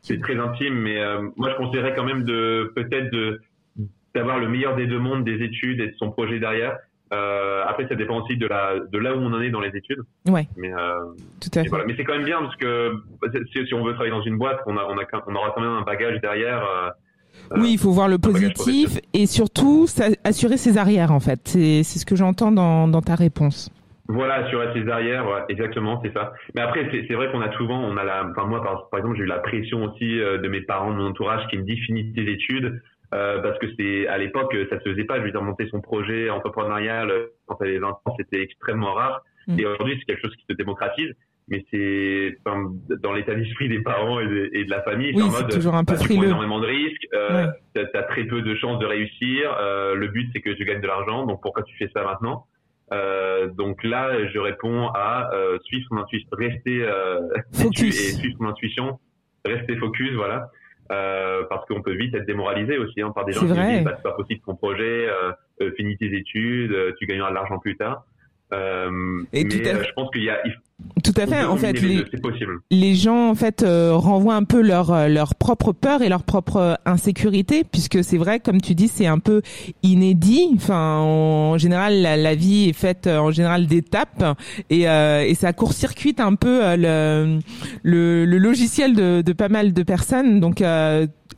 c'est 0.00 0.20
très 0.20 0.38
intime. 0.38 0.74
Mais 0.74 1.00
euh, 1.00 1.28
moi 1.36 1.50
je 1.50 1.56
conseillerais 1.56 1.94
quand 1.94 2.04
même 2.04 2.24
de 2.24 2.72
peut-être 2.74 3.10
de 3.12 3.40
d'avoir 4.14 4.38
le 4.38 4.48
meilleur 4.48 4.76
des 4.76 4.86
deux 4.86 4.98
mondes 4.98 5.24
des 5.24 5.44
études 5.44 5.80
et 5.80 5.88
de 5.88 5.94
son 5.98 6.10
projet 6.10 6.38
derrière 6.38 6.78
euh, 7.12 7.64
après, 7.66 7.86
ça 7.88 7.94
dépend 7.94 8.20
aussi 8.22 8.36
de, 8.36 8.46
la, 8.46 8.80
de 8.80 8.98
là 8.98 9.14
où 9.14 9.18
on 9.18 9.32
en 9.32 9.40
est 9.40 9.50
dans 9.50 9.60
les 9.60 9.76
études. 9.76 10.00
Ouais. 10.28 10.48
Mais, 10.56 10.72
euh, 10.72 11.12
Tout 11.40 11.50
à 11.58 11.62
fait. 11.62 11.68
Voilà. 11.68 11.84
Mais 11.86 11.94
c'est 11.96 12.04
quand 12.04 12.14
même 12.14 12.24
bien 12.24 12.40
parce 12.40 12.56
que 12.56 12.94
si, 13.52 13.66
si, 13.66 13.74
on 13.74 13.84
veut 13.84 13.92
travailler 13.92 14.10
dans 14.10 14.22
une 14.22 14.38
boîte, 14.38 14.58
on, 14.66 14.76
a, 14.76 14.84
on, 14.84 14.98
a, 14.98 15.04
on 15.26 15.34
aura 15.34 15.52
quand 15.54 15.60
même 15.60 15.70
un 15.70 15.82
bagage 15.82 16.20
derrière. 16.20 16.62
Euh, 16.64 16.90
oui, 17.56 17.72
il 17.72 17.78
faut 17.78 17.92
voir 17.92 18.08
le 18.08 18.18
positif 18.18 18.98
et 19.12 19.26
surtout 19.26 19.86
assurer 20.24 20.56
ses 20.56 20.78
arrières 20.78 21.12
en 21.12 21.20
fait. 21.20 21.40
C'est 21.44 21.82
ce 21.84 22.06
que 22.06 22.16
j'entends 22.16 22.50
dans, 22.50 22.88
dans 22.88 23.02
ta 23.02 23.14
réponse. 23.14 23.70
Voilà, 24.08 24.46
assurer 24.46 24.68
ses 24.72 24.88
arrières, 24.88 25.26
ouais, 25.26 25.42
exactement, 25.48 26.00
c'est 26.02 26.12
ça. 26.12 26.32
Mais 26.54 26.60
après, 26.60 26.88
c'est 26.90 27.14
vrai 27.14 27.30
qu'on 27.32 27.40
a 27.40 27.52
souvent, 27.56 27.80
on 27.80 27.96
a 27.96 28.04
la, 28.04 28.24
enfin 28.30 28.46
moi 28.46 28.62
par, 28.62 28.88
par 28.88 29.00
exemple, 29.00 29.16
j'ai 29.16 29.24
eu 29.24 29.26
la 29.26 29.38
pression 29.38 29.82
aussi 29.84 30.20
euh, 30.20 30.38
de 30.38 30.48
mes 30.48 30.60
parents, 30.60 30.92
de 30.92 30.96
mon 30.96 31.08
entourage, 31.08 31.44
qui 31.48 31.58
me 31.58 31.64
dit 31.64 31.76
finis 31.78 32.12
tes 32.12 32.30
études. 32.30 32.80
Euh, 33.14 33.40
parce 33.40 33.58
que 33.58 33.66
c'est 33.78 34.08
à 34.08 34.18
l'époque 34.18 34.54
ça 34.70 34.80
se 34.80 34.90
faisait 34.90 35.04
pas. 35.04 35.18
Je 35.18 35.22
veux 35.22 35.30
dire 35.30 35.42
monter 35.42 35.68
son 35.70 35.80
projet 35.80 36.28
entrepreneurial 36.30 37.12
quand 37.46 37.56
elle 37.60 37.68
avait 37.68 37.78
20 37.78 37.88
ans, 37.88 38.16
c'était 38.18 38.42
extrêmement 38.42 38.94
rare. 38.94 39.22
Mm. 39.46 39.60
Et 39.60 39.66
aujourd'hui, 39.66 39.96
c'est 39.98 40.04
quelque 40.06 40.22
chose 40.22 40.36
qui 40.36 40.44
se 40.48 40.56
démocratise. 40.56 41.12
Mais 41.48 41.64
c'est 41.70 42.38
dans 42.44 43.12
l'état 43.12 43.36
d'esprit 43.36 43.68
des 43.68 43.78
parents 43.78 44.18
et 44.18 44.26
de, 44.26 44.50
et 44.52 44.64
de 44.64 44.70
la 44.70 44.82
famille, 44.82 45.12
oui, 45.14 45.22
c'est 45.30 45.46
toujours 45.46 45.76
un 45.76 45.84
peu 45.84 45.94
bah, 45.94 46.00
frileux. 46.00 46.24
énormément 46.24 46.58
de 46.58 46.66
risques. 46.66 47.06
Euh, 47.14 47.46
ouais. 47.76 47.86
T'as 47.92 48.02
très 48.02 48.24
peu 48.24 48.42
de 48.42 48.54
chances 48.56 48.80
de 48.80 48.86
réussir. 48.86 49.56
Euh, 49.60 49.94
le 49.94 50.08
but 50.08 50.28
c'est 50.32 50.40
que 50.40 50.50
tu 50.50 50.64
gagnes 50.64 50.80
de 50.80 50.88
l'argent. 50.88 51.24
Donc 51.24 51.40
pourquoi 51.42 51.62
tu 51.62 51.76
fais 51.76 51.88
ça 51.94 52.02
maintenant? 52.02 52.46
Euh, 52.92 53.48
donc 53.48 53.82
là, 53.82 54.28
je 54.28 54.38
réponds 54.38 54.88
à 54.88 55.30
euh, 55.34 55.58
suivre 55.64 55.86
son 55.88 55.96
intuition, 55.96 56.28
rester 56.32 56.82
euh, 56.82 57.20
et 57.52 57.92
suivre 57.92 58.36
son 58.38 58.46
intuition, 58.46 58.98
rester 59.44 59.76
focus, 59.76 60.12
voilà. 60.12 60.50
Euh, 60.92 61.42
parce 61.48 61.66
qu'on 61.66 61.82
peut 61.82 61.94
vite 61.94 62.14
être 62.14 62.26
démoralisé 62.26 62.78
aussi 62.78 63.00
hein, 63.00 63.10
par 63.10 63.24
des 63.24 63.32
gens 63.32 63.40
qui 63.40 63.46
disent 63.46 63.84
bah, 63.84 63.94
c'est 63.96 64.02
pas 64.02 64.12
possible 64.12 64.40
ton 64.46 64.54
projet, 64.54 65.08
euh, 65.08 65.32
euh, 65.60 65.72
finis 65.76 65.96
tes 65.96 66.14
études, 66.14 66.72
euh, 66.72 66.92
tu 66.98 67.06
gagneras 67.06 67.30
de 67.30 67.34
l'argent 67.34 67.58
plus 67.58 67.76
tard. 67.76 68.04
Euh, 68.52 69.22
et 69.32 69.44
mais 69.44 69.84
je 69.84 69.92
pense 69.94 70.10
qu'il 70.10 70.22
y 70.22 70.30
a 70.30 70.40
tout 71.02 71.14
à 71.16 71.26
fait. 71.26 71.42
En 71.42 71.56
fait, 71.56 71.80
les, 71.80 72.04
les, 72.70 72.94
gens 72.94 73.30
en 73.30 73.34
fait 73.34 73.62
euh, 73.62 73.94
renvoient 73.94 74.34
un 74.34 74.44
peu 74.44 74.60
leur 74.60 74.92
euh, 74.92 75.08
leur 75.08 75.34
propre 75.34 75.72
peur 75.72 76.02
et 76.02 76.10
leur 76.10 76.22
propre 76.22 76.56
euh, 76.56 76.74
insécurité, 76.84 77.64
puisque 77.64 78.04
c'est 78.04 78.18
vrai, 78.18 78.40
comme 78.40 78.60
tu 78.60 78.74
dis, 78.74 78.88
c'est 78.88 79.06
un 79.06 79.18
peu 79.18 79.40
inédit. 79.82 80.50
Enfin, 80.54 80.98
en 80.98 81.56
général, 81.56 82.02
la, 82.02 82.34
vie 82.34 82.68
est 82.68 82.74
faite 82.74 83.06
en 83.06 83.30
général 83.30 83.66
d'étapes 83.66 84.38
et 84.68 84.82
et 84.82 85.34
ça 85.34 85.52
court-circuite 85.52 86.20
un 86.20 86.34
peu 86.34 86.60
le, 86.76 87.38
le, 87.82 88.24
le 88.26 88.38
logiciel 88.38 88.94
de, 88.94 89.22
de 89.22 89.32
pas 89.32 89.48
mal 89.48 89.72
de 89.72 89.82
personnes. 89.82 90.40
Donc 90.40 90.62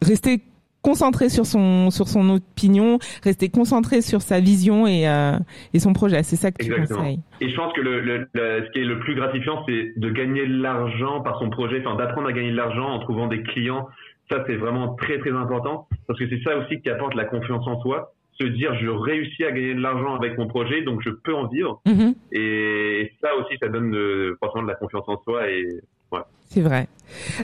rester 0.03 0.43
concentré 0.83 1.29
sur 1.29 1.47
son 1.47 1.91
sur 1.91 2.09
son 2.09 2.29
opinion, 2.31 2.99
rester 3.23 3.49
concentré 3.49 4.03
sur 4.03 4.23
sa 4.23 4.41
vision 4.41 4.87
et 4.87 5.09
euh, 5.09 5.39
et 5.75 5.79
son 5.79 5.93
projet. 5.93 6.23
C'est 6.23 6.37
ça 6.37 6.51
que 6.51 6.65
tu 6.65 6.71
conseilles. 6.71 7.21
Et 7.41 7.51
je 7.51 7.57
pense 7.57 7.73
que 7.73 7.81
le, 7.81 8.01
le, 8.01 8.29
ce 8.35 8.71
qui 8.73 8.81
est 8.81 8.85
le 8.85 8.99
plus 9.01 9.15
gratifiant, 9.15 9.65
c'est 9.69 9.93
de 9.97 10.11
gagner 10.11 10.47
de 10.47 10.63
l'argent 10.63 11.21
par 11.21 11.39
son 11.39 11.51
projet, 11.51 11.83
enfin 11.85 11.97
d'apprendre 11.97 12.29
à 12.29 12.33
gagner 12.33 12.51
de 12.51 12.57
l'argent 12.57 12.89
en 12.89 12.99
trouvant 13.01 13.27
des 13.27 13.43
clients. 13.43 13.89
Ça, 14.31 14.45
c'est 14.47 14.57
vraiment 14.57 14.95
très 14.95 15.19
très 15.19 15.33
important 15.33 15.89
parce 16.07 16.19
que 16.19 16.29
c'est 16.29 16.43
ça 16.43 16.57
aussi 16.59 16.81
qui 16.81 16.91
apporte 16.91 17.15
la 17.15 17.25
confiance 17.25 17.67
en 17.67 17.81
soi. 17.81 18.13
Se 18.41 18.45
dire, 18.45 18.73
je 18.81 18.89
réussis 18.89 19.45
à 19.45 19.51
gagner 19.51 19.75
de 19.75 19.81
l'argent 19.81 20.15
avec 20.15 20.39
mon 20.39 20.47
projet, 20.47 20.83
donc 20.83 21.01
je 21.03 21.11
peux 21.11 21.35
en 21.35 21.49
vivre. 21.49 21.81
Mm-hmm. 21.87 22.15
Et 22.33 23.13
ça 23.21 23.35
aussi, 23.37 23.57
ça 23.61 23.69
donne 23.69 23.91
de, 23.91 24.37
forcément 24.39 24.63
de 24.63 24.69
la 24.69 24.77
confiance 24.77 25.09
en 25.09 25.21
soi 25.25 25.51
et 25.51 25.67
ouais. 26.13 26.21
C'est 26.51 26.61
vrai. 26.61 26.89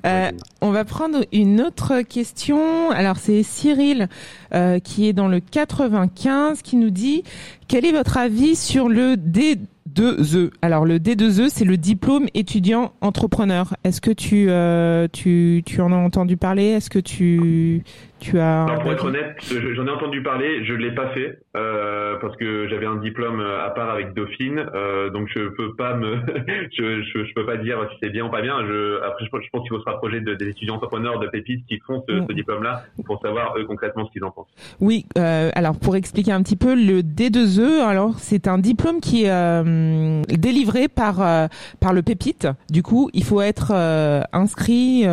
Euh, 0.05 0.31
on 0.61 0.71
va 0.71 0.85
prendre 0.85 1.25
une 1.33 1.61
autre 1.61 2.03
question. 2.03 2.91
Alors 2.91 3.17
c'est 3.17 3.43
Cyril 3.43 4.09
euh, 4.55 4.79
qui 4.79 5.09
est 5.09 5.13
dans 5.13 5.29
le 5.29 5.41
95 5.41 6.63
qui 6.63 6.77
nous 6.77 6.91
dit 6.91 7.23
quel 7.69 7.85
est 7.85 7.93
votre 7.93 8.17
avis 8.17 8.57
sur 8.57 8.89
le 8.89 9.15
D2E 9.17 10.51
Alors 10.63 10.85
le 10.85 10.99
D2E 10.99 11.49
c'est 11.49 11.65
le 11.65 11.77
diplôme 11.77 12.27
étudiant 12.35 12.93
entrepreneur. 13.01 13.77
Est-ce 13.85 14.01
que 14.01 14.11
tu, 14.11 14.47
euh, 14.49 15.09
tu 15.13 15.63
tu 15.65 15.81
en 15.81 15.93
as 15.93 15.97
entendu 15.97 16.37
parler? 16.37 16.65
Est-ce 16.65 16.91
que 16.91 16.99
tu 16.99 17.85
tu 18.31 18.39
as 18.39 18.67
pour 18.81 18.93
être 18.93 19.05
honnête, 19.05 19.37
j'en 19.75 19.87
ai 19.87 19.91
entendu 19.91 20.23
parler, 20.23 20.65
je 20.65 20.75
l'ai 20.75 20.93
pas 20.93 21.09
fait 21.09 21.39
euh, 21.57 22.17
parce 22.21 22.37
que 22.37 22.69
j'avais 22.69 22.87
un 22.87 22.97
diplôme 22.97 23.41
à 23.41 23.71
part 23.71 23.91
avec 23.91 24.15
Dauphine, 24.15 24.67
euh, 24.75 25.11
donc 25.11 25.29
je 25.35 25.49
peux 25.49 25.75
pas 25.75 25.95
me, 25.95 26.17
je, 26.79 27.03
je, 27.03 27.25
je 27.25 27.35
peux 27.35 27.47
pas 27.47 27.57
dire 27.57 27.79
si 27.93 27.99
c'est 28.03 28.11
bien 28.11 28.27
ou 28.27 28.31
pas 28.31 28.43
bien. 28.43 28.65
Je, 28.67 29.03
après, 29.03 29.25
je, 29.25 29.31
pense 29.31 29.63
qu'il 29.63 29.69
faut 29.69 29.81
se 29.81 29.85
rapprocher 29.85 30.21
de, 30.21 30.35
des 30.35 30.49
étudiants 30.49 30.77
entrepreneurs 30.77 31.19
de 31.19 31.27
Pépites 31.27 31.65
qui 31.67 31.79
font 31.87 32.03
ce, 32.09 32.23
ce 32.29 32.33
diplôme-là 32.33 32.85
pour 33.05 33.21
savoir 33.21 33.57
eux 33.59 33.65
concrètement 33.65 34.07
ce 34.07 34.13
qu'ils 34.13 34.25
en 34.25 34.31
pensent. 34.31 34.53
Oui, 34.81 35.07
euh, 35.19 35.51
alors 35.55 35.79
pour 35.79 35.97
expliquer 35.97 36.33
un 36.33 36.43
petit 36.43 36.57
peu 36.57 36.75
le 36.75 37.03
D2E, 37.03 37.83
alors 37.83 38.19
c'est 38.19 38.49
un 38.49 38.59
diplôme 38.59 39.01
qui 39.01 39.25
est 39.25 39.31
euh, 39.31 40.23
délivré 40.29 40.89
par 40.89 41.21
euh, 41.21 41.47
par 41.81 41.93
le 41.93 42.03
Pépite. 42.03 42.49
Du 42.71 42.83
coup, 42.83 43.11
il 43.13 43.25
faut 43.25 43.41
être 43.41 43.73
euh, 43.75 44.23
inscrit 44.33 45.05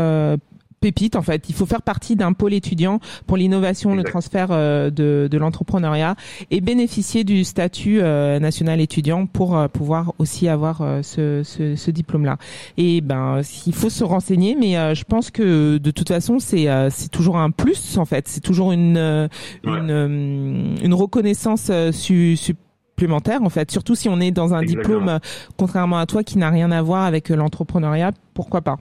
pépite 0.82 1.16
en 1.16 1.22
fait. 1.22 1.48
Il 1.48 1.56
faut 1.56 1.66
faire 1.66 1.84
partie 1.84 2.18
d'un 2.18 2.34
pôle 2.34 2.54
étudiant 2.54 3.00
pour 3.28 3.38
l'innovation, 3.38 3.96
le 3.96 4.04
transfert 4.04 4.48
euh, 4.52 4.90
de, 4.90 5.30
de 5.32 5.38
l'entrepreneuriat 5.38 6.16
et 6.50 6.60
bénéficier 6.60 7.24
du 7.24 7.44
statut 7.46 8.02
euh, 8.02 8.40
national 8.40 8.82
étudiant 8.82 9.28
pour 9.28 9.56
euh, 9.56 9.68
pouvoir 9.68 10.14
aussi 10.18 10.50
avoir 10.50 10.82
ce, 11.04 11.44
ce, 11.44 11.76
ce 11.76 11.92
diplôme-là. 11.92 12.38
Et 12.78 13.00
ben, 13.02 13.42
il 13.66 13.74
faut 13.74 13.90
se 13.90 14.04
renseigner, 14.04 14.56
mais 14.60 14.96
je 14.96 15.04
pense 15.04 15.30
que 15.32 15.78
de 15.78 15.92
toute 15.92 16.10
façon, 16.10 16.40
c'est 16.40 16.68
c'est 16.90 17.12
toujours 17.12 17.38
un 17.38 17.52
plus 17.52 17.98
en 17.98 18.06
fait. 18.06 18.28
C'est 18.28 18.42
toujours 18.42 18.72
une 18.72 19.30
une, 19.64 20.78
une 20.84 20.94
reconnaissance 20.94 21.72
su, 21.92 22.36
supplémentaire 22.36 23.44
en 23.44 23.50
fait. 23.50 23.70
Surtout 23.70 23.96
si 23.96 24.10
on 24.10 24.20
est 24.20 24.32
dans 24.32 24.54
un 24.54 24.64
diplôme, 24.64 25.20
contrairement 25.58 26.00
à 26.00 26.08
toi, 26.08 26.24
qui 26.24 26.40
n'a 26.40 26.50
rien 26.50 26.72
à 26.72 26.82
voir 26.82 27.04
avec 27.04 27.30
l'entrepreneuriat. 27.30 28.12
Pourquoi 28.34 28.62
pas? 28.62 28.78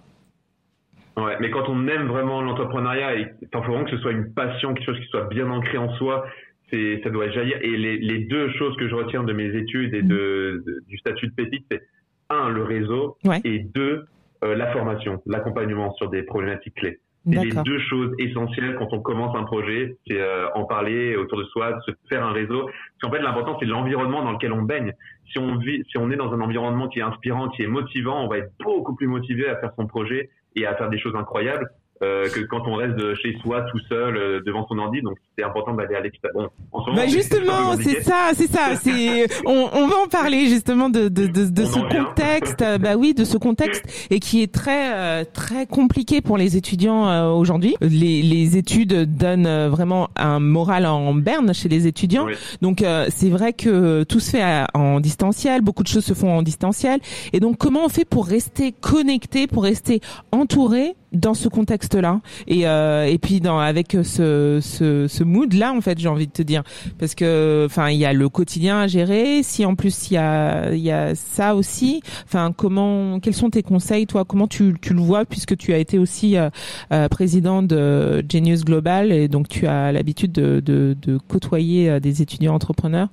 Ouais, 1.16 1.36
mais 1.40 1.50
quand 1.50 1.68
on 1.68 1.88
aime 1.88 2.06
vraiment 2.06 2.40
l'entrepreneuriat, 2.40 3.16
il 3.16 3.28
faut 3.52 3.60
vraiment 3.60 3.84
que 3.84 3.90
ce 3.90 3.98
soit 3.98 4.12
une 4.12 4.32
passion, 4.32 4.74
quelque 4.74 4.86
chose 4.86 5.00
qui 5.00 5.08
soit 5.08 5.24
bien 5.24 5.50
ancré 5.50 5.76
en 5.76 5.92
soi, 5.96 6.24
c'est, 6.70 7.00
ça 7.02 7.10
doit 7.10 7.28
jaillir. 7.30 7.58
Et 7.62 7.76
les, 7.76 7.98
les, 7.98 8.20
deux 8.20 8.50
choses 8.52 8.76
que 8.76 8.88
je 8.88 8.94
retiens 8.94 9.24
de 9.24 9.32
mes 9.32 9.56
études 9.56 9.94
et 9.94 10.02
de, 10.02 10.64
du 10.88 10.98
statut 10.98 11.26
de 11.26 11.34
pépite, 11.34 11.66
c'est 11.70 11.82
un, 12.28 12.48
le 12.48 12.62
réseau, 12.62 13.16
et 13.44 13.58
deux, 13.58 14.04
euh, 14.44 14.54
la 14.54 14.68
formation, 14.72 15.20
l'accompagnement 15.26 15.92
sur 15.94 16.10
des 16.10 16.22
problématiques 16.22 16.74
clés. 16.74 17.00
C'est 17.30 17.44
les 17.44 17.50
deux 17.50 17.78
choses 17.80 18.14
essentielles 18.18 18.76
quand 18.78 18.88
on 18.92 19.00
commence 19.00 19.36
un 19.36 19.42
projet, 19.42 19.98
c'est 20.06 20.18
euh, 20.18 20.48
en 20.54 20.64
parler 20.64 21.16
autour 21.16 21.38
de 21.38 21.44
soi, 21.44 21.78
se 21.84 21.90
faire 22.08 22.24
un 22.24 22.32
réseau. 22.32 22.64
Parce 22.64 23.00
qu'en 23.02 23.10
fait, 23.10 23.22
l'important, 23.22 23.58
c'est 23.60 23.66
l'environnement 23.66 24.22
dans 24.22 24.32
lequel 24.32 24.52
on 24.52 24.62
baigne. 24.62 24.94
Si 25.30 25.38
on 25.38 25.56
vit, 25.56 25.84
si 25.90 25.98
on 25.98 26.10
est 26.10 26.16
dans 26.16 26.32
un 26.32 26.40
environnement 26.40 26.88
qui 26.88 27.00
est 27.00 27.02
inspirant, 27.02 27.48
qui 27.50 27.62
est 27.62 27.66
motivant, 27.66 28.24
on 28.24 28.28
va 28.28 28.38
être 28.38 28.52
beaucoup 28.64 28.94
plus 28.96 29.06
motivé 29.06 29.48
à 29.48 29.56
faire 29.56 29.72
son 29.76 29.86
projet 29.86 30.30
et 30.56 30.66
à 30.66 30.74
faire 30.74 30.90
des 30.90 30.98
choses 30.98 31.14
incroyables 31.16 31.70
euh, 32.02 32.28
que 32.30 32.40
quand 32.40 32.62
on 32.66 32.76
reste 32.76 33.14
chez 33.16 33.36
soi 33.42 33.62
tout 33.70 33.78
seul 33.88 34.16
euh, 34.16 34.40
devant 34.46 34.66
son 34.68 34.78
ordi. 34.78 35.02
Donc 35.02 35.18
c'est 35.36 35.44
important 35.44 35.74
d'aller 35.74 35.96
à. 35.96 36.00
Bon, 36.32 36.48
bah 36.94 37.06
justement, 37.06 37.76
c'est 37.76 38.02
ça, 38.02 38.30
c'est 38.34 38.50
ça. 38.50 38.76
C'est 38.76 39.26
on, 39.46 39.68
on 39.72 39.86
va 39.86 39.96
en 40.04 40.08
parler 40.08 40.46
justement 40.46 40.88
de 40.88 41.08
de 41.08 41.26
de, 41.26 41.50
de 41.50 41.64
ce 41.64 41.78
contexte. 41.78 42.64
bah 42.80 42.96
oui, 42.96 43.12
de 43.12 43.24
ce 43.24 43.36
contexte 43.36 43.84
et 44.10 44.18
qui 44.18 44.42
est 44.42 44.52
très 44.52 44.94
euh, 44.94 45.24
très 45.30 45.66
compliqué 45.66 46.22
pour 46.22 46.38
les 46.38 46.56
étudiants 46.56 47.08
euh, 47.08 47.30
aujourd'hui. 47.30 47.76
Les 47.82 48.22
les 48.22 48.56
études 48.56 49.16
donnent 49.16 49.68
vraiment 49.68 50.08
un 50.16 50.40
moral 50.40 50.86
en 50.86 51.14
berne 51.14 51.52
chez 51.52 51.68
les 51.68 51.86
étudiants. 51.86 52.26
Donc 52.62 52.82
c'est 53.10 53.30
vrai 53.30 53.52
que 53.52 54.04
tout 54.04 54.20
se 54.20 54.30
fait 54.30 54.64
en 54.74 55.00
distanciel. 55.00 55.60
Beaucoup 55.60 55.82
de 55.82 55.88
choses 55.88 56.04
se 56.04 56.14
font 56.14 56.38
en 56.38 56.42
distanciel. 56.42 57.00
Et 57.32 57.40
donc 57.40 57.58
comment 57.58 57.84
on 57.84 57.88
fait 57.88 58.04
pour 58.04 58.26
rester 58.26 58.72
connecté, 58.72 59.46
pour 59.46 59.64
rester 59.64 60.00
entouré 60.32 60.94
dans 61.12 61.34
ce 61.34 61.48
contexte-là. 61.48 62.20
Et 62.46 62.66
euh, 62.66 63.04
et 63.04 63.18
puis 63.18 63.40
dans 63.40 63.58
avec 63.58 63.96
ce 64.02 64.58
ce, 64.62 65.06
ce 65.08 65.24
mood 65.24 65.52
là 65.52 65.72
en 65.72 65.80
fait 65.80 65.98
j'ai 65.98 66.08
envie 66.08 66.26
de 66.26 66.32
te 66.32 66.42
dire. 66.42 66.62
Parce 66.98 67.14
que 67.14 67.64
enfin 67.66 67.90
il 67.90 67.98
y 67.98 68.04
a 68.04 68.12
le 68.12 68.28
quotidien 68.28 68.80
à 68.80 68.86
gérer. 68.86 69.42
Si 69.42 69.64
en 69.64 69.74
plus 69.74 70.10
il 70.10 70.14
y 70.14 70.16
a 70.18 70.72
il 70.72 70.80
y 70.80 70.90
a 70.90 71.14
ça 71.14 71.54
aussi. 71.54 72.02
Enfin 72.24 72.52
comment 72.56 73.20
quels 73.20 73.34
sont 73.34 73.50
tes 73.50 73.62
conseils 73.62 74.06
toi? 74.06 74.24
Comment 74.24 74.46
tu 74.46 74.74
tu 74.80 74.94
le 74.94 75.00
vois? 75.00 75.24
Puisque 75.24 75.56
tu 75.56 75.72
as 75.72 75.78
été 75.78 75.98
aussi 75.98 76.36
euh, 76.36 76.50
euh 76.92 77.08
président 77.08 77.62
de 77.62 78.24
Genius 78.28 78.64
Global 78.64 79.12
et 79.12 79.28
donc 79.28 79.48
tu 79.48 79.66
as 79.66 79.92
l'habitude 79.92 80.32
de, 80.32 80.60
de 80.60 80.96
de 81.00 81.18
côtoyer 81.18 81.90
euh, 81.90 82.00
des 82.00 82.22
étudiants 82.22 82.54
entrepreneurs. 82.54 83.08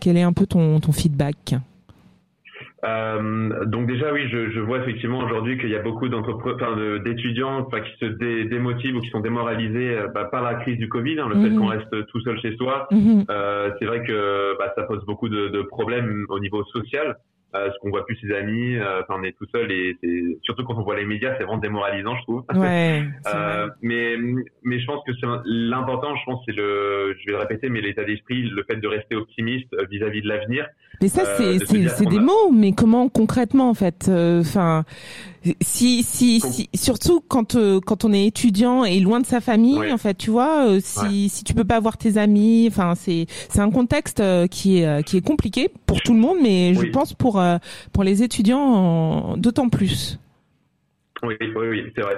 Quel 0.00 0.16
est 0.16 0.22
un 0.22 0.32
peu 0.32 0.46
ton 0.46 0.80
ton 0.80 0.92
feedback? 0.92 1.56
Euh, 2.84 3.64
donc 3.64 3.88
déjà 3.88 4.12
oui, 4.12 4.28
je, 4.28 4.50
je 4.50 4.60
vois 4.60 4.78
effectivement 4.78 5.18
aujourd'hui 5.18 5.58
qu'il 5.58 5.70
y 5.70 5.74
a 5.74 5.82
beaucoup 5.82 6.08
d'entrepreneurs, 6.08 7.00
d'étudiants, 7.00 7.66
enfin, 7.66 7.80
qui 7.80 7.90
se 7.98 8.04
dé 8.04 8.44
démotivent 8.44 8.96
ou 8.96 9.00
qui 9.00 9.08
sont 9.10 9.20
démoralisés 9.20 9.96
euh, 9.96 10.08
bah, 10.08 10.26
par 10.30 10.42
la 10.42 10.54
crise 10.54 10.78
du 10.78 10.88
Covid, 10.88 11.18
hein, 11.18 11.28
le 11.28 11.40
fait 11.40 11.50
mhm. 11.50 11.58
qu'on 11.58 11.66
reste 11.66 12.06
tout 12.06 12.20
seul 12.20 12.38
chez 12.40 12.56
soi. 12.56 12.86
Mhm. 12.92 13.24
Euh, 13.30 13.70
c'est 13.78 13.86
vrai 13.86 14.04
que 14.04 14.56
bah, 14.58 14.72
ça 14.76 14.84
pose 14.84 15.04
beaucoup 15.06 15.28
de, 15.28 15.48
de, 15.48 15.62
problèmes 15.62 16.24
au 16.28 16.38
niveau 16.38 16.62
social. 16.64 17.16
Euh, 17.54 17.68
parce 17.68 17.78
qu'on 17.78 17.88
voit 17.88 18.04
plus 18.04 18.16
ses 18.16 18.30
amis, 18.34 18.76
euh, 18.76 19.00
enfin 19.00 19.18
on 19.18 19.24
est 19.24 19.32
tout 19.32 19.46
seul 19.50 19.72
et 19.72 19.96
c'est 20.02 20.38
surtout 20.42 20.64
quand 20.64 20.74
on 20.76 20.82
voit 20.82 20.96
les 20.96 21.06
médias, 21.06 21.34
c'est 21.38 21.44
vraiment 21.44 21.56
démoralisant, 21.56 22.14
je 22.16 22.22
trouve. 22.24 22.44
Ouais, 22.54 23.02
euh, 23.34 23.68
mais 23.80 24.16
mais 24.64 24.78
je 24.78 24.84
pense 24.84 25.02
que 25.06 25.12
l'important, 25.46 26.14
je 26.14 26.24
pense 26.26 26.42
c'est 26.44 26.54
le, 26.54 27.16
je 27.18 27.24
vais 27.24 27.32
le 27.32 27.38
répéter, 27.38 27.70
mais 27.70 27.80
l'état 27.80 28.04
d'esprit, 28.04 28.42
le 28.42 28.62
fait 28.64 28.76
de 28.76 28.86
rester 28.86 29.14
optimiste 29.14 29.72
euh, 29.72 29.86
vis-à-vis 29.90 30.20
de 30.20 30.28
l'avenir. 30.28 30.66
Mais 31.00 31.08
ça 31.08 31.24
c'est 31.36 31.58
c'est 31.60 32.04
des 32.04 32.20
mots, 32.20 32.52
mais 32.52 32.72
comment 32.72 33.08
concrètement 33.08 33.70
en 33.70 33.74
fait, 33.74 34.10
enfin 34.10 34.84
si, 35.60 36.02
si, 36.02 36.40
si, 36.40 36.68
surtout 36.74 37.20
quand 37.26 37.54
euh, 37.54 37.80
quand 37.80 38.04
on 38.04 38.12
est 38.12 38.26
étudiant 38.26 38.84
et 38.84 39.00
loin 39.00 39.20
de 39.20 39.26
sa 39.26 39.40
famille, 39.40 39.92
en 39.92 39.98
fait, 39.98 40.14
tu 40.14 40.30
vois, 40.30 40.66
euh, 40.68 40.80
si 40.82 41.28
si 41.28 41.44
tu 41.44 41.54
peux 41.54 41.64
pas 41.64 41.80
voir 41.80 41.96
tes 41.96 42.16
amis, 42.16 42.66
enfin 42.70 42.94
c'est 42.94 43.26
c'est 43.48 43.60
un 43.60 43.70
contexte 43.70 44.20
euh, 44.20 44.46
qui 44.46 44.78
est 44.78 45.04
qui 45.04 45.16
est 45.16 45.26
compliqué 45.26 45.70
pour 45.86 46.00
tout 46.00 46.14
le 46.14 46.20
monde, 46.20 46.38
mais 46.42 46.74
je 46.74 46.86
pense 46.86 47.14
pour 47.14 47.42
pour 47.92 48.04
les 48.04 48.22
étudiants 48.22 49.36
d'autant 49.36 49.68
plus. 49.68 50.18
Oui, 51.24 51.34
oui, 51.40 51.48
oui, 51.56 51.92
c'est 51.96 52.02
vrai. 52.02 52.14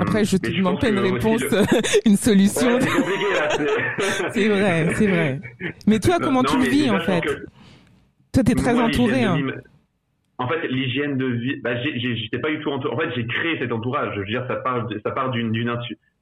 Après, 0.00 0.24
je 0.24 0.38
te 0.38 0.50
demande 0.50 0.80
pas 0.80 0.88
une 0.88 0.98
réponse, 0.98 1.42
une 2.06 2.16
solution. 2.16 2.78
c'est 4.32 4.48
vrai, 4.48 4.88
c'est 4.96 5.06
vrai. 5.06 5.40
Mais 5.86 5.98
toi, 5.98 6.18
comment 6.20 6.42
tu 6.42 6.56
le 6.56 6.64
vis 6.64 6.90
en 6.90 7.00
fait? 7.00 7.22
Toi, 8.32 8.42
t'es 8.42 8.54
très 8.54 8.78
entouré. 8.78 9.24
Hein. 9.24 9.38
En 10.38 10.48
fait, 10.48 10.66
l'hygiène 10.66 11.16
de 11.16 11.26
vie, 11.26 11.56
bah, 11.62 11.80
j'étais 11.80 12.38
pas 12.38 12.50
du 12.50 12.58
tout 12.60 12.70
entouré. 12.70 12.94
En 12.94 12.98
fait, 12.98 13.14
j'ai 13.14 13.26
créé 13.26 13.58
cet 13.58 13.70
entourage. 13.70 14.14
Je 14.14 14.20
veux 14.20 14.26
dire, 14.26 14.44
ça 14.48 14.56
part, 14.56 14.88
ça 15.04 15.10
part 15.12 15.30
d'une 15.30 15.52
d'une 15.52 15.70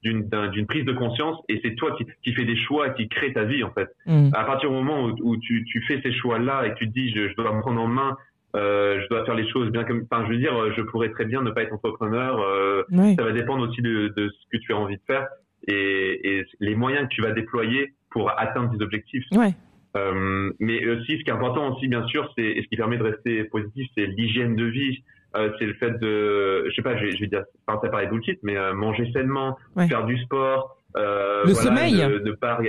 d'une 0.02 0.66
prise 0.66 0.84
de 0.84 0.92
conscience 0.92 1.38
et 1.48 1.60
c'est 1.62 1.74
toi 1.76 1.94
qui, 1.96 2.04
qui 2.22 2.34
fais 2.34 2.44
des 2.44 2.56
choix 2.56 2.90
qui 2.90 3.08
crée 3.08 3.32
ta 3.32 3.44
vie 3.44 3.62
en 3.62 3.70
fait. 3.70 3.88
Mm. 4.06 4.30
À 4.34 4.44
partir 4.44 4.68
du 4.68 4.74
moment 4.74 5.04
où, 5.04 5.14
où 5.22 5.36
tu, 5.36 5.64
tu, 5.64 5.80
fais 5.82 6.00
ces 6.02 6.12
choix-là 6.12 6.66
et 6.66 6.74
tu 6.74 6.88
te 6.88 6.92
dis 6.92 7.12
je, 7.12 7.28
je, 7.28 7.34
dois 7.36 7.54
me 7.54 7.60
prendre 7.60 7.80
en 7.80 7.86
main, 7.86 8.16
euh, 8.56 9.00
je 9.00 9.08
dois 9.08 9.24
faire 9.24 9.36
les 9.36 9.48
choses 9.48 9.70
bien 9.70 9.84
comme. 9.84 10.04
Enfin, 10.10 10.24
je 10.26 10.32
veux 10.32 10.38
dire, 10.38 10.52
je 10.76 10.82
pourrais 10.82 11.10
très 11.10 11.24
bien 11.24 11.40
ne 11.42 11.50
pas 11.50 11.62
être 11.62 11.72
entrepreneur. 11.72 12.40
Euh, 12.40 12.82
Ça 13.16 13.22
va 13.22 13.32
dépendre 13.32 13.68
aussi 13.68 13.80
de, 13.80 14.12
de, 14.16 14.28
ce 14.28 14.56
que 14.56 14.60
tu 14.60 14.72
as 14.72 14.76
envie 14.76 14.96
de 14.96 15.02
faire 15.06 15.28
et, 15.68 16.38
et 16.38 16.44
les 16.58 16.74
moyens 16.74 17.08
que 17.08 17.14
tu 17.14 17.22
vas 17.22 17.30
déployer 17.30 17.94
pour 18.10 18.30
atteindre 18.38 18.76
tes 18.76 18.82
objectifs. 18.82 19.24
Ouais. 19.32 19.54
Euh, 19.96 20.52
mais 20.58 20.86
aussi, 20.88 21.18
ce 21.18 21.24
qui 21.24 21.30
est 21.30 21.32
important 21.32 21.74
aussi, 21.74 21.88
bien 21.88 22.06
sûr, 22.06 22.32
c'est 22.36 22.44
et 22.44 22.62
ce 22.62 22.68
qui 22.68 22.76
permet 22.76 22.96
de 22.96 23.02
rester 23.02 23.44
positif, 23.44 23.88
c'est 23.94 24.06
l'hygiène 24.06 24.56
de 24.56 24.64
vie. 24.64 25.02
Euh, 25.34 25.50
c'est 25.58 25.66
le 25.66 25.74
fait 25.74 25.98
de, 25.98 26.68
je 26.68 26.74
sais 26.74 26.82
pas, 26.82 26.96
je 26.96 27.04
vais, 27.06 27.12
je 27.12 27.20
vais 27.20 27.26
dire, 27.26 27.44
enfin, 27.66 27.80
ça 27.82 27.88
paraît 27.88 28.06
bullshit, 28.06 28.38
mais 28.42 28.56
euh, 28.56 28.74
manger 28.74 29.10
sainement, 29.12 29.56
faire 29.88 30.04
du 30.04 30.18
sport, 30.18 30.76
euh, 30.96 31.44
le 31.46 31.52
voilà, 31.52 31.68
sommeil, 31.68 31.96
de, 31.96 32.18
de 32.18 32.32
pas, 32.32 32.60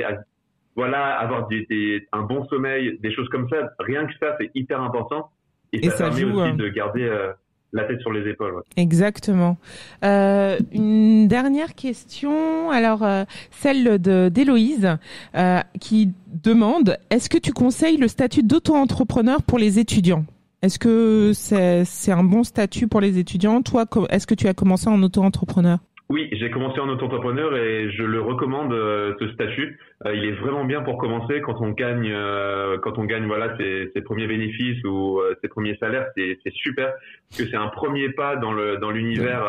voilà, 0.76 1.20
avoir 1.20 1.48
des, 1.48 1.66
des, 1.66 2.08
un 2.14 2.22
bon 2.22 2.46
sommeil, 2.48 2.98
des 3.02 3.14
choses 3.14 3.28
comme 3.30 3.50
ça. 3.50 3.70
Rien 3.80 4.06
que 4.06 4.14
ça, 4.20 4.36
c'est 4.40 4.50
hyper 4.56 4.82
important 4.82 5.30
et, 5.74 5.90
ça, 5.90 6.10
permet 6.10 6.24
aussi 6.24 6.50
hein. 6.50 6.56
de 6.56 6.68
garder 6.70 7.04
euh, 7.04 7.34
la 7.74 7.84
tête 7.86 8.00
sur 8.02 8.12
les 8.12 8.30
épaules. 8.30 8.54
Ouais. 8.54 8.62
Exactement. 8.78 9.58
Euh, 10.06 10.58
une 10.72 11.28
dernière 11.28 11.76
question, 11.76 12.70
alors 12.72 13.04
euh, 13.04 13.24
celle 13.52 13.98
d'Héloïse, 13.98 14.98
euh, 15.36 15.60
qui 15.80 16.12
demande 16.44 16.98
est-ce 17.10 17.30
que 17.30 17.38
tu 17.38 17.52
conseilles 17.52 17.98
le 17.98 18.08
statut 18.08 18.44
d'auto-entrepreneur 18.44 19.42
pour 19.42 19.58
les 19.58 19.80
étudiants? 19.80 20.26
Est-ce 20.62 20.80
que 20.80 21.32
c'est 21.34 21.84
c'est 21.84 22.12
un 22.12 22.24
bon 22.24 22.44
statut 22.44 22.88
pour 22.88 23.02
les 23.02 23.18
étudiants? 23.18 23.62
Toi, 23.62 23.86
est-ce 24.10 24.26
que 24.26 24.36
tu 24.36 24.48
as 24.48 24.54
commencé 24.54 24.88
en 24.88 25.02
auto-entrepreneur? 25.04 25.80
Oui, 26.14 26.30
j'ai 26.34 26.52
commencé 26.52 26.80
en 26.80 26.90
auto-entrepreneur 26.90 27.58
et 27.58 27.90
je 27.90 28.04
le 28.04 28.22
recommande 28.22 28.72
euh, 28.72 29.16
ce 29.20 29.30
statut. 29.30 29.80
Euh, 30.06 30.14
il 30.14 30.26
est 30.26 30.34
vraiment 30.34 30.64
bien 30.64 30.84
pour 30.84 31.00
commencer 31.00 31.42
quand 31.42 31.60
on 31.60 31.72
gagne, 31.72 32.12
euh, 32.14 32.78
quand 32.78 33.00
on 33.00 33.06
gagne 33.06 33.26
voilà 33.26 33.58
ses, 33.58 33.90
ses 33.96 34.02
premiers 34.04 34.28
bénéfices 34.28 34.84
ou 34.84 35.20
ses 35.42 35.48
premiers 35.48 35.76
salaires, 35.78 36.06
c'est, 36.16 36.38
c'est 36.44 36.54
super 36.54 36.94
parce 37.30 37.42
que 37.42 37.50
c'est 37.50 37.58
un 37.58 37.70
premier 37.70 38.10
pas 38.10 38.36
dans 38.36 38.54
le 38.54 38.78
dans 38.78 38.92
l'univers 38.92 39.44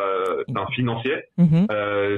financier. 0.73 1.25
Mhm. 1.37 1.67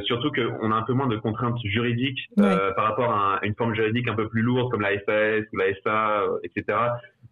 surtout 0.05 0.30
qu'on 0.30 0.70
a 0.70 0.76
un 0.76 0.82
peu 0.82 0.92
moins 0.92 1.09
de 1.09 1.16
contraintes 1.16 1.59
juridiques 1.64 2.20
par 2.36 2.84
rapport 2.84 3.11
à, 3.11 3.40
une 3.42 3.55
forme 3.57 3.74
juridique 3.74 4.07
un 4.07 4.14
peu 4.14 4.28
plus 4.28 4.42
lourde 4.42 4.70
comme 4.70 4.82
la 4.82 4.92
SAS 5.01 5.44
ou 5.53 5.57
la 5.57 5.74
SA, 5.82 6.24
etc. 6.44 6.78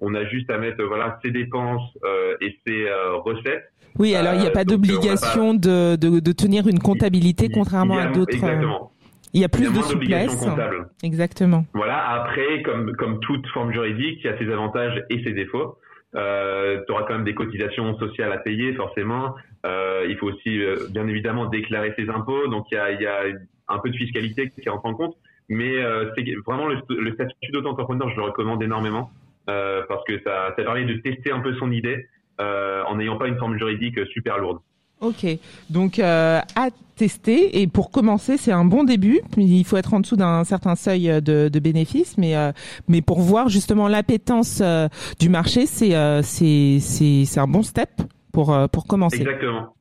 On 0.00 0.14
a 0.14 0.24
juste 0.24 0.50
à 0.50 0.58
mettre 0.58 0.82
voilà 0.82 1.20
ses 1.22 1.30
dépenses 1.30 1.96
et 2.40 2.58
ses 2.66 2.88
recettes 3.24 3.70
oui, 3.98 4.14
alors 4.14 4.34
il 4.34 4.40
n'y 4.40 4.46
a 4.46 4.50
pas 4.50 4.60
euh, 4.60 4.64
d'obligation 4.64 5.54
de, 5.54 5.96
de, 5.96 6.20
de, 6.20 6.32
tenir 6.32 6.66
une 6.66 6.80
comptabilité 6.80 7.48
contrairement 7.48 7.98
à 7.98 8.06
d'autres. 8.06 8.32
Euh, 8.34 8.36
exactement. 8.36 8.90
Il 9.32 9.40
y 9.40 9.44
a 9.44 9.48
plus 9.48 9.72
de 9.72 9.82
souplesse. 9.82 10.46
Exactement. 11.02 11.64
Voilà. 11.74 11.98
Après, 12.22 12.62
comme 12.62 12.92
comme 12.96 13.20
toute 13.20 13.46
forme 13.48 13.72
juridique, 13.72 14.20
il 14.22 14.26
y 14.26 14.28
a 14.28 14.38
ses 14.38 14.50
avantages 14.52 15.02
et 15.10 15.22
ses 15.24 15.32
défauts. 15.32 15.76
Euh, 16.14 16.80
tu 16.86 16.92
auras 16.92 17.02
quand 17.02 17.14
même 17.14 17.24
des 17.24 17.34
cotisations 17.34 17.98
sociales 17.98 18.32
à 18.32 18.38
payer, 18.38 18.72
forcément. 18.74 19.34
Euh, 19.66 20.06
il 20.08 20.16
faut 20.16 20.28
aussi, 20.28 20.62
euh, 20.62 20.86
bien 20.90 21.08
évidemment, 21.08 21.46
déclarer 21.46 21.92
ses 21.98 22.08
impôts. 22.08 22.46
Donc, 22.46 22.66
il 22.70 22.76
y 22.76 22.78
a, 22.78 22.92
il 22.92 23.00
y 23.00 23.06
a 23.06 23.22
un 23.68 23.78
peu 23.78 23.90
de 23.90 23.96
fiscalité 23.96 24.50
qui 24.50 24.68
rentre 24.68 24.86
en 24.86 24.94
compte. 24.94 25.16
Mais 25.48 25.82
euh, 25.82 26.10
c'est 26.16 26.24
vraiment 26.46 26.68
le, 26.68 26.78
le 26.88 27.12
statut 27.14 27.50
d'auto-entrepreneur, 27.52 28.08
je 28.10 28.16
le 28.16 28.22
recommande 28.22 28.62
énormément 28.62 29.10
parce 29.46 30.02
que 30.04 30.18
ça, 30.22 30.54
ça 30.56 30.64
permet 30.64 30.86
de 30.86 30.94
tester 30.94 31.30
un 31.30 31.40
peu 31.40 31.54
son 31.56 31.70
idée 31.70 31.96
euh, 31.96 32.13
en 32.38 32.96
n'ayant 32.96 33.16
pas 33.16 33.28
une 33.28 33.38
forme 33.38 33.58
juridique 33.58 33.98
super 34.12 34.38
lourde. 34.38 34.58
Ok, 35.00 35.26
donc 35.70 35.98
à 35.98 36.44
tester 36.96 37.60
et 37.60 37.66
pour 37.66 37.90
commencer, 37.90 38.36
c'est 38.36 38.52
un 38.52 38.64
bon 38.64 38.84
début. 38.84 39.20
Il 39.36 39.64
faut 39.64 39.76
être 39.76 39.92
en 39.92 40.00
dessous 40.00 40.16
d'un 40.16 40.44
certain 40.44 40.76
seuil 40.76 41.20
de, 41.20 41.48
de 41.48 41.58
bénéfices, 41.58 42.16
mais 42.16 42.34
mais 42.88 43.02
pour 43.02 43.20
voir 43.20 43.48
justement 43.48 43.88
l'appétence 43.88 44.62
du 45.18 45.28
marché, 45.28 45.66
c'est 45.66 45.92
c'est 46.22 46.78
c'est 46.80 47.40
un 47.40 47.48
bon 47.48 47.62
step 47.62 47.90
pour 48.32 48.56
pour 48.72 48.86
commencer. 48.86 49.20
Exactement. 49.20 49.74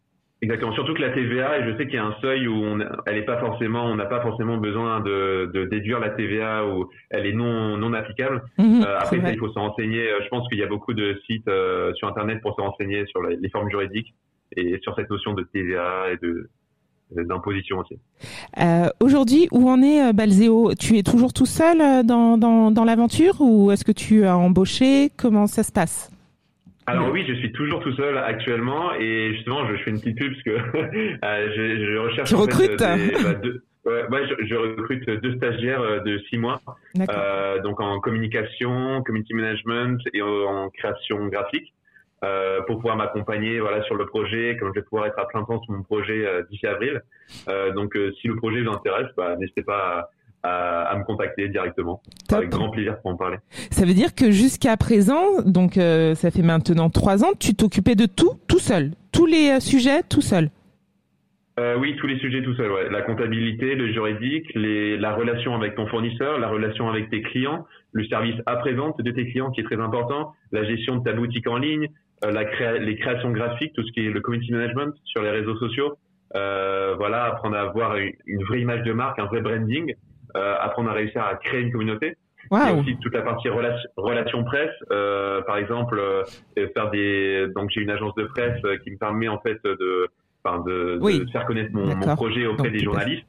Exactement. 0.44 0.74
Surtout 0.74 0.94
que 0.94 1.02
la 1.02 1.12
TVA, 1.12 1.60
et 1.60 1.64
je 1.72 1.78
sais 1.78 1.86
qu'il 1.86 1.96
y 1.96 1.98
a 1.98 2.04
un 2.04 2.16
seuil 2.20 2.50
où 2.50 2.54
on, 2.54 2.78
elle 3.06 3.18
est 3.18 3.24
pas 3.24 3.40
forcément, 3.40 3.86
on 3.86 3.96
n'a 3.96 4.06
pas 4.06 4.20
forcément 4.20 4.58
besoin 4.58 5.00
de, 5.00 5.50
de, 5.54 5.64
déduire 5.64 6.02
la 6.02 6.10
TVA 6.10 6.68
ou 6.68 6.90
elle 7.10 7.26
est 7.26 7.32
non 7.32 7.78
non 7.78 7.94
applicable. 7.94 8.44
Euh, 8.84 8.98
après, 9.00 9.18
il 9.18 9.40
faut 9.40 9.50
se 9.50 9.60
renseigner. 9.60 10.10
Euh, 10.10 10.20
je 10.24 10.28
pense 10.28 10.48
qu'il 10.50 10.58
y 10.58 10.64
a 10.64 10.68
beaucoup 10.68 10.94
de 10.94 11.22
sites 11.26 11.48
euh, 11.48 11.94
sur 11.94 12.08
internet 12.10 12.42
pour 12.42 12.54
se 12.56 12.62
renseigner 12.62 13.06
sur 13.06 13.22
les, 13.22 13.50
formes 13.50 13.70
juridiques 13.70 14.14
et 14.58 14.80
sur 14.82 14.94
cette 14.96 15.10
notion 15.10 15.34
de 15.34 15.44
TVA 15.44 16.12
et 16.12 16.18
de 16.18 16.50
d'imposition 17.12 17.80
aussi. 17.80 17.96
Euh, 18.60 18.90
Aujourd'hui, 19.00 19.48
où 19.52 19.70
en 19.70 19.82
est 19.82 20.12
Balzeo 20.12 20.74
Tu 20.74 20.98
es 20.98 21.04
toujours 21.04 21.32
tout 21.32 21.46
seul 21.46 22.06
dans, 22.06 22.38
dans, 22.38 22.72
dans 22.72 22.84
l'aventure 22.84 23.40
ou 23.40 23.72
est-ce 23.72 23.86
que 23.86 23.92
tu 23.92 24.26
as 24.26 24.36
embauché? 24.36 25.12
Comment 25.16 25.48
ça 25.48 25.64
se 25.64 25.72
passe? 25.72 26.13
Alors 26.86 27.12
oui, 27.12 27.26
je 27.28 27.34
suis 27.36 27.52
toujours 27.52 27.80
tout 27.82 27.94
seul 27.94 28.18
actuellement 28.18 28.94
et 28.94 29.34
justement, 29.36 29.68
je, 29.68 29.76
fais 29.84 29.92
une 29.92 30.00
petite 30.00 30.18
pub 30.18 30.34
parce 30.34 30.44
que 30.44 30.78
euh, 31.26 31.52
je, 31.56 31.86
je, 31.86 31.98
recherche. 31.98 32.30
Tu 32.30 32.36
recrutes 32.36 32.80
bah, 32.80 33.34
deux, 33.42 33.64
ouais, 33.86 34.28
je, 34.28 34.46
je, 34.46 34.56
recrute 34.56 35.10
deux 35.10 35.36
stagiaires 35.38 35.82
euh, 35.82 36.00
de 36.00 36.20
six 36.30 36.38
mois, 36.38 36.62
euh, 37.10 37.62
donc 37.62 37.80
en 37.80 38.00
communication, 38.00 39.02
community 39.04 39.34
management 39.34 40.00
et 40.14 40.22
en 40.22 40.70
création 40.70 41.28
graphique, 41.28 41.74
euh, 42.24 42.62
pour 42.64 42.78
pouvoir 42.78 42.96
m'accompagner 42.96 43.60
voilà 43.60 43.84
sur 43.84 43.96
le 43.96 44.06
projet, 44.06 44.58
comme 44.60 44.70
je 44.70 44.80
vais 44.80 44.86
pouvoir 44.86 45.08
être 45.08 45.20
à 45.20 45.28
plein 45.28 45.44
temps 45.44 45.62
sur 45.62 45.74
mon 45.74 45.84
projet 45.84 46.26
euh, 46.26 46.44
d'ici 46.50 46.68
avril. 46.68 47.02
donc 47.76 47.98
si 48.22 48.28
le 48.28 48.36
projet 48.36 48.62
vous 48.62 48.72
intéresse, 48.72 49.08
bah, 49.18 49.36
n'hésitez 49.38 49.64
pas 49.64 50.00
à 50.00 50.10
à, 50.44 50.96
me 50.98 51.04
contacter 51.04 51.48
directement. 51.48 52.02
Avec 52.32 52.50
grand 52.50 52.70
plaisir 52.70 53.00
pour 53.02 53.12
en 53.12 53.16
parler. 53.16 53.38
Ça 53.72 53.86
veut 53.86 53.94
dire 53.94 54.14
que 54.14 54.32
jusqu'à 54.32 54.76
présent, 54.78 55.42
donc 55.46 55.78
euh, 55.78 56.16
ça 56.16 56.32
fait 56.32 56.42
maintenant 56.42 56.90
trois 56.90 57.24
ans, 57.24 57.32
tu 57.40 57.56
t'occupais 57.56 57.96
de 57.96 58.06
tout, 58.06 58.34
tout 58.48 58.60
seul, 58.60 58.92
tous 59.12 59.26
les 59.26 59.52
euh, 59.52 59.60
sujets, 59.60 60.04
tout 60.04 60.22
seul. 60.22 60.50
Euh, 61.60 61.78
oui, 61.78 61.96
tous 61.98 62.08
les 62.08 62.18
sujets 62.18 62.42
tout 62.42 62.56
seul. 62.56 62.72
Ouais. 62.72 62.90
La 62.90 63.04
comptabilité, 63.04 63.76
le 63.76 63.92
juridique, 63.92 64.52
les, 64.56 64.98
la 64.98 65.14
relation 65.14 65.56
avec 65.56 65.76
ton 65.76 65.86
fournisseur, 65.88 66.40
la 66.40 66.50
relation 66.50 66.90
avec 66.90 67.12
tes 67.12 67.22
clients, 67.22 67.68
le 67.92 68.06
service 68.06 68.36
à 68.48 68.56
présent 68.56 68.96
de 68.98 69.12
tes 69.12 69.30
clients 69.30 69.52
qui 69.52 69.62
est 69.62 69.64
très 69.64 69.80
important, 69.80 70.34
la 70.52 70.64
gestion 70.64 70.96
de 70.96 71.04
ta 71.04 71.14
boutique 71.14 71.48
en 71.48 71.58
ligne, 71.58 71.90
euh, 72.26 72.32
la 72.32 72.46
créa 72.46 72.80
les 72.80 72.96
créations 72.96 73.32
graphiques, 73.32 73.74
tout 73.74 73.84
ce 73.84 73.92
qui 73.92 74.00
est 74.00 74.10
le 74.10 74.20
community 74.20 74.52
management 74.52 74.96
sur 75.04 75.22
les 75.22 75.30
réseaux 75.30 75.56
sociaux. 75.58 75.94
Euh, 76.36 76.96
voilà, 76.98 77.26
apprendre 77.26 77.56
à 77.56 77.62
avoir 77.62 77.98
une, 77.98 78.14
une, 78.26 78.44
vraie 78.46 78.62
image 78.62 78.82
de 78.82 78.92
marque, 78.92 79.20
un 79.20 79.26
vrai 79.26 79.42
branding 79.42 79.94
apprendre 80.36 80.90
à 80.90 80.94
réussir 80.94 81.22
à 81.24 81.36
créer 81.36 81.62
une 81.62 81.72
communauté. 81.72 82.18
Y 82.52 82.56
a 82.56 82.74
aussi 82.74 82.98
toute 82.98 83.14
la 83.14 83.22
partie 83.22 83.48
relation, 83.48 83.90
relation 83.96 84.44
presse, 84.44 84.76
euh, 84.92 85.42
par 85.44 85.58
exemple, 85.58 85.98
euh, 85.98 86.24
faire 86.74 86.90
des. 86.92 87.48
Donc 87.56 87.70
j'ai 87.70 87.82
une 87.82 87.90
agence 87.90 88.14
de 88.16 88.26
presse 88.26 88.60
euh, 88.66 88.78
qui 88.84 88.92
me 88.92 88.98
permet 88.98 89.30
en 89.30 89.40
fait 89.40 89.60
de, 89.64 90.10
enfin 90.44 90.62
de, 90.68 91.00
de 91.00 91.32
faire 91.32 91.46
connaître 91.46 91.72
mon, 91.74 91.96
mon 91.96 92.16
projet 92.16 92.46
auprès 92.46 92.70
des 92.70 92.80
journalistes. 92.80 93.26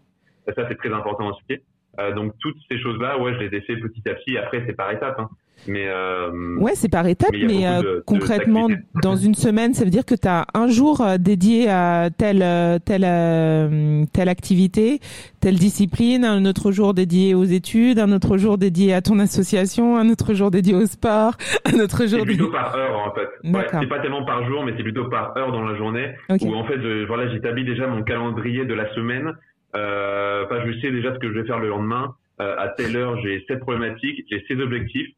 Ça 0.46 0.66
c'est 0.68 0.76
très 0.76 0.92
important 0.92 1.28
aussi. 1.28 1.62
Euh, 2.00 2.12
donc 2.12 2.32
toutes 2.40 2.58
ces 2.68 2.78
choses-là, 2.80 3.18
ouais, 3.18 3.34
je 3.34 3.38
les 3.38 3.56
ai 3.56 3.60
fait 3.60 3.76
petit 3.76 4.06
à 4.08 4.14
petit. 4.14 4.36
Après 4.36 4.64
c'est 4.66 4.74
par 4.74 4.90
étapes. 4.90 5.18
Hein. 5.20 5.28
Mais 5.66 5.88
euh, 5.88 6.56
ouais, 6.58 6.72
c'est 6.74 6.90
par 6.90 7.06
étapes, 7.06 7.32
mais, 7.32 7.66
euh, 7.66 8.00
concrètement, 8.06 8.68
dans 9.02 9.16
une 9.16 9.34
semaine, 9.34 9.74
ça 9.74 9.84
veut 9.84 9.90
dire 9.90 10.04
que 10.04 10.14
tu 10.14 10.28
as 10.28 10.46
un 10.54 10.68
jour 10.68 11.00
euh, 11.00 11.16
dédié 11.18 11.70
à 11.70 12.10
telle 12.16 12.44
telle 12.84 14.06
telle 14.12 14.28
activité, 14.28 15.00
telle 15.40 15.54
discipline, 15.54 16.24
un 16.24 16.44
autre 16.44 16.70
jour 16.70 16.92
dédié 16.92 17.34
aux 17.34 17.44
études, 17.44 17.98
un 17.98 18.12
autre 18.12 18.36
jour 18.36 18.58
dédié 18.58 18.92
à 18.94 19.00
ton 19.00 19.18
association, 19.18 19.96
un 19.96 20.10
autre 20.10 20.34
jour 20.34 20.50
dédié 20.50 20.74
au 20.74 20.86
sport, 20.86 21.32
un 21.64 21.80
autre 21.80 22.06
jour. 22.06 22.20
C'est 22.20 22.26
plutôt 22.26 22.50
par 22.50 22.74
heure 22.76 22.98
en 22.98 23.14
fait. 23.14 23.28
Ouais, 23.48 23.66
c'est 23.70 23.88
pas 23.88 24.00
tellement 24.00 24.24
par 24.24 24.46
jour, 24.46 24.64
mais 24.64 24.74
c'est 24.76 24.82
plutôt 24.82 25.08
par 25.08 25.36
heure 25.36 25.52
dans 25.52 25.62
la 25.62 25.76
journée. 25.76 26.14
Où 26.28 26.54
en 26.54 26.64
fait, 26.64 26.80
je, 26.80 27.06
voilà, 27.06 27.30
j'établis 27.32 27.64
déjà 27.64 27.86
mon 27.86 28.02
calendrier 28.02 28.64
de 28.64 28.74
la 28.74 28.92
semaine. 28.94 29.32
Enfin, 29.74 30.62
je 30.66 30.80
sais 30.80 30.90
déjà 30.90 31.14
ce 31.14 31.18
que 31.18 31.28
je 31.28 31.40
vais 31.40 31.46
faire 31.46 31.58
le 31.58 31.68
lendemain. 31.68 32.14
à 32.38 32.68
telle 32.76 32.96
heure, 32.96 33.18
j'ai 33.22 33.44
cette 33.48 33.60
problématique, 33.60 34.26
j'ai 34.30 34.44
ces 34.46 34.60
objectifs. 34.60 35.08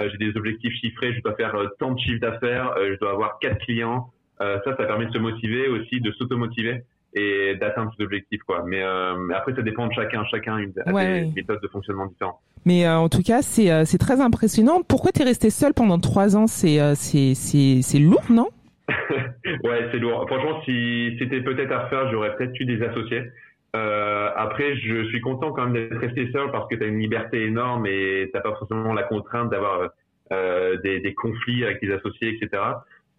Euh, 0.00 0.08
j'ai 0.10 0.18
des 0.18 0.36
objectifs 0.36 0.74
chiffrés, 0.74 1.14
je 1.14 1.20
dois 1.22 1.34
faire 1.34 1.54
euh, 1.54 1.68
tant 1.78 1.92
de 1.92 1.98
chiffre 1.98 2.20
d'affaires, 2.20 2.74
euh, 2.76 2.94
je 2.94 3.00
dois 3.00 3.12
avoir 3.12 3.38
quatre 3.38 3.58
clients. 3.64 4.10
ça, 4.38 4.60
ça 4.64 4.72
permet 4.74 5.06
de 5.06 5.12
se 5.12 5.18
motiver 5.18 5.68
aussi, 5.68 6.00
de 6.00 6.12
s'automotiver 6.12 6.84
et 7.14 7.54
d'atteindre 7.54 7.90
ces 7.96 8.04
objectifs 8.04 8.42
quoi. 8.42 8.62
Mais, 8.66 8.82
après 9.34 9.54
ça 9.54 9.62
dépend 9.62 9.86
de 9.86 9.92
chacun, 9.94 10.24
chacun 10.30 10.56
a 10.56 10.92
des 10.92 11.32
méthodes 11.34 11.62
de 11.62 11.68
fonctionnement 11.68 12.06
différentes. 12.06 12.38
Mais 12.66 12.86
en 12.86 13.08
tout 13.08 13.22
cas, 13.22 13.40
c'est 13.40 13.86
c'est 13.86 13.96
très 13.96 14.20
impressionnant. 14.20 14.82
Pourquoi 14.86 15.12
tu 15.12 15.22
es 15.22 15.24
resté 15.24 15.48
seul 15.48 15.72
pendant 15.72 15.98
trois 15.98 16.36
ans? 16.36 16.46
C'est 16.46 16.78
c'est 16.94 17.34
c'est 17.34 17.80
c'est 17.80 17.98
lourd, 17.98 18.24
non? 18.28 18.48
Ouais, 19.64 19.88
c'est 19.92 19.98
lourd. 19.98 20.26
Franchement, 20.26 20.60
si 20.64 21.16
c'était 21.18 21.40
peut-être 21.40 21.72
à 21.72 21.84
refaire, 21.84 22.10
j'aurais 22.10 22.36
peut-être 22.36 22.58
eu 22.60 22.64
des 22.66 22.82
associés. 22.82 23.22
Euh, 23.74 24.30
après, 24.36 24.76
je 24.76 25.04
suis 25.08 25.20
content 25.20 25.52
quand 25.52 25.66
même 25.66 25.72
d'être 25.72 25.98
resté 25.98 26.30
seul 26.32 26.50
parce 26.50 26.68
que 26.68 26.76
tu 26.76 26.84
as 26.84 26.86
une 26.86 26.98
liberté 26.98 27.44
énorme 27.44 27.86
et 27.86 28.30
t'as 28.32 28.40
pas 28.40 28.54
forcément 28.54 28.94
la 28.94 29.02
contrainte 29.02 29.50
d'avoir 29.50 29.90
euh, 30.32 30.76
des, 30.78 31.00
des, 31.00 31.14
conflits 31.14 31.64
avec 31.64 31.80
tes 31.80 31.92
associés, 31.92 32.38
etc. 32.40 32.62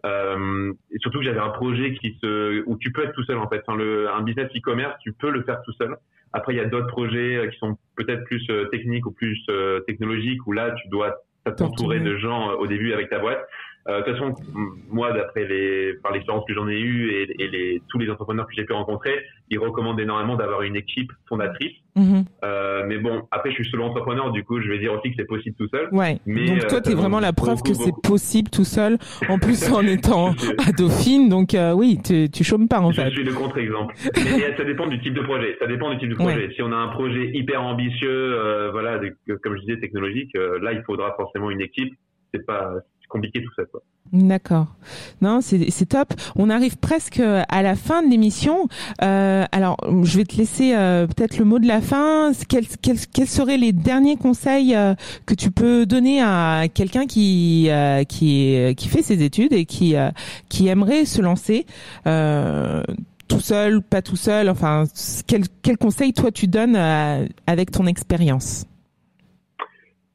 Euh, 0.06 0.72
et 0.92 0.98
surtout 0.98 1.18
que 1.18 1.24
j'avais 1.24 1.40
un 1.40 1.50
projet 1.50 1.94
qui 1.94 2.18
se, 2.22 2.62
où 2.66 2.76
tu 2.76 2.92
peux 2.92 3.04
être 3.04 3.12
tout 3.12 3.24
seul 3.24 3.38
en 3.38 3.48
fait. 3.48 3.62
Enfin, 3.66 3.76
le, 3.76 4.08
un 4.10 4.22
business 4.22 4.48
e-commerce, 4.56 4.96
tu 5.00 5.12
peux 5.12 5.30
le 5.30 5.42
faire 5.42 5.60
tout 5.62 5.72
seul. 5.72 5.96
Après, 6.32 6.54
il 6.54 6.56
y 6.56 6.60
a 6.60 6.66
d'autres 6.66 6.88
projets 6.88 7.36
euh, 7.36 7.46
qui 7.48 7.58
sont 7.58 7.78
peut-être 7.96 8.24
plus 8.24 8.44
euh, 8.50 8.66
techniques 8.66 9.06
ou 9.06 9.10
plus 9.10 9.38
euh, 9.48 9.80
technologiques 9.80 10.46
où 10.46 10.52
là, 10.52 10.72
tu 10.72 10.88
dois 10.88 11.16
t'entourer 11.56 12.00
de 12.00 12.16
gens 12.18 12.50
au 12.52 12.66
début 12.66 12.92
avec 12.92 13.08
ta 13.08 13.18
boîte. 13.18 13.40
Euh, 13.88 14.00
de 14.00 14.04
toute 14.04 14.18
façon, 14.18 14.34
moi, 14.90 15.12
d'après 15.12 15.46
les, 15.46 15.94
par 16.02 16.12
l'expérience 16.12 16.44
que 16.46 16.54
j'en 16.54 16.68
ai 16.68 16.78
eue 16.78 17.10
et, 17.10 17.42
et 17.42 17.48
les, 17.48 17.82
tous 17.88 17.98
les 17.98 18.10
entrepreneurs 18.10 18.46
que 18.46 18.52
j'ai 18.54 18.64
pu 18.64 18.72
rencontrer, 18.72 19.14
ils 19.50 19.58
recommandent 19.58 20.00
énormément 20.00 20.36
d'avoir 20.36 20.62
une 20.62 20.76
équipe 20.76 21.10
fondatrice. 21.28 21.72
Mhm. 21.96 22.24
Euh, 22.44 22.84
mais 22.86 22.98
bon, 22.98 23.22
après, 23.30 23.50
je 23.50 23.56
suis 23.56 23.70
solo 23.70 23.84
entrepreneur, 23.84 24.30
du 24.30 24.44
coup, 24.44 24.60
je 24.60 24.68
vais 24.68 24.78
dire 24.78 24.92
aussi 24.92 25.10
que 25.10 25.16
c'est 25.18 25.26
possible 25.26 25.56
tout 25.56 25.68
seul. 25.68 25.88
Ouais. 25.92 26.18
Mais, 26.26 26.46
donc 26.46 26.66
toi, 26.66 26.78
euh, 26.78 26.80
tu 26.82 26.92
es 26.92 26.94
vraiment 26.94 27.20
la 27.20 27.32
preuve 27.32 27.62
que 27.62 27.74
c'est 27.74 27.92
possible 28.02 28.50
tout 28.50 28.64
seul, 28.64 28.98
en 29.28 29.38
plus 29.38 29.70
en 29.72 29.82
étant 29.86 30.32
à 30.66 30.72
Dauphine. 30.72 31.28
Donc 31.28 31.54
euh, 31.54 31.72
oui, 31.72 31.98
tu, 32.04 32.30
tu 32.30 32.44
chômes 32.44 32.68
pas 32.68 32.80
en 32.80 32.92
je 32.92 33.00
fait. 33.00 33.10
Je 33.10 33.16
suis 33.16 33.24
le 33.24 33.32
contre-exemple. 33.32 33.94
mais 34.16 34.56
ça 34.56 34.64
dépend 34.64 34.86
du 34.86 35.00
type 35.00 35.14
de 35.14 35.22
projet. 35.22 35.56
Ça 35.58 35.66
dépend 35.66 35.90
du 35.90 35.98
type 35.98 36.10
de 36.10 36.14
projet. 36.14 36.50
Si 36.54 36.62
on 36.62 36.72
a 36.72 36.76
un 36.76 36.88
projet 36.88 37.30
hyper 37.34 37.62
ambitieux, 37.62 38.70
voilà, 38.70 39.00
comme 39.42 39.56
je 39.56 39.60
disais, 39.62 39.80
technologique, 39.80 40.30
là, 40.34 40.72
il 40.72 40.82
faudra 40.84 41.14
forcément 41.16 41.50
une 41.50 41.60
équipe. 41.60 41.94
C'est 42.32 42.44
pas 42.44 42.74
compliqué 43.08 43.42
tout 43.42 43.52
ça. 43.56 43.62
Quoi. 43.70 43.82
D'accord. 44.12 44.68
Non, 45.20 45.40
c'est 45.42 45.86
top. 45.86 46.14
On 46.36 46.48
arrive 46.48 46.78
presque 46.78 47.20
à 47.20 47.62
la 47.62 47.74
fin 47.76 48.02
de 48.02 48.10
l'émission. 48.10 48.68
Euh, 49.02 49.44
alors, 49.52 49.76
je 50.02 50.16
vais 50.16 50.24
te 50.24 50.36
laisser 50.36 50.74
euh, 50.74 51.06
peut-être 51.06 51.38
le 51.38 51.44
mot 51.44 51.58
de 51.58 51.66
la 51.66 51.80
fin. 51.80 52.32
Quels, 52.48 52.66
quels, 52.80 53.06
quels 53.12 53.28
seraient 53.28 53.58
les 53.58 53.72
derniers 53.72 54.16
conseils 54.16 54.74
euh, 54.74 54.94
que 55.26 55.34
tu 55.34 55.50
peux 55.50 55.84
donner 55.84 56.22
à 56.22 56.64
quelqu'un 56.72 57.06
qui 57.06 57.66
euh, 57.68 58.04
qui 58.04 58.56
qui 58.76 58.88
fait 58.88 59.02
ses 59.02 59.22
études 59.22 59.52
et 59.52 59.66
qui 59.66 59.94
qui 60.48 60.68
aimerait 60.68 61.04
se 61.04 61.20
lancer 61.20 61.66
tout 62.04 63.40
seul, 63.40 63.82
pas 63.82 64.00
tout 64.00 64.16
seul? 64.16 64.48
Enfin, 64.48 64.84
quel 65.26 65.42
quel 65.62 65.76
conseil 65.76 66.14
toi 66.14 66.30
tu 66.30 66.46
donnes 66.46 66.76
avec 67.46 67.70
ton 67.72 67.86
expérience? 67.86 68.67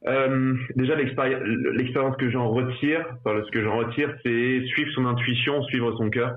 Euh, 0.06 0.54
déjà, 0.76 0.96
l'expérience 0.96 2.16
que 2.16 2.30
j'en 2.30 2.50
retire, 2.50 3.04
enfin, 3.24 3.40
ce 3.44 3.50
que 3.50 3.62
j'en 3.62 3.76
retire, 3.76 4.14
c'est 4.22 4.64
suivre 4.66 4.90
son 4.94 5.06
intuition, 5.06 5.62
suivre 5.62 5.96
son 5.96 6.10
cœur. 6.10 6.36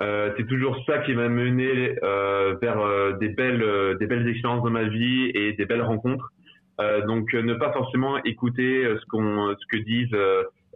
Euh, 0.00 0.30
c'est 0.36 0.46
toujours 0.46 0.78
ça 0.86 0.98
qui 0.98 1.14
m'a 1.14 1.28
mené 1.28 1.96
euh, 2.04 2.54
vers 2.60 2.78
euh, 2.80 3.14
des 3.14 3.30
belles, 3.30 3.62
euh, 3.62 3.96
des 3.96 4.06
belles 4.06 4.28
expériences 4.28 4.62
dans 4.62 4.70
ma 4.70 4.84
vie 4.84 5.30
et 5.34 5.54
des 5.54 5.66
belles 5.66 5.82
rencontres. 5.82 6.32
donc, 7.06 7.32
ne 7.32 7.54
pas 7.54 7.72
forcément 7.72 8.22
écouter 8.22 8.84
ce 8.84 9.04
qu'on, 9.06 9.56
ce 9.58 9.66
que 9.66 9.82
disent, 9.82 10.16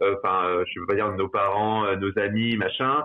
enfin, 0.01 0.63
je 0.67 0.79
veux 0.81 0.85
pas 0.85 0.95
dire 0.95 1.13
nos 1.13 1.29
parents, 1.29 1.95
nos 1.95 2.19
amis, 2.19 2.57
machin. 2.57 3.03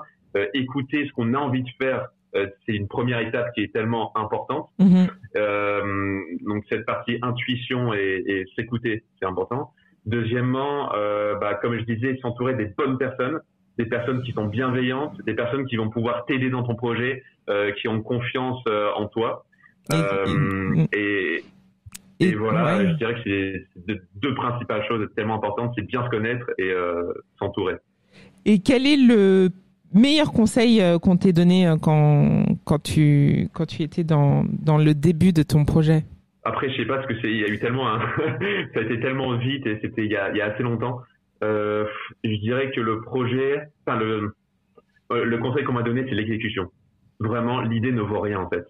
écouter 0.53 1.07
ce 1.07 1.13
qu'on 1.13 1.33
a 1.35 1.39
envie 1.39 1.63
de 1.63 1.71
faire 1.81 2.09
c'est 2.35 2.75
une 2.75 2.89
première 2.89 3.21
étape 3.21 3.53
qui 3.55 3.63
est 3.63 3.73
tellement 3.73 4.17
importante. 4.17 4.69
Mhm. 4.79 5.09
Euh, 5.37 6.21
donc 6.47 6.65
cette 6.69 6.85
partie 6.87 7.19
intuition 7.23 7.93
et, 7.93 8.23
et 8.27 8.45
s'écouter, 8.57 9.05
c'est 9.21 9.27
important. 9.27 9.73
Deuxièmement, 10.07 10.95
euh, 10.95 11.35
bah, 11.37 11.55
comme 11.55 11.79
je 11.79 11.85
disais, 11.85 12.19
s'entourer 12.23 12.55
des 12.55 12.67
bonnes 12.67 12.99
personnes, 12.99 13.41
des 13.77 13.87
personnes 13.87 14.23
qui 14.23 14.33
sont 14.33 14.47
bienveillantes, 14.47 15.21
des 15.27 15.35
personnes 15.35 15.67
qui 15.67 15.77
vont 15.77 15.91
pouvoir 15.91 16.25
t'aider 16.27 16.51
dans 16.51 16.63
ton 16.63 16.75
projet, 16.75 17.23
euh, 17.49 17.73
qui 17.73 17.89
ont 17.89 18.03
confiance 18.03 18.63
en 18.97 19.07
toi. 19.07 19.45
Et, 20.93 21.45
et, 22.21 22.35
voilà, 22.35 22.85
je 22.85 22.93
dirais 22.95 23.15
que 23.15 23.21
c'est 23.25 23.67
deux, 23.87 24.01
deux, 24.17 24.35
principales 24.35 24.85
choses 24.87 25.09
tellement 25.15 25.37
importantes, 25.37 25.73
c'est 25.77 25.87
bien 25.87 26.05
se 26.05 26.11
connaître 26.11 26.47
et 26.59 26.75
s'entourer. 27.39 27.77
Et 28.45 28.59
quel 28.59 28.87
est 28.87 28.97
le 28.97 29.49
meilleur 29.95 30.33
conseil 30.33 30.83
qu'on 31.01 31.17
t'ait 31.17 31.33
donné 31.33 31.73
quand, 31.81 32.45
quand, 32.69 32.83
tu, 32.83 33.49
quand 33.55 33.65
tu 33.65 33.83
étais 33.83 34.05
dans, 34.05 34.45
dans 34.63 34.77
le 34.77 34.93
début 34.93 35.33
de 35.33 35.43
ton 35.43 35.65
projet 35.65 36.05
Après, 36.45 36.69
je 36.69 36.77
sais 36.77 36.85
pas, 36.85 36.97
parce 36.97 37.07
que 37.07 37.19
c'est, 37.23 37.31
il 37.31 37.39
y 37.39 37.45
a 37.45 37.49
eu 37.49 37.59
tellement, 37.59 37.89
hein, 37.89 38.01
ça 38.75 38.81
a 38.81 38.83
été 38.83 39.01
tellement 39.01 39.39
vite 39.39 39.67
et 39.67 39.79
c'était 39.81 40.05
il 40.05 40.13
y 40.13 40.17
a, 40.17 40.31
il 40.31 40.37
y 40.37 40.43
a 40.43 40.53
assez 40.53 40.63
longtemps. 40.63 41.01
Euh, 41.43 41.87
je 42.23 42.37
dirais 42.41 42.71
que 42.73 42.81
le 42.83 43.01
projet, 43.01 43.69
enfin 43.87 43.99
le, 43.99 44.35
le 45.11 45.39
conseil 45.39 45.65
qu'on 45.65 45.73
m'a 45.73 45.83
donné, 45.83 46.05
c'est 46.09 46.15
l'exécution. 46.15 46.71
Vraiment, 47.21 47.63
l'idée 47.63 47.91
ne 47.91 48.03
vaut 48.03 48.21
rien 48.21 48.39
en 48.39 48.51
fait. 48.51 48.67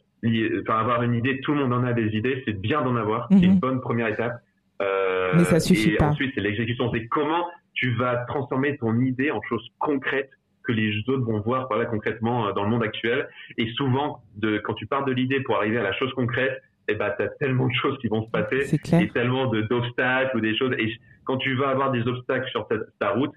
Enfin, 0.62 0.78
avoir 0.78 1.03
une 1.03 1.14
idée, 1.14 1.40
tout 1.40 1.53
le 1.53 1.61
monde 1.61 1.72
en 1.72 1.84
a 1.84 1.92
des 1.92 2.16
idées, 2.16 2.42
c'est 2.46 2.59
bien 2.59 2.82
d'en 2.82 2.94
avoir, 2.94 3.26
c'est 3.32 3.44
une 3.44 3.55
mhm. 3.55 3.59
bonne 3.59 3.80
première 3.80 4.07
étape. 4.07 4.40
Euh, 4.80 5.32
Mais 5.34 5.44
ça 5.44 5.59
suffit 5.59 5.94
et 5.94 6.03
Ensuite, 6.03 6.32
c'est 6.36 6.40
l'exécution. 6.40 6.88
C'est 6.92 7.07
comment 7.09 7.46
tu 7.74 7.94
vas 7.96 8.24
transformer 8.28 8.76
ton 8.76 9.01
idée 9.01 9.32
en 9.32 9.40
choses 9.42 9.66
concrètes 9.80 10.30
que 10.69 10.73
les 10.73 10.99
autres 11.09 11.25
vont 11.25 11.41
voir 11.41 11.66
voilà, 11.69 11.87
concrètement 11.87 12.49
euh, 12.49 12.53
dans 12.53 12.64
le 12.64 12.71
monde 12.71 12.83
actuel. 12.83 13.29
Et 13.57 13.69
souvent, 13.73 14.23
de, 14.37 14.59
quand 14.59 14.75
tu 14.75 14.87
pars 14.87 15.05
de 15.05 15.12
l'idée 15.12 15.41
pour 15.41 15.57
arriver 15.57 15.79
à 15.79 15.83
la 15.83 15.93
chose 15.95 16.12
concrète, 16.12 16.62
eh 16.89 16.95
ben, 16.95 17.12
tu 17.16 17.25
as 17.25 17.29
tellement 17.41 17.66
de 17.66 17.75
choses 17.75 17.99
qui 17.99 18.09
vont 18.09 18.25
se 18.25 18.31
passer 18.31 18.77
et 18.93 19.09
tellement 19.09 19.47
d'obstacles 19.47 20.37
ou 20.37 20.41
des 20.41 20.57
choses. 20.57 20.73
Et 20.79 20.93
quand 21.25 21.39
tu 21.39 21.55
vas 21.57 21.69
avoir 21.69 21.91
des 21.91 22.07
obstacles 22.07 22.49
sur 22.51 22.66
ta, 22.99 23.11
route, 23.11 23.33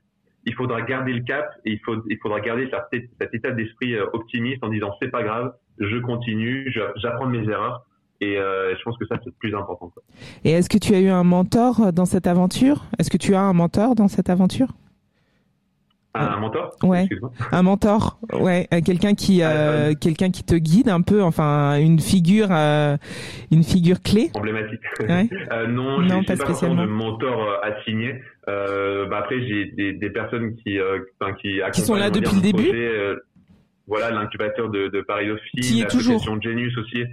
il 0.46 0.54
faudra 0.54 0.82
garder 0.82 1.14
le 1.14 1.22
cap 1.22 1.50
et 1.66 1.72
il, 1.72 1.80
faut, 1.80 1.96
il 2.10 2.18
faudra 2.22 2.40
garder 2.40 2.70
cet, 3.20 3.34
état 3.34 3.52
d'esprit 3.52 3.96
euh, 3.96 4.06
optimiste 4.14 4.64
en 4.64 4.70
disant 4.70 4.92
c'est 5.02 5.10
pas 5.10 5.24
grave, 5.24 5.54
je 5.80 5.98
continue, 5.98 6.74
j'apprends 6.98 7.28
mes 7.28 7.48
erreurs. 7.48 7.86
Et 8.22 8.38
euh, 8.38 8.76
je 8.78 8.84
pense 8.84 8.98
que 8.98 9.08
ça, 9.08 9.16
c'est 9.24 9.32
le 9.32 9.36
plus 9.40 9.56
important. 9.56 9.92
Et 10.44 10.52
est-ce 10.52 10.70
que 10.70 10.78
tu 10.78 10.94
as 10.94 11.00
eu 11.00 11.10
un 11.10 11.24
mentor 11.24 11.92
dans 11.92 12.06
cette 12.06 12.28
aventure? 12.28 12.86
Est-ce 13.00 13.10
que 13.10 13.18
tu 13.18 13.34
as 13.34 13.42
un 13.42 13.54
mentor 13.54 13.96
dans 13.96 14.08
cette 14.08 14.30
aventure? 14.30 14.68
Un 16.14 16.38
mentor 16.38 16.76
Ouais. 16.84 17.08
Un 17.52 17.64
mentor, 17.64 18.20
ouais, 18.34 18.68
euh, 18.74 18.82
quelqu'un 18.82 19.14
qui, 19.14 19.42
euh, 19.44 19.94
quelqu'un 19.94 20.30
qui 20.30 20.44
te 20.44 20.56
guide 20.56 20.90
un 20.90 21.02
peu, 21.02 21.24
enfin 21.24 21.78
une 21.80 22.00
figure, 22.00 22.50
euh, 22.52 22.98
une 23.52 23.64
figure 23.64 24.02
clé. 24.02 24.30
Emblématique. 24.34 24.82
Ouais. 25.02 25.30
euh, 25.52 25.68
non, 25.68 26.02
non 26.02 26.24
pas, 26.24 26.36
pas 26.36 26.46
spécialement 26.46 26.84
de 26.84 26.90
mentor 26.90 27.60
assigné. 27.64 28.22
Euh, 28.50 29.06
bah 29.08 29.20
après, 29.20 29.40
j'ai 29.48 29.66
des, 29.68 29.94
des 29.94 30.10
personnes 30.10 30.56
qui, 30.58 30.78
enfin, 31.20 31.34
qui, 31.34 31.62
qui 31.74 31.82
sont 31.82 31.96
là 31.96 32.10
depuis 32.10 32.36
le 32.36 32.42
début. 32.42 32.72
voilà, 33.88 34.12
l'incubateur 34.12 34.70
de, 34.70 34.88
de 34.88 35.02
Paris 35.02 35.28
Dauphine, 35.28 35.62
qui 35.62 35.82
est 35.82 35.90
toujours. 35.90 36.22
Genius 36.42 36.78
aussi, 36.78 37.04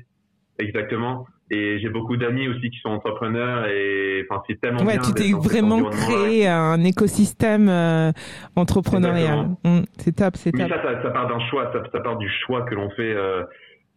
exactement. 0.59 1.26
Et 1.51 1.78
j'ai 1.80 1.88
beaucoup 1.88 2.16
d'amis 2.16 2.46
aussi 2.49 2.68
qui 2.70 2.78
sont 2.80 2.90
entrepreneurs 2.90 3.66
et 3.68 4.26
enfin 4.28 4.42
c'est 4.46 4.61
tellement 4.61 4.82
ouais, 4.84 4.99
tu 4.99 5.12
t'es 5.14 5.32
vraiment 5.32 5.84
créé 5.84 6.46
un 6.46 6.84
écosystème 6.84 7.68
euh, 7.70 8.12
entrepreneurial. 8.55 9.49
Mmh, 9.64 9.80
c'est 9.96 10.16
top, 10.16 10.36
c'est 10.36 10.53
top. 10.53 10.61
Mais 10.61 10.68
ça, 10.68 10.82
ça, 10.82 11.03
ça, 11.03 11.11
part 11.11 11.26
d'un 11.28 11.40
choix, 11.49 11.70
ça, 11.72 11.82
ça, 11.90 12.01
part 12.01 12.18
du 12.18 12.28
choix 12.28 12.62
que 12.62 12.74
l'on 12.74 12.90
fait. 12.90 13.14
Euh, 13.14 13.44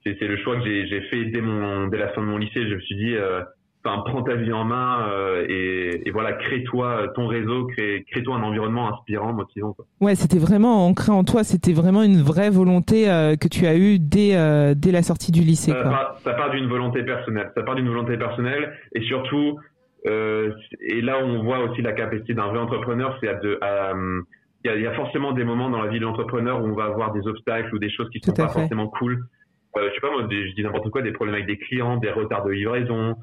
c'est 0.04 0.20
le 0.22 0.38
choix 0.38 0.56
que 0.56 0.64
j'ai 0.64 1.02
fait 1.10 1.26
dès 1.26 1.42
mon 1.42 1.88
dès 1.88 1.98
la 1.98 2.08
fin 2.10 2.22
de 2.22 2.28
mon 2.28 2.38
lycée. 2.38 2.68
Je 2.70 2.76
me 2.76 2.80
suis 2.80 2.96
dit 2.96 3.16
euh, 3.16 3.42
enfin, 3.84 4.04
prends 4.06 4.24
ta 4.24 4.36
vie 4.36 4.54
en 4.54 4.64
main 4.64 5.08
euh, 5.10 5.46
et, 5.48 6.08
et, 6.08 6.12
voilà, 6.12 6.34
crée-toi 6.34 7.10
ton 7.16 7.28
réseau, 7.28 7.66
crée, 7.68 8.06
crée-toi 8.10 8.36
un 8.36 8.44
environnement 8.44 8.94
inspirant, 8.94 9.34
motivant. 9.34 9.74
Quoi. 9.74 9.86
Ouais, 10.00 10.16
c'était 10.16 10.38
vraiment 10.38 10.88
ancré 10.88 11.12
en 11.12 11.24
toi, 11.24 11.44
c'était 11.44 11.74
vraiment 11.74 12.04
une 12.04 12.22
vraie 12.22 12.50
volonté 12.50 13.10
euh, 13.10 13.36
que 13.36 13.48
tu 13.48 13.66
as 13.66 13.76
eue 13.76 14.00
dès, 14.00 14.36
euh, 14.36 14.74
dès 14.76 14.92
la 14.92 15.04
sortie 15.04 15.32
du 15.32 15.42
lycée. 15.42 15.72
Ça, 15.72 15.82
quoi. 15.82 15.92
Part, 15.92 16.20
ça 16.24 16.34
part 16.34 16.52
d'une 16.52 16.68
volonté 16.68 17.04
personnelle, 17.04 17.52
ça 17.56 17.64
part 17.64 17.76
d'une 17.76 17.90
volonté 17.90 18.18
personnelle 18.18 18.74
et 18.94 19.02
surtout, 19.02 19.58
et 20.06 21.02
là 21.02 21.18
on 21.24 21.44
voit 21.44 21.60
aussi 21.60 21.82
la 21.82 21.94
capacité 21.94 22.34
d'un 22.34 22.48
vrai 22.48 22.60
entrepreneur, 22.60 23.16
c'est 23.22 23.28
de 23.44 23.60
il 24.64 24.70
y, 24.70 24.74
a, 24.74 24.78
y, 24.78 24.86
a, 24.86 24.94
forcément 24.94 25.32
des 25.32 25.44
moments 25.44 25.72
dans 25.72 25.82
la 25.82 25.90
vie 25.90 25.98
de 25.98 26.04
l'entrepreneur 26.04 26.62
où 26.62 26.68
on 26.68 26.76
va 26.76 26.86
avoir 26.86 27.14
des 27.14 27.28
obstacles 27.28 27.74
ou 27.74 27.80
des 27.80 27.90
choses 27.90 28.10
qui 28.12 28.20
sont 28.20 28.32
pas 28.32 28.48
forcément 28.48 28.88
cool. 28.88 29.26
Euh, 29.78 29.90
je 29.90 29.96
sais 29.96 30.02
pas 30.02 30.12
moi, 30.12 30.28
je 30.30 30.54
dis 30.54 30.64
n'importe 30.64 30.90
quoi, 30.90 31.02
des 31.02 31.12
problèmes 31.12 31.36
avec 31.36 31.48
des 31.48 31.58
clients, 31.58 31.98
des 31.98 32.12
retards 32.12 32.44
de 32.44 32.52
livraison, 32.52 33.12
euh, 33.12 33.14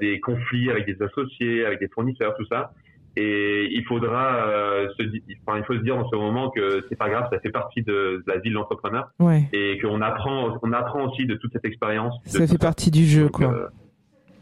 des 0.00 0.20
conflits 0.20 0.70
avec 0.70 0.86
des 0.86 1.02
associés, 1.02 1.64
avec 1.64 1.80
des 1.80 1.88
fournisseurs, 1.88 2.34
tout 2.36 2.46
ça. 2.46 2.72
Et 3.16 3.68
il 3.70 3.84
faudra 3.84 4.48
euh, 4.48 4.88
se, 4.98 5.04
enfin, 5.46 5.58
il 5.58 5.64
faut 5.64 5.74
se 5.74 5.82
dire 5.82 5.96
en 5.96 6.08
ce 6.08 6.16
moment 6.16 6.50
que 6.50 6.84
c'est 6.88 6.96
pas 6.96 7.08
grave, 7.08 7.28
ça 7.32 7.38
fait 7.38 7.50
partie 7.50 7.82
de, 7.82 8.24
la 8.26 8.38
vie 8.38 8.50
de 8.50 8.54
l'entrepreneur 8.54 9.08
ouais. 9.20 9.44
et 9.52 9.78
qu'on 9.78 10.00
apprend, 10.00 10.58
on 10.62 10.72
apprend 10.72 11.08
aussi 11.08 11.24
de 11.24 11.36
toute 11.36 11.52
cette 11.52 11.64
expérience. 11.64 12.14
Ça 12.24 12.44
fait 12.46 12.58
partie 12.58 12.90
du 12.90 13.04
jeu, 13.04 13.28
quoi. 13.28 13.52
Euh, 13.52 13.68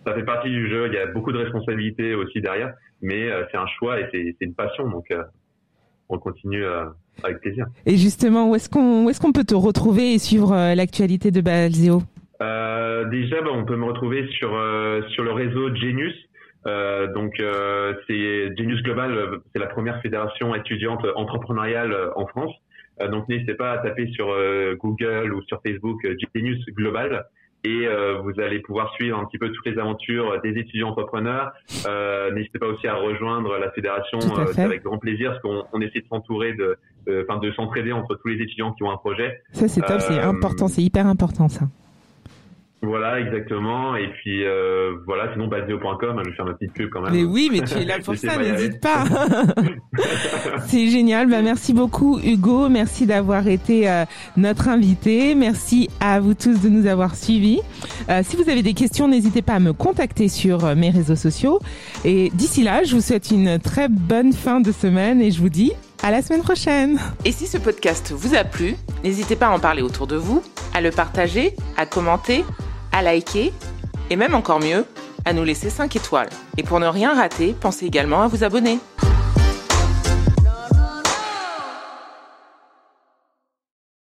ça 0.06 0.14
fait 0.14 0.24
partie 0.24 0.48
du 0.48 0.70
jeu. 0.70 0.86
Il 0.86 0.94
y 0.94 0.98
a 0.98 1.06
beaucoup 1.06 1.32
de 1.32 1.38
responsabilités 1.38 2.14
aussi 2.14 2.40
derrière, 2.40 2.72
mais 3.02 3.30
euh, 3.30 3.44
c'est 3.50 3.58
un 3.58 3.66
choix 3.78 4.00
et 4.00 4.08
c'est 4.10 4.36
une 4.40 4.54
passion, 4.54 4.88
donc 4.88 5.10
euh, 5.10 5.22
on 6.08 6.18
continue 6.18 6.64
avec 7.22 7.40
plaisir. 7.40 7.66
Et 7.84 7.96
justement, 7.96 8.50
où 8.50 8.56
est-ce 8.56 8.70
qu'on, 8.70 9.08
est-ce 9.10 9.20
qu'on 9.20 9.32
peut 9.32 9.44
te 9.44 9.54
retrouver 9.54 10.14
et 10.14 10.18
suivre 10.18 10.74
l'actualité 10.74 11.30
de 11.30 11.42
Balzeo 11.42 12.02
euh, 12.42 12.81
déjà, 13.10 13.40
bah, 13.42 13.50
on 13.52 13.64
peut 13.64 13.76
me 13.76 13.84
retrouver 13.84 14.26
sur 14.38 14.54
euh, 14.54 15.02
sur 15.10 15.24
le 15.24 15.32
réseau 15.32 15.74
Genius. 15.74 16.14
Euh, 16.66 17.12
donc 17.12 17.40
euh, 17.40 17.94
c'est 18.06 18.56
Genius 18.56 18.82
Global, 18.82 19.40
c'est 19.52 19.58
la 19.58 19.66
première 19.66 20.00
fédération 20.00 20.54
étudiante 20.54 21.04
entrepreneuriale 21.16 21.94
en 22.14 22.26
France. 22.26 22.52
donc 23.10 23.28
n'hésitez 23.28 23.54
pas 23.54 23.72
à 23.72 23.78
taper 23.78 24.06
sur 24.12 24.28
Google 24.76 25.34
ou 25.34 25.42
sur 25.42 25.60
Facebook 25.62 26.06
Genius 26.36 26.64
Global 26.66 27.26
et 27.64 27.88
vous 28.22 28.40
allez 28.40 28.60
pouvoir 28.60 28.92
suivre 28.94 29.18
un 29.18 29.24
petit 29.24 29.38
peu 29.38 29.50
toutes 29.50 29.66
les 29.66 29.76
aventures 29.76 30.40
des 30.42 30.50
étudiants 30.50 30.90
entrepreneurs. 30.90 31.50
N'hésitez 32.32 32.60
pas 32.60 32.68
aussi 32.68 32.86
à 32.86 32.94
rejoindre 32.94 33.58
la 33.58 33.72
fédération 33.72 34.20
avec 34.56 34.84
grand 34.84 34.98
plaisir 34.98 35.30
parce 35.30 35.42
qu'on 35.42 35.64
on 35.72 35.80
essaie 35.80 36.00
de 36.00 36.06
s'entourer 36.08 36.52
de, 36.52 36.78
enfin 37.28 37.40
de 37.40 37.50
s'entraider 37.52 37.90
entre 37.90 38.14
tous 38.14 38.28
les 38.28 38.40
étudiants 38.40 38.72
qui 38.72 38.84
ont 38.84 38.92
un 38.92 38.98
projet. 38.98 39.42
Ça 39.50 39.66
c'est 39.66 39.80
top, 39.80 40.00
c'est 40.00 40.20
important, 40.20 40.68
c'est 40.68 40.82
hyper 40.82 41.08
important 41.08 41.48
ça. 41.48 41.66
Voilà, 42.84 43.20
exactement. 43.20 43.94
Et 43.94 44.08
puis 44.08 44.44
euh, 44.44 44.94
voilà, 45.06 45.32
sinon 45.32 45.46
basio.com, 45.46 46.20
je 46.24 46.30
vais 46.30 46.36
faire 46.36 46.44
ma 46.44 46.54
petite 46.54 46.72
pub 46.72 46.90
quand 46.90 47.00
même. 47.00 47.12
Mais 47.12 47.22
oui, 47.22 47.48
mais 47.52 47.60
tu 47.60 47.78
es 47.78 47.84
là 47.84 47.98
pour 48.04 48.16
ça, 48.16 48.36
n'hésite 48.36 48.80
pas. 48.80 49.04
C'est 50.66 50.88
génial. 50.88 51.28
Bah, 51.28 51.42
merci 51.42 51.74
beaucoup 51.74 52.18
Hugo, 52.18 52.68
merci 52.68 53.06
d'avoir 53.06 53.46
été 53.46 53.88
euh, 53.88 54.04
notre 54.36 54.68
invité. 54.68 55.36
Merci 55.36 55.90
à 56.00 56.18
vous 56.18 56.34
tous 56.34 56.60
de 56.60 56.68
nous 56.68 56.86
avoir 56.86 57.14
suivis. 57.14 57.60
Euh, 58.08 58.22
si 58.24 58.34
vous 58.34 58.50
avez 58.50 58.62
des 58.62 58.74
questions, 58.74 59.06
n'hésitez 59.06 59.42
pas 59.42 59.54
à 59.54 59.60
me 59.60 59.72
contacter 59.72 60.26
sur 60.26 60.64
euh, 60.64 60.74
mes 60.74 60.90
réseaux 60.90 61.14
sociaux. 61.14 61.60
Et 62.04 62.30
d'ici 62.34 62.64
là, 62.64 62.82
je 62.82 62.96
vous 62.96 63.00
souhaite 63.00 63.30
une 63.30 63.60
très 63.60 63.88
bonne 63.88 64.32
fin 64.32 64.60
de 64.60 64.72
semaine 64.72 65.22
et 65.22 65.30
je 65.30 65.40
vous 65.40 65.50
dis 65.50 65.72
à 66.02 66.10
la 66.10 66.20
semaine 66.20 66.42
prochaine. 66.42 66.98
Et 67.24 67.30
si 67.30 67.46
ce 67.46 67.58
podcast 67.58 68.12
vous 68.12 68.34
a 68.34 68.42
plu, 68.42 68.74
n'hésitez 69.04 69.36
pas 69.36 69.46
à 69.46 69.50
en 69.50 69.60
parler 69.60 69.82
autour 69.82 70.08
de 70.08 70.16
vous, 70.16 70.42
à 70.74 70.80
le 70.80 70.90
partager, 70.90 71.54
à 71.76 71.86
commenter 71.86 72.44
à 72.92 73.02
liker 73.02 73.52
et 74.10 74.16
même 74.16 74.34
encore 74.34 74.60
mieux, 74.60 74.84
à 75.24 75.32
nous 75.32 75.44
laisser 75.44 75.70
5 75.70 75.96
étoiles. 75.96 76.28
Et 76.58 76.62
pour 76.62 76.80
ne 76.80 76.86
rien 76.86 77.14
rater, 77.14 77.54
pensez 77.58 77.86
également 77.86 78.22
à 78.22 78.28
vous 78.28 78.44
abonner. 78.44 78.78